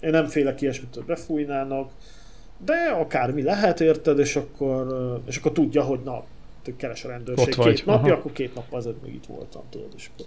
[0.00, 1.92] én nem félek ilyesmit, hogy befújnának,
[2.64, 4.86] de akármi lehet, érted, és akkor,
[5.26, 6.24] és akkor tudja, hogy na,
[6.76, 8.20] keres a rendőrség Ott két napja, Aha.
[8.20, 10.26] akkor két nap azért még itt voltam, tudod, és akkor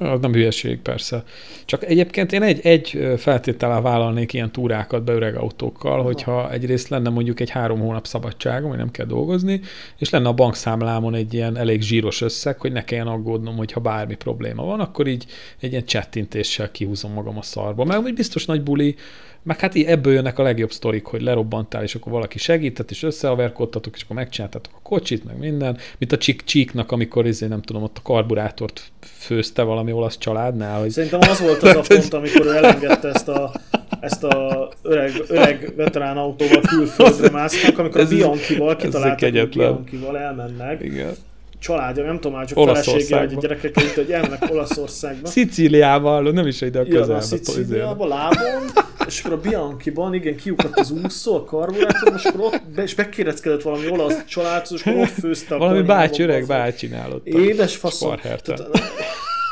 [0.00, 1.24] az nem hülyeség, persze.
[1.64, 7.10] Csak egyébként én egy, egy feltétellel vállalnék ilyen túrákat be öreg autókkal, hogyha egyrészt lenne
[7.10, 9.60] mondjuk egy három hónap szabadságom, hogy nem kell dolgozni,
[9.98, 13.80] és lenne a bankszámlámon egy ilyen elég zsíros összeg, hogy ne kelljen aggódnom, hogy ha
[13.80, 15.26] bármi probléma van, akkor így
[15.60, 17.84] egy ilyen csettintéssel kihúzom magam a szarba.
[17.84, 18.96] Mert úgy biztos nagy buli,
[19.42, 23.96] meg hát ebből jönnek a legjobb sztorik, hogy lerobbantál, és akkor valaki segített, és összeaverkodtatok,
[23.96, 27.82] és akkor megcsináltatok a kocsit, meg minden, mint a csík csíknak, amikor izé, nem tudom,
[27.82, 30.80] ott a karburátort főzte valami olasz családnál.
[30.80, 30.90] Hogy...
[30.90, 33.52] Szerintem az volt az a pont, amikor ő elengedte ezt a,
[34.00, 40.18] ezt a öreg, öreg veterán autóval külföldre másznak, amikor ez, a Bianchi-val kitaláltak, hogy Bianchi-val
[40.18, 40.82] elmennek.
[40.82, 41.14] Igen
[41.60, 45.28] családja, nem tudom már, csak felesége, vagy a gyerekek itt, hogy elmennek Olaszországba.
[45.36, 47.12] Szicíliával, nem is ide a közelbe.
[47.12, 48.62] Ja, Szicíliába, lábon,
[49.06, 52.94] és akkor a Bianchi-ban, igen, kiukadt az úszó, a karburátor, és akkor ott be, és
[52.94, 57.26] bekéreckedett valami olasz család, és akkor ott főzte a Valami bácsi, öreg bácsi nálott.
[57.26, 58.16] Édes faszom.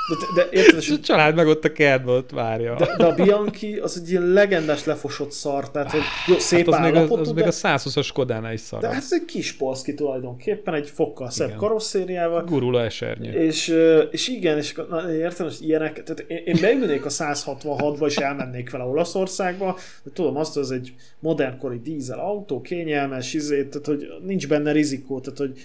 [0.08, 2.74] De, de érted, és a család meg ott a kertben ott várja.
[2.74, 6.68] De, de a Bianchi az egy ilyen legendás lefosott szar, tehát hogy jó, szép hát
[6.68, 8.80] az állapotú, még, az, az de, még a 100 as Kodánál is szar.
[8.80, 12.44] De hát ez egy kis polszki tulajdonképpen, egy fokkal szebb karosszériával.
[12.44, 13.32] Gurula esernyő.
[13.32, 13.74] És,
[14.10, 18.70] és igen, és na, értem, hogy ilyenek, tehát én, én beülnék a 166-ba, és elmennék
[18.70, 24.06] vele Olaszországba, de tudom azt, hogy ez egy modernkori dízel autó, kényelmes, izé, tehát hogy
[24.26, 25.60] nincs benne rizikó, tehát hogy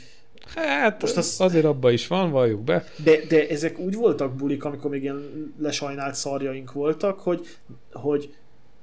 [0.56, 1.36] Hát Most az...
[1.40, 2.84] azért abban is van, valljuk be.
[3.03, 7.48] De, de ezek úgy voltak bulik, amikor még ilyen lesajnált szarjaink voltak, hogy,
[7.91, 8.34] hogy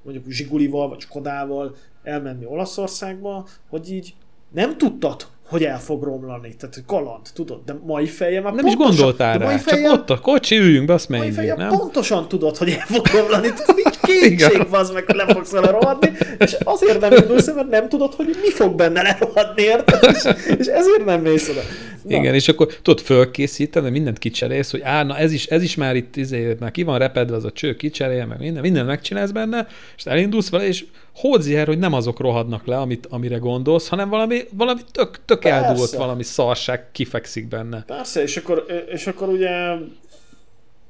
[0.03, 4.15] mondjuk Zsigulival vagy Skodával elmenni Olaszországba, hogy így
[4.49, 6.55] nem tudtad, hogy el fog romlani.
[6.59, 10.10] Tehát kaland, tudod, de mai fejem már Nem pontosan, is gondoltál rá, fejem, csak ott
[10.10, 11.36] a kocsi, üljünk be, azt menjünk.
[11.36, 15.28] Mai fejem pontosan tudod, hogy el fog romlani, tudod, így kétség az meg, hogy nem
[15.28, 19.62] fogsz vele rohadni, és azért nem indulsz, mert nem tudod, hogy mi fog benne lerohadni,
[19.62, 20.02] érted?
[20.02, 20.24] És,
[20.59, 21.60] és ezért nem mész oda.
[22.02, 22.16] Na.
[22.16, 25.97] Igen, és akkor tudod fölkészíteni, mindent kicserélsz, hogy á, na ez is, ez is már
[25.97, 29.66] itt, izé, már ki van repedve az a cső, kicserélje, meg minden, minden megcsinálsz benne,
[29.97, 34.40] és elindulsz vele, és Hódziher, hogy nem azok rohadnak le, amit, amire gondolsz, hanem valami,
[34.52, 37.85] valami tök, tök eldúlt, valami szarság kifekszik benne.
[37.86, 39.51] Persze, és akkor, és akkor ugye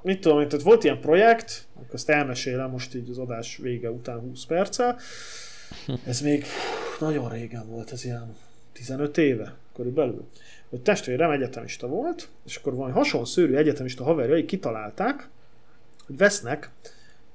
[0.03, 4.21] mit tudom tehát volt ilyen projekt, akkor azt elmesélem most így az adás vége után
[4.21, 4.99] 20 perccel,
[6.07, 6.45] ez még
[7.01, 8.37] nagyon régen volt, ez ilyen
[8.73, 10.29] 15 éve körülbelül,
[10.71, 15.29] hogy testvérem egyetemista volt, és akkor valami hasonló szőrű egyetemista haverjai kitalálták,
[16.07, 16.71] hogy vesznek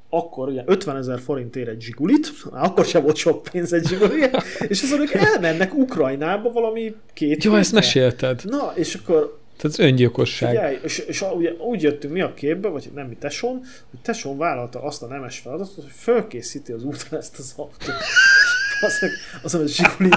[0.09, 4.29] akkor ugye 50 ezer forintért egy zsigulit, akkor sem volt sok pénz egy zsiguli,
[4.67, 8.41] és azon ők elmennek Ukrajnába valami két Jó, ezt mesélted.
[8.43, 10.49] Na, és akkor tehát az öngyilkosság.
[10.49, 14.37] Figyelj, és, és ugye úgy jöttünk mi a képbe, vagy nem mi Tesson, hogy Tesson
[14.37, 17.95] vállalta azt a nemes feladatot, hogy fölkészíti az útra ezt az autót
[18.85, 18.99] az,
[19.41, 20.09] az a Zsiguli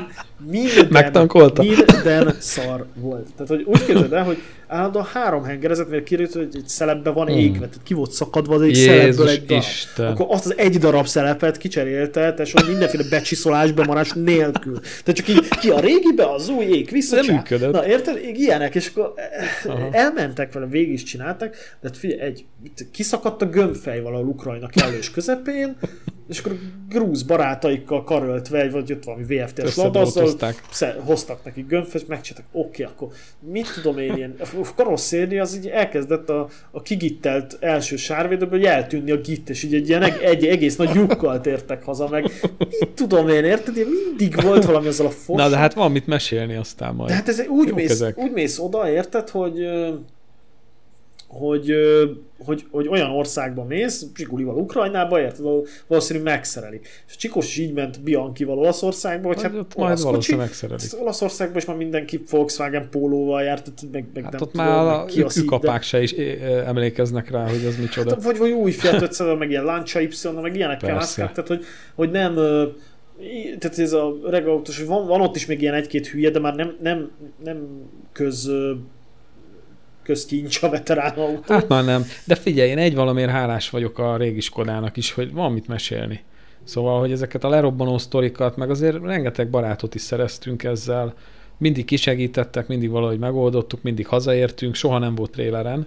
[0.47, 3.27] minden, minden szar volt.
[3.37, 7.27] Tehát, hogy úgy képzeld el, hogy állandóan három hengerezett, mert kirült, hogy egy szelepbe van
[7.27, 7.39] hmm.
[7.39, 9.63] égve, tehát ki volt szakadva az egy Jézus szelebből egy darab.
[9.63, 10.07] Isten.
[10.07, 14.81] Akkor azt az egy darab szelepet kicserélte, és mindenféle becsiszolás, bemarás nélkül.
[14.81, 17.17] Tehát csak így ki a régibe, az új ég vissza.
[17.17, 17.73] Nem működött.
[17.73, 18.21] Na érted?
[18.33, 19.15] Ilyenek, és akkor
[19.67, 19.89] Aha.
[19.91, 21.51] elmentek vele, végig is csináltak,
[21.81, 22.45] de hát figyelj, egy,
[22.93, 25.77] kiszakadt a gömbfej valahol Ukrajna kellős közepén,
[26.29, 26.59] és akkor
[26.89, 30.07] grúz barátaikkal karöltve, vagy jött valami VFT-s labda,
[31.05, 33.09] hoztak neki gömbfest, megcsináltak, oké, okay, akkor
[33.53, 39.11] mit tudom én, ilyen a karosszéri az így elkezdett a, a kigittelt első sárvédőből eltűnni
[39.11, 42.23] a git, és így egy ilyen egy, egész nagy lyukkal tértek haza, meg
[42.59, 43.77] mit tudom én, érted?
[43.77, 45.37] Ilyen mindig volt valami azzal a fos.
[45.37, 47.09] Na, de hát van mit mesélni aztán majd.
[47.09, 49.67] De hát ez úgy, mész, úgy mész oda, érted, hogy
[51.29, 51.73] hogy,
[52.39, 55.45] hogy, hogy olyan országba mész, Zsigulival Ukrajnába, érted,
[55.87, 56.81] valószínűleg megszereli.
[57.09, 60.81] És Csikos is így ment Bianchival Olaszországba, hogy hát, hát majd valószínűleg megszereli.
[61.01, 65.07] Olaszországban is már mindenki Volkswagen pólóval járt, meg, meg hát nem ott tudom, már a
[65.37, 66.13] ükapák se is
[66.67, 68.11] emlékeznek rá, hogy az micsoda.
[68.11, 70.09] Hát, vagy, vagy új Fiat 500 meg ilyen Lancia Y,
[70.43, 71.65] meg ilyenekkel mászkák, tehát hogy,
[71.95, 72.35] hogy nem
[73.59, 76.77] tehát ez a regautós, van, van ott is még ilyen egy-két hülye, de már nem,
[76.83, 77.11] nem,
[77.45, 77.67] nem
[78.13, 78.51] köz
[80.09, 81.55] közkincs a veterán autó.
[81.55, 82.05] Hát már nem.
[82.25, 86.21] De figyelj, én egy valamiért hálás vagyok a régi Skodának is, hogy van mit mesélni.
[86.65, 91.15] Szóval, hogy ezeket a lerobbanó sztorikat, meg azért rengeteg barátot is szereztünk ezzel,
[91.59, 95.87] mindig kisegítettek, mindig valahogy megoldottuk, mindig hazaértünk, soha nem volt tréleren.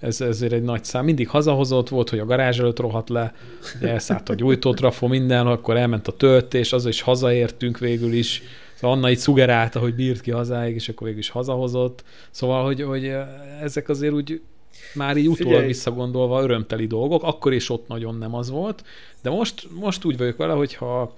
[0.00, 1.04] Ez ezért egy nagy szám.
[1.04, 3.34] Mindig hazahozott volt, hogy a garázs előtt rohadt le,
[3.80, 8.42] elszállt a gyújtótrafó, minden, akkor elment a töltés, az is hazaértünk végül is
[8.74, 12.04] Szóval Anna itt szugerálta, hogy bírt ki hazáig, és akkor végül is hazahozott.
[12.30, 13.12] Szóval, hogy, hogy
[13.60, 14.40] ezek azért úgy
[14.94, 15.66] már így utólag Figyelj.
[15.66, 18.84] visszagondolva örömteli dolgok, akkor is ott nagyon nem az volt,
[19.22, 21.16] de most, most úgy vagyok vele, hogy ha,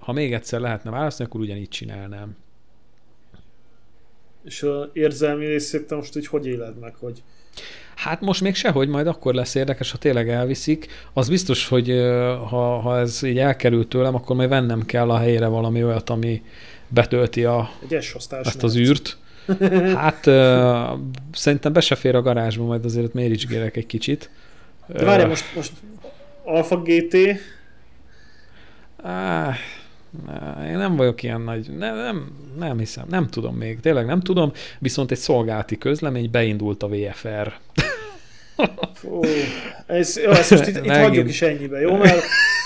[0.00, 2.36] ha még egyszer lehetne választani, akkor ugyanígy csinálnám.
[4.44, 7.22] És a érzelmi részét te most így hogy éled meg, hogy
[7.96, 10.86] Hát most még sehogy, majd akkor lesz érdekes, ha tényleg elviszik.
[11.12, 11.88] Az biztos, hogy
[12.48, 16.42] ha, ha ez így elkerült tőlem, akkor majd vennem kell a helyére valami olyat, ami,
[16.94, 17.70] betölti a,
[18.42, 19.16] ezt az űrt.
[19.94, 20.98] Hát uh,
[21.32, 24.30] szerintem be se fér a garázsba, majd azért méricsgélek egy kicsit.
[24.86, 25.72] De várjál, most, most
[26.44, 27.16] Alfa GT?
[29.02, 29.54] Ah,
[30.66, 34.52] én nem vagyok ilyen nagy, nem, nem, nem hiszem, nem tudom még, tényleg nem tudom,
[34.78, 37.52] viszont egy szolgálati közlemény, beindult a VFR.
[38.94, 39.20] Fú,
[39.86, 41.96] ez, jó, ezt most itt, itt hagyjuk is ennyibe, jó?
[41.96, 42.24] Mert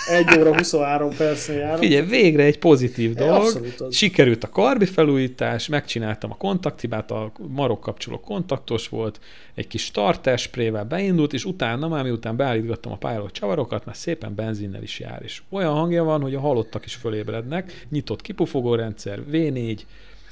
[0.08, 1.78] 1 óra 23 percnél járunk.
[1.78, 3.72] Figyelj, végre egy pozitív dolog.
[3.90, 9.20] Sikerült a karbi felújítás, megcsináltam a kontakthibát, a marok kapcsoló kontaktos volt,
[9.54, 10.40] egy kis starter
[10.88, 15.20] beindult, és utána már miután beállítgattam a pályáló csavarokat, már szépen benzinnel is jár.
[15.24, 19.78] És olyan hangja van, hogy a halottak is fölébrednek, nyitott kipufogórendszer, V4,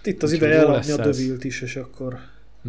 [0.05, 2.19] itt az ideje eladni a dövilt is, és akkor...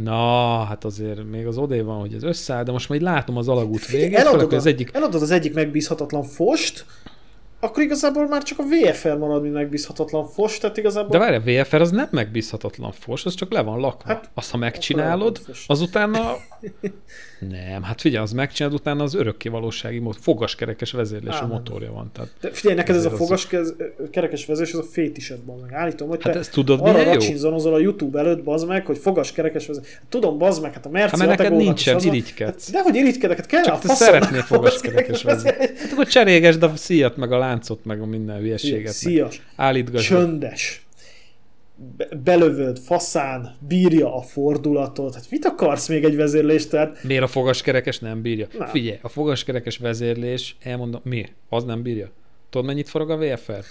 [0.03, 3.47] Na, hát azért még az odé van, hogy ez összeáll, de most majd látom az
[3.47, 4.17] alagút végét.
[4.17, 4.89] Eladod, az egyik...
[4.93, 6.85] eladod az egyik megbízhatatlan fost,
[7.59, 11.09] akkor igazából már csak a VFR marad, mint megbízhatatlan fos, tehát igazából...
[11.09, 14.07] De várj, a VFR az nem megbízhatatlan fos, az csak le van lakva.
[14.07, 16.15] Hát, Azt, ha megcsinálod, azután
[17.39, 22.11] Nem, hát figyelj, az megcsinálod, utána az örökké valósági mód, fogaskerekes vezérlésű Á, motorja van.
[22.13, 25.73] Tehát De figyelj, neked ez a fogaskerekes vezérlés, ez a fétisedben meg.
[25.73, 29.67] Állítom, hogy hát te ezt tudod, arra racsinzonozol a YouTube előtt, bazd meg, hogy fogaskerekes
[29.67, 29.99] vezérlés.
[30.09, 32.71] Tudom, bazd meg, hát a Merci hát, mert neked nincsen, irigykedsz.
[32.71, 35.69] De hogy irigykedek, hát kell Csak a te szeretnél fogaskerekes vezérlés.
[35.77, 38.93] Hát akkor cserégesd a szíjat, meg a láncot, meg a minden hülyeséget.
[38.93, 39.41] Szíjas.
[39.55, 40.05] Állítgasd.
[40.05, 40.84] Csöndes
[42.23, 45.13] belövöd faszán, bírja a fordulatot.
[45.13, 46.69] Hát mit akarsz még egy vezérlést?
[46.69, 47.03] Tehát...
[47.03, 48.47] Miért a fogaskerekes nem bírja?
[48.57, 48.67] Nem.
[48.67, 51.25] Figyelj, a fogaskerekes vezérlés, elmondom, mi?
[51.49, 52.11] Az nem bírja?
[52.49, 53.63] Tudod, mennyit forog a VFR?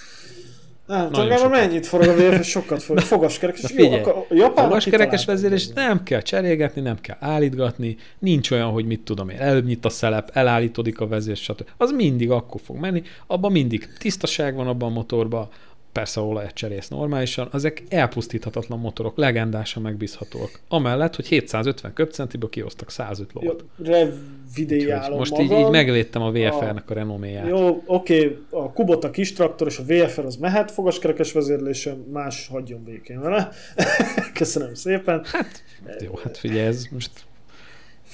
[0.86, 3.02] Nem, csak mennyit forog a VFR, sokat forog.
[3.02, 3.70] Fogaskerekes.
[3.70, 9.00] Figyelj, jó, a fogaskerekes vezérlés nem kell cserélgetni, nem kell állítgatni, nincs olyan, hogy mit
[9.00, 11.64] tudom én, előbb nyit a szelep, elállítodik a vezér, stb.
[11.76, 15.48] Az mindig akkor fog menni, abban mindig tisztaság van abban a motorban,
[15.94, 20.60] persze olajat cserélsz normálisan, ezek elpusztíthatatlan motorok, legendásan megbízhatóak.
[20.68, 23.64] Amellett, hogy 750 köbcentiből kihoztak 105 lovat.
[23.82, 25.46] Revideálom Most magam.
[25.46, 27.46] így, így megvédtem a VFR-nek a, renoméját.
[27.48, 32.48] Jó, oké, okay, a Kubota kis traktor és a VFR az mehet fogaskerekes vezérlésen, más
[32.48, 33.48] hagyjon békén vele.
[34.34, 35.24] Köszönöm szépen.
[35.24, 35.64] Hát,
[36.04, 37.10] jó, hát figyelj, ez most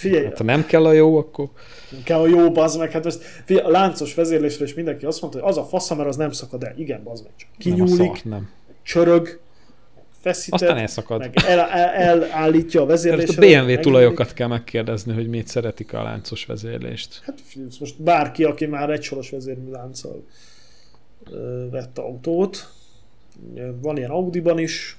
[0.00, 0.24] Figyelj.
[0.24, 1.48] Hát ha nem kell a jó, akkor...
[1.90, 2.90] Nem kell a jó, bazd meg.
[2.90, 6.08] Hát ezt, figyelj, a láncos vezérlésre is mindenki azt mondta, hogy az a fasza, mert
[6.08, 6.74] az nem szakad el.
[6.76, 7.32] Igen, bazd meg.
[7.36, 8.50] Csak kinyúlik, nem, szar, nem.
[8.82, 9.40] csörög,
[10.20, 11.18] feszített, Aztán elszakad.
[11.18, 13.38] meg el, el, elállítja a vezérlést.
[13.38, 17.20] A BMW tulajokat kell megkérdezni, hogy miért szeretik a láncos vezérlést.
[17.24, 17.38] Hát
[17.80, 20.24] most bárki, aki már egy soros vezérmű lánccal
[21.70, 22.72] vett autót,
[23.80, 24.98] van ilyen Audi-ban is,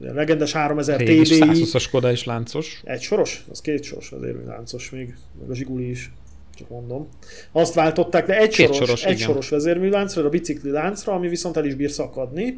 [0.00, 1.22] legendes 3000 TDI.
[1.24, 2.80] 120-as Skoda is láncos.
[2.84, 3.44] Egy soros?
[3.50, 6.12] Az két soros azért láncos még, meg a Zsiguli is,
[6.54, 7.08] csak mondom.
[7.52, 11.56] Azt váltották, de egy két soros, soros, egy soros vezérműláncra, a bicikli láncra, ami viszont
[11.56, 12.56] el is bír szakadni.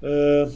[0.00, 0.48] Uh,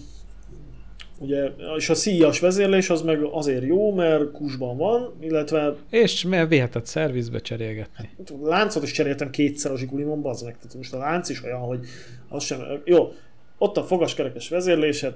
[1.19, 5.75] ugye, és a szíjas vezérlés az meg azért jó, mert kusban van, illetve...
[5.91, 8.11] És mert vihetett szervizbe cserélgetni.
[8.43, 10.57] Láncot is cseréltem kétszer a Zsigulimon, bazd meg.
[10.57, 11.81] Tehát most a lánc is olyan, hogy
[12.29, 12.61] az sem...
[12.85, 13.13] Jó,
[13.59, 15.15] ott a fogaskerekes vezérlésed,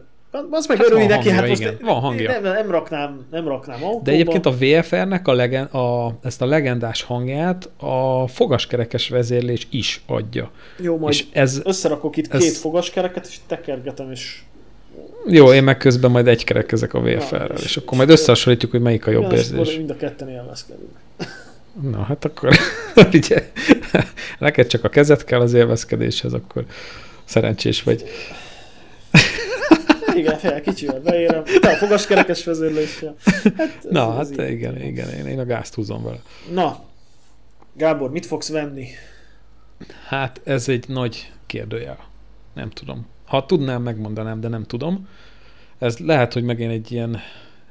[0.51, 1.77] az meg hát örülj neki, hangja, hát most igen.
[1.81, 2.31] van hangja.
[2.31, 4.03] Nem, nem, raknám, nem raknám autóba.
[4.05, 10.03] De egyébként a VFR-nek a legen, a, ezt a legendás hangját a fogaskerekes vezérlés is
[10.07, 10.51] adja.
[10.79, 14.41] Jó, majd és ez, összerakok itt ez, két fogaskereket, és tekergetem, és
[15.27, 19.07] jó, én meg közben majd egy kerekezek a VFR-rel, és akkor majd összehasonlítjuk, hogy melyik
[19.07, 19.77] a jobb ja, érzés.
[19.77, 20.91] mind a ketten élvezkedünk.
[21.93, 22.57] Na, hát akkor
[23.13, 23.51] ugye,
[24.39, 26.65] neked csak a kezet kell az élvezkedéshez, akkor
[27.25, 28.05] szerencsés vagy.
[30.15, 31.45] Igen, fel kicsivel beérem.
[31.61, 33.15] Te a fogaskerekes vezérléssel.
[33.57, 36.21] Hát, Na, hát igen, igen, igen, én, én a gázt húzom vele.
[36.53, 36.91] Na,
[37.75, 38.87] Gábor, mit fogsz venni?
[40.07, 41.99] Hát ez egy nagy kérdőjel.
[42.55, 43.07] Nem tudom.
[43.27, 45.09] Ha tudnám, megmondanám, de nem tudom.
[45.79, 47.21] Ez lehet, hogy megint egy ilyen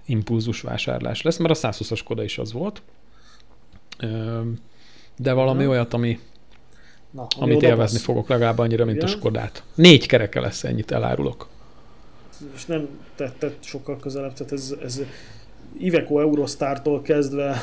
[0.05, 2.81] impulzus vásárlás lesz, mert a 120-as Koda is az volt.
[5.18, 5.72] De valami hmm.
[5.72, 6.19] olyat, ami,
[7.11, 8.05] Na, ami amit élvezni lesz.
[8.05, 9.09] fogok legalább annyira, mint Igen?
[9.09, 9.63] a Skodát.
[9.76, 11.47] Négy kereke lesz, ennyit elárulok
[12.55, 15.01] és nem tett sokkal közelebb, tehát ez, ez
[15.80, 17.55] Iveco Eurostartól kezdve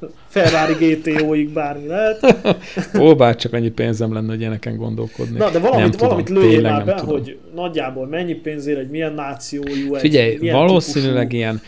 [0.28, 2.36] Ferrari GTO-ig bármi lehet.
[3.00, 5.38] Ó, bár csak annyi pénzem lenne, hogy ilyeneken gondolkodni.
[5.38, 7.14] Na, de valamit, nem valamit lőjél már be, tudom.
[7.14, 11.60] hogy nagyjából mennyi pénzért egy milyen nációjú egy Figyelj, milyen valószínűleg ilyen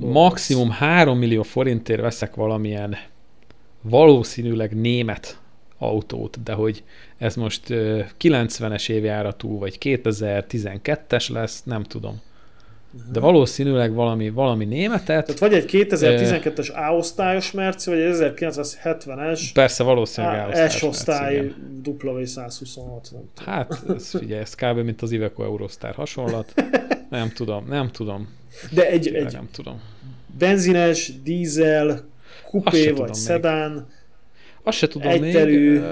[0.00, 2.96] maximum 3 millió forintért veszek valamilyen
[3.82, 5.41] valószínűleg német
[5.82, 6.82] autót, de hogy
[7.18, 7.62] ez most
[8.20, 12.20] 90-es évjáratú, vagy 2012-es lesz, nem tudom.
[13.12, 15.06] De valószínűleg valami, valami németet.
[15.06, 21.52] Tehát vagy egy 2012-es A-osztályos Merci, vagy egy 1970-es Persze valószínűleg S-osztály
[21.84, 22.80] W126.
[23.44, 24.78] Hát, ez, figyelj, ez kb.
[24.78, 26.54] mint az Iveco Eurostar hasonlat.
[27.10, 28.28] Nem tudom, nem tudom.
[28.70, 29.80] De egy, egy nem tudom.
[30.38, 32.04] benzines, dízel,
[32.50, 33.82] kupé vagy szedán, még.
[34.62, 35.90] Azt se tudom egyterű, még.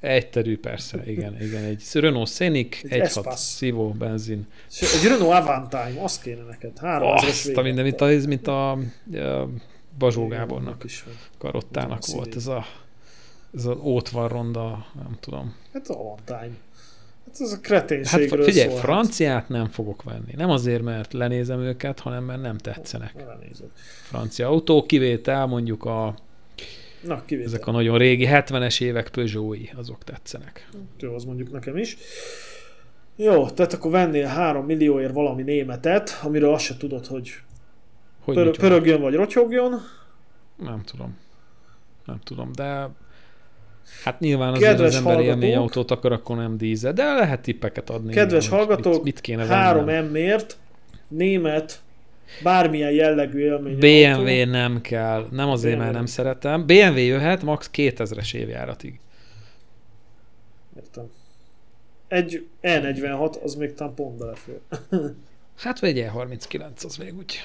[0.00, 1.64] Egyterű, persze, igen, igen.
[1.64, 4.46] Egy Renault Scenic, egy, egy hat szívó benzin.
[4.80, 6.78] Egy Renault Avantime, azt kéne neked.
[6.78, 9.48] Három Azt a minden, mint a, mint a, a
[9.98, 11.04] Bazsó Gábornak, is
[11.38, 12.64] karottának volt ez a
[13.56, 15.54] ez az ótvar ronda, nem tudom.
[15.72, 16.56] Hát Avantime.
[17.26, 20.32] Hát ez a kreténségről hát, Figyelj, szól, franciát nem fogok venni.
[20.36, 23.14] Nem azért, mert lenézem őket, hanem mert nem tetszenek.
[24.02, 26.14] Francia autó, kivétel mondjuk a
[27.06, 27.52] Na, kivétel.
[27.52, 30.68] Ezek a nagyon régi 70-es évek Peugeot-i, azok tetszenek.
[30.98, 31.96] Jó, az mondjuk nekem is.
[33.16, 37.32] Jó, tehát akkor vennél 3 millióért valami németet, amiről azt se tudod, hogy,
[38.20, 39.80] hogy pör- pörögjön vagy rotyogjon.
[40.56, 41.16] Nem tudom.
[42.04, 42.88] Nem tudom, de
[44.04, 47.90] hát nyilván azért Kedves az ember élmény autót akar, akkor nem dízel, de lehet tippeket
[47.90, 48.12] adni.
[48.12, 50.58] Kedves hallgatók, mit, mit kéne 3 M-ért
[51.08, 51.80] német
[52.42, 53.78] bármilyen jellegű élmény.
[53.78, 54.50] BMW autó.
[54.50, 55.82] nem kell, nem azért, BMW.
[55.82, 56.66] mert nem szeretem.
[56.66, 57.70] BMW jöhet max.
[57.74, 59.00] 2000-es évjáratig.
[60.76, 61.10] Értem.
[62.08, 64.58] Egy E46, az még talán pont belefér.
[65.56, 67.42] hát vagy egy E39, az még úgy.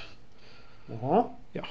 [0.88, 1.38] Aha.
[1.52, 1.64] Ja.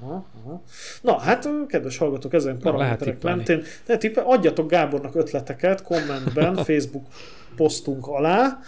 [0.00, 0.62] Aha, aha.
[1.00, 7.06] Na, hát kedves hallgatók, ezen paraméterek mentén, de tippe, adjatok Gábornak ötleteket kommentben, Facebook
[7.56, 8.60] posztunk alá,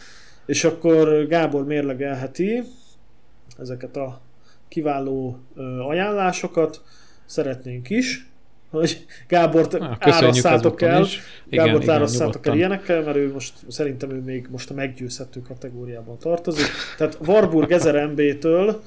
[0.47, 2.63] és akkor Gábor mérlegelheti
[3.59, 4.21] ezeket a
[4.69, 5.39] kiváló
[5.89, 6.83] ajánlásokat,
[7.27, 8.27] szeretnénk is,
[8.71, 11.07] hogy Gábort ah, árasszátok el,
[11.49, 16.19] igen, Gábort árasszátok el ilyenekkel, mert ő most, szerintem ő még most a meggyőzhető kategóriában
[16.19, 16.67] tartozik.
[16.97, 18.83] Tehát Warburg 1000 MB-től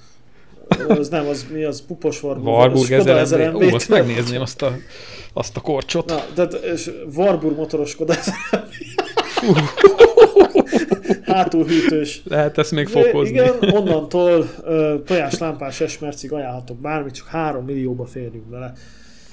[0.87, 2.45] az nem, az mi az pupos Warburg.
[2.45, 3.61] Warburg 1000 MB.
[3.61, 4.77] Ú, azt megnézném azt a,
[5.33, 6.09] azt a korcsot.
[6.09, 8.67] Na, tehát és Warburg motoros Skoda 1000
[11.33, 12.21] Hátulhűtős.
[12.25, 13.33] Lehet ezt még fokozni.
[13.33, 18.73] Igen, onnantól uh, tojáslámpás esmercig ajánlhatok bármit, csak 3 millióba férjünk bele.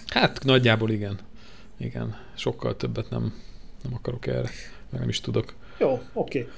[0.06, 1.18] Hát nagyjából igen.
[1.78, 3.34] Igen, sokkal többet nem,
[3.82, 4.50] nem akarok erre,
[4.90, 5.54] meg nem is tudok.
[5.78, 6.38] Jó, oké.
[6.38, 6.52] Okay.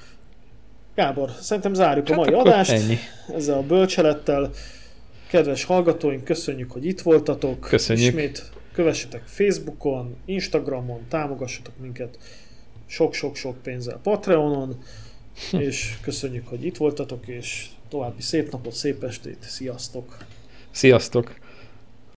[0.95, 2.97] Gábor, szerintem zárjuk hát a mai adást ennyi.
[3.35, 4.49] ezzel a bölcselettel.
[5.27, 7.59] Kedves hallgatóink, köszönjük, hogy itt voltatok.
[7.59, 8.07] Köszönjük.
[8.07, 12.17] Ismét kövessetek Facebookon, Instagramon, támogassatok minket
[12.91, 14.83] sok-sok-sok pénzzel Patreonon,
[15.51, 15.57] hm.
[15.57, 20.17] és köszönjük, hogy itt voltatok, és további szép napot, szép estét, sziasztok!
[20.71, 21.40] Sziasztok!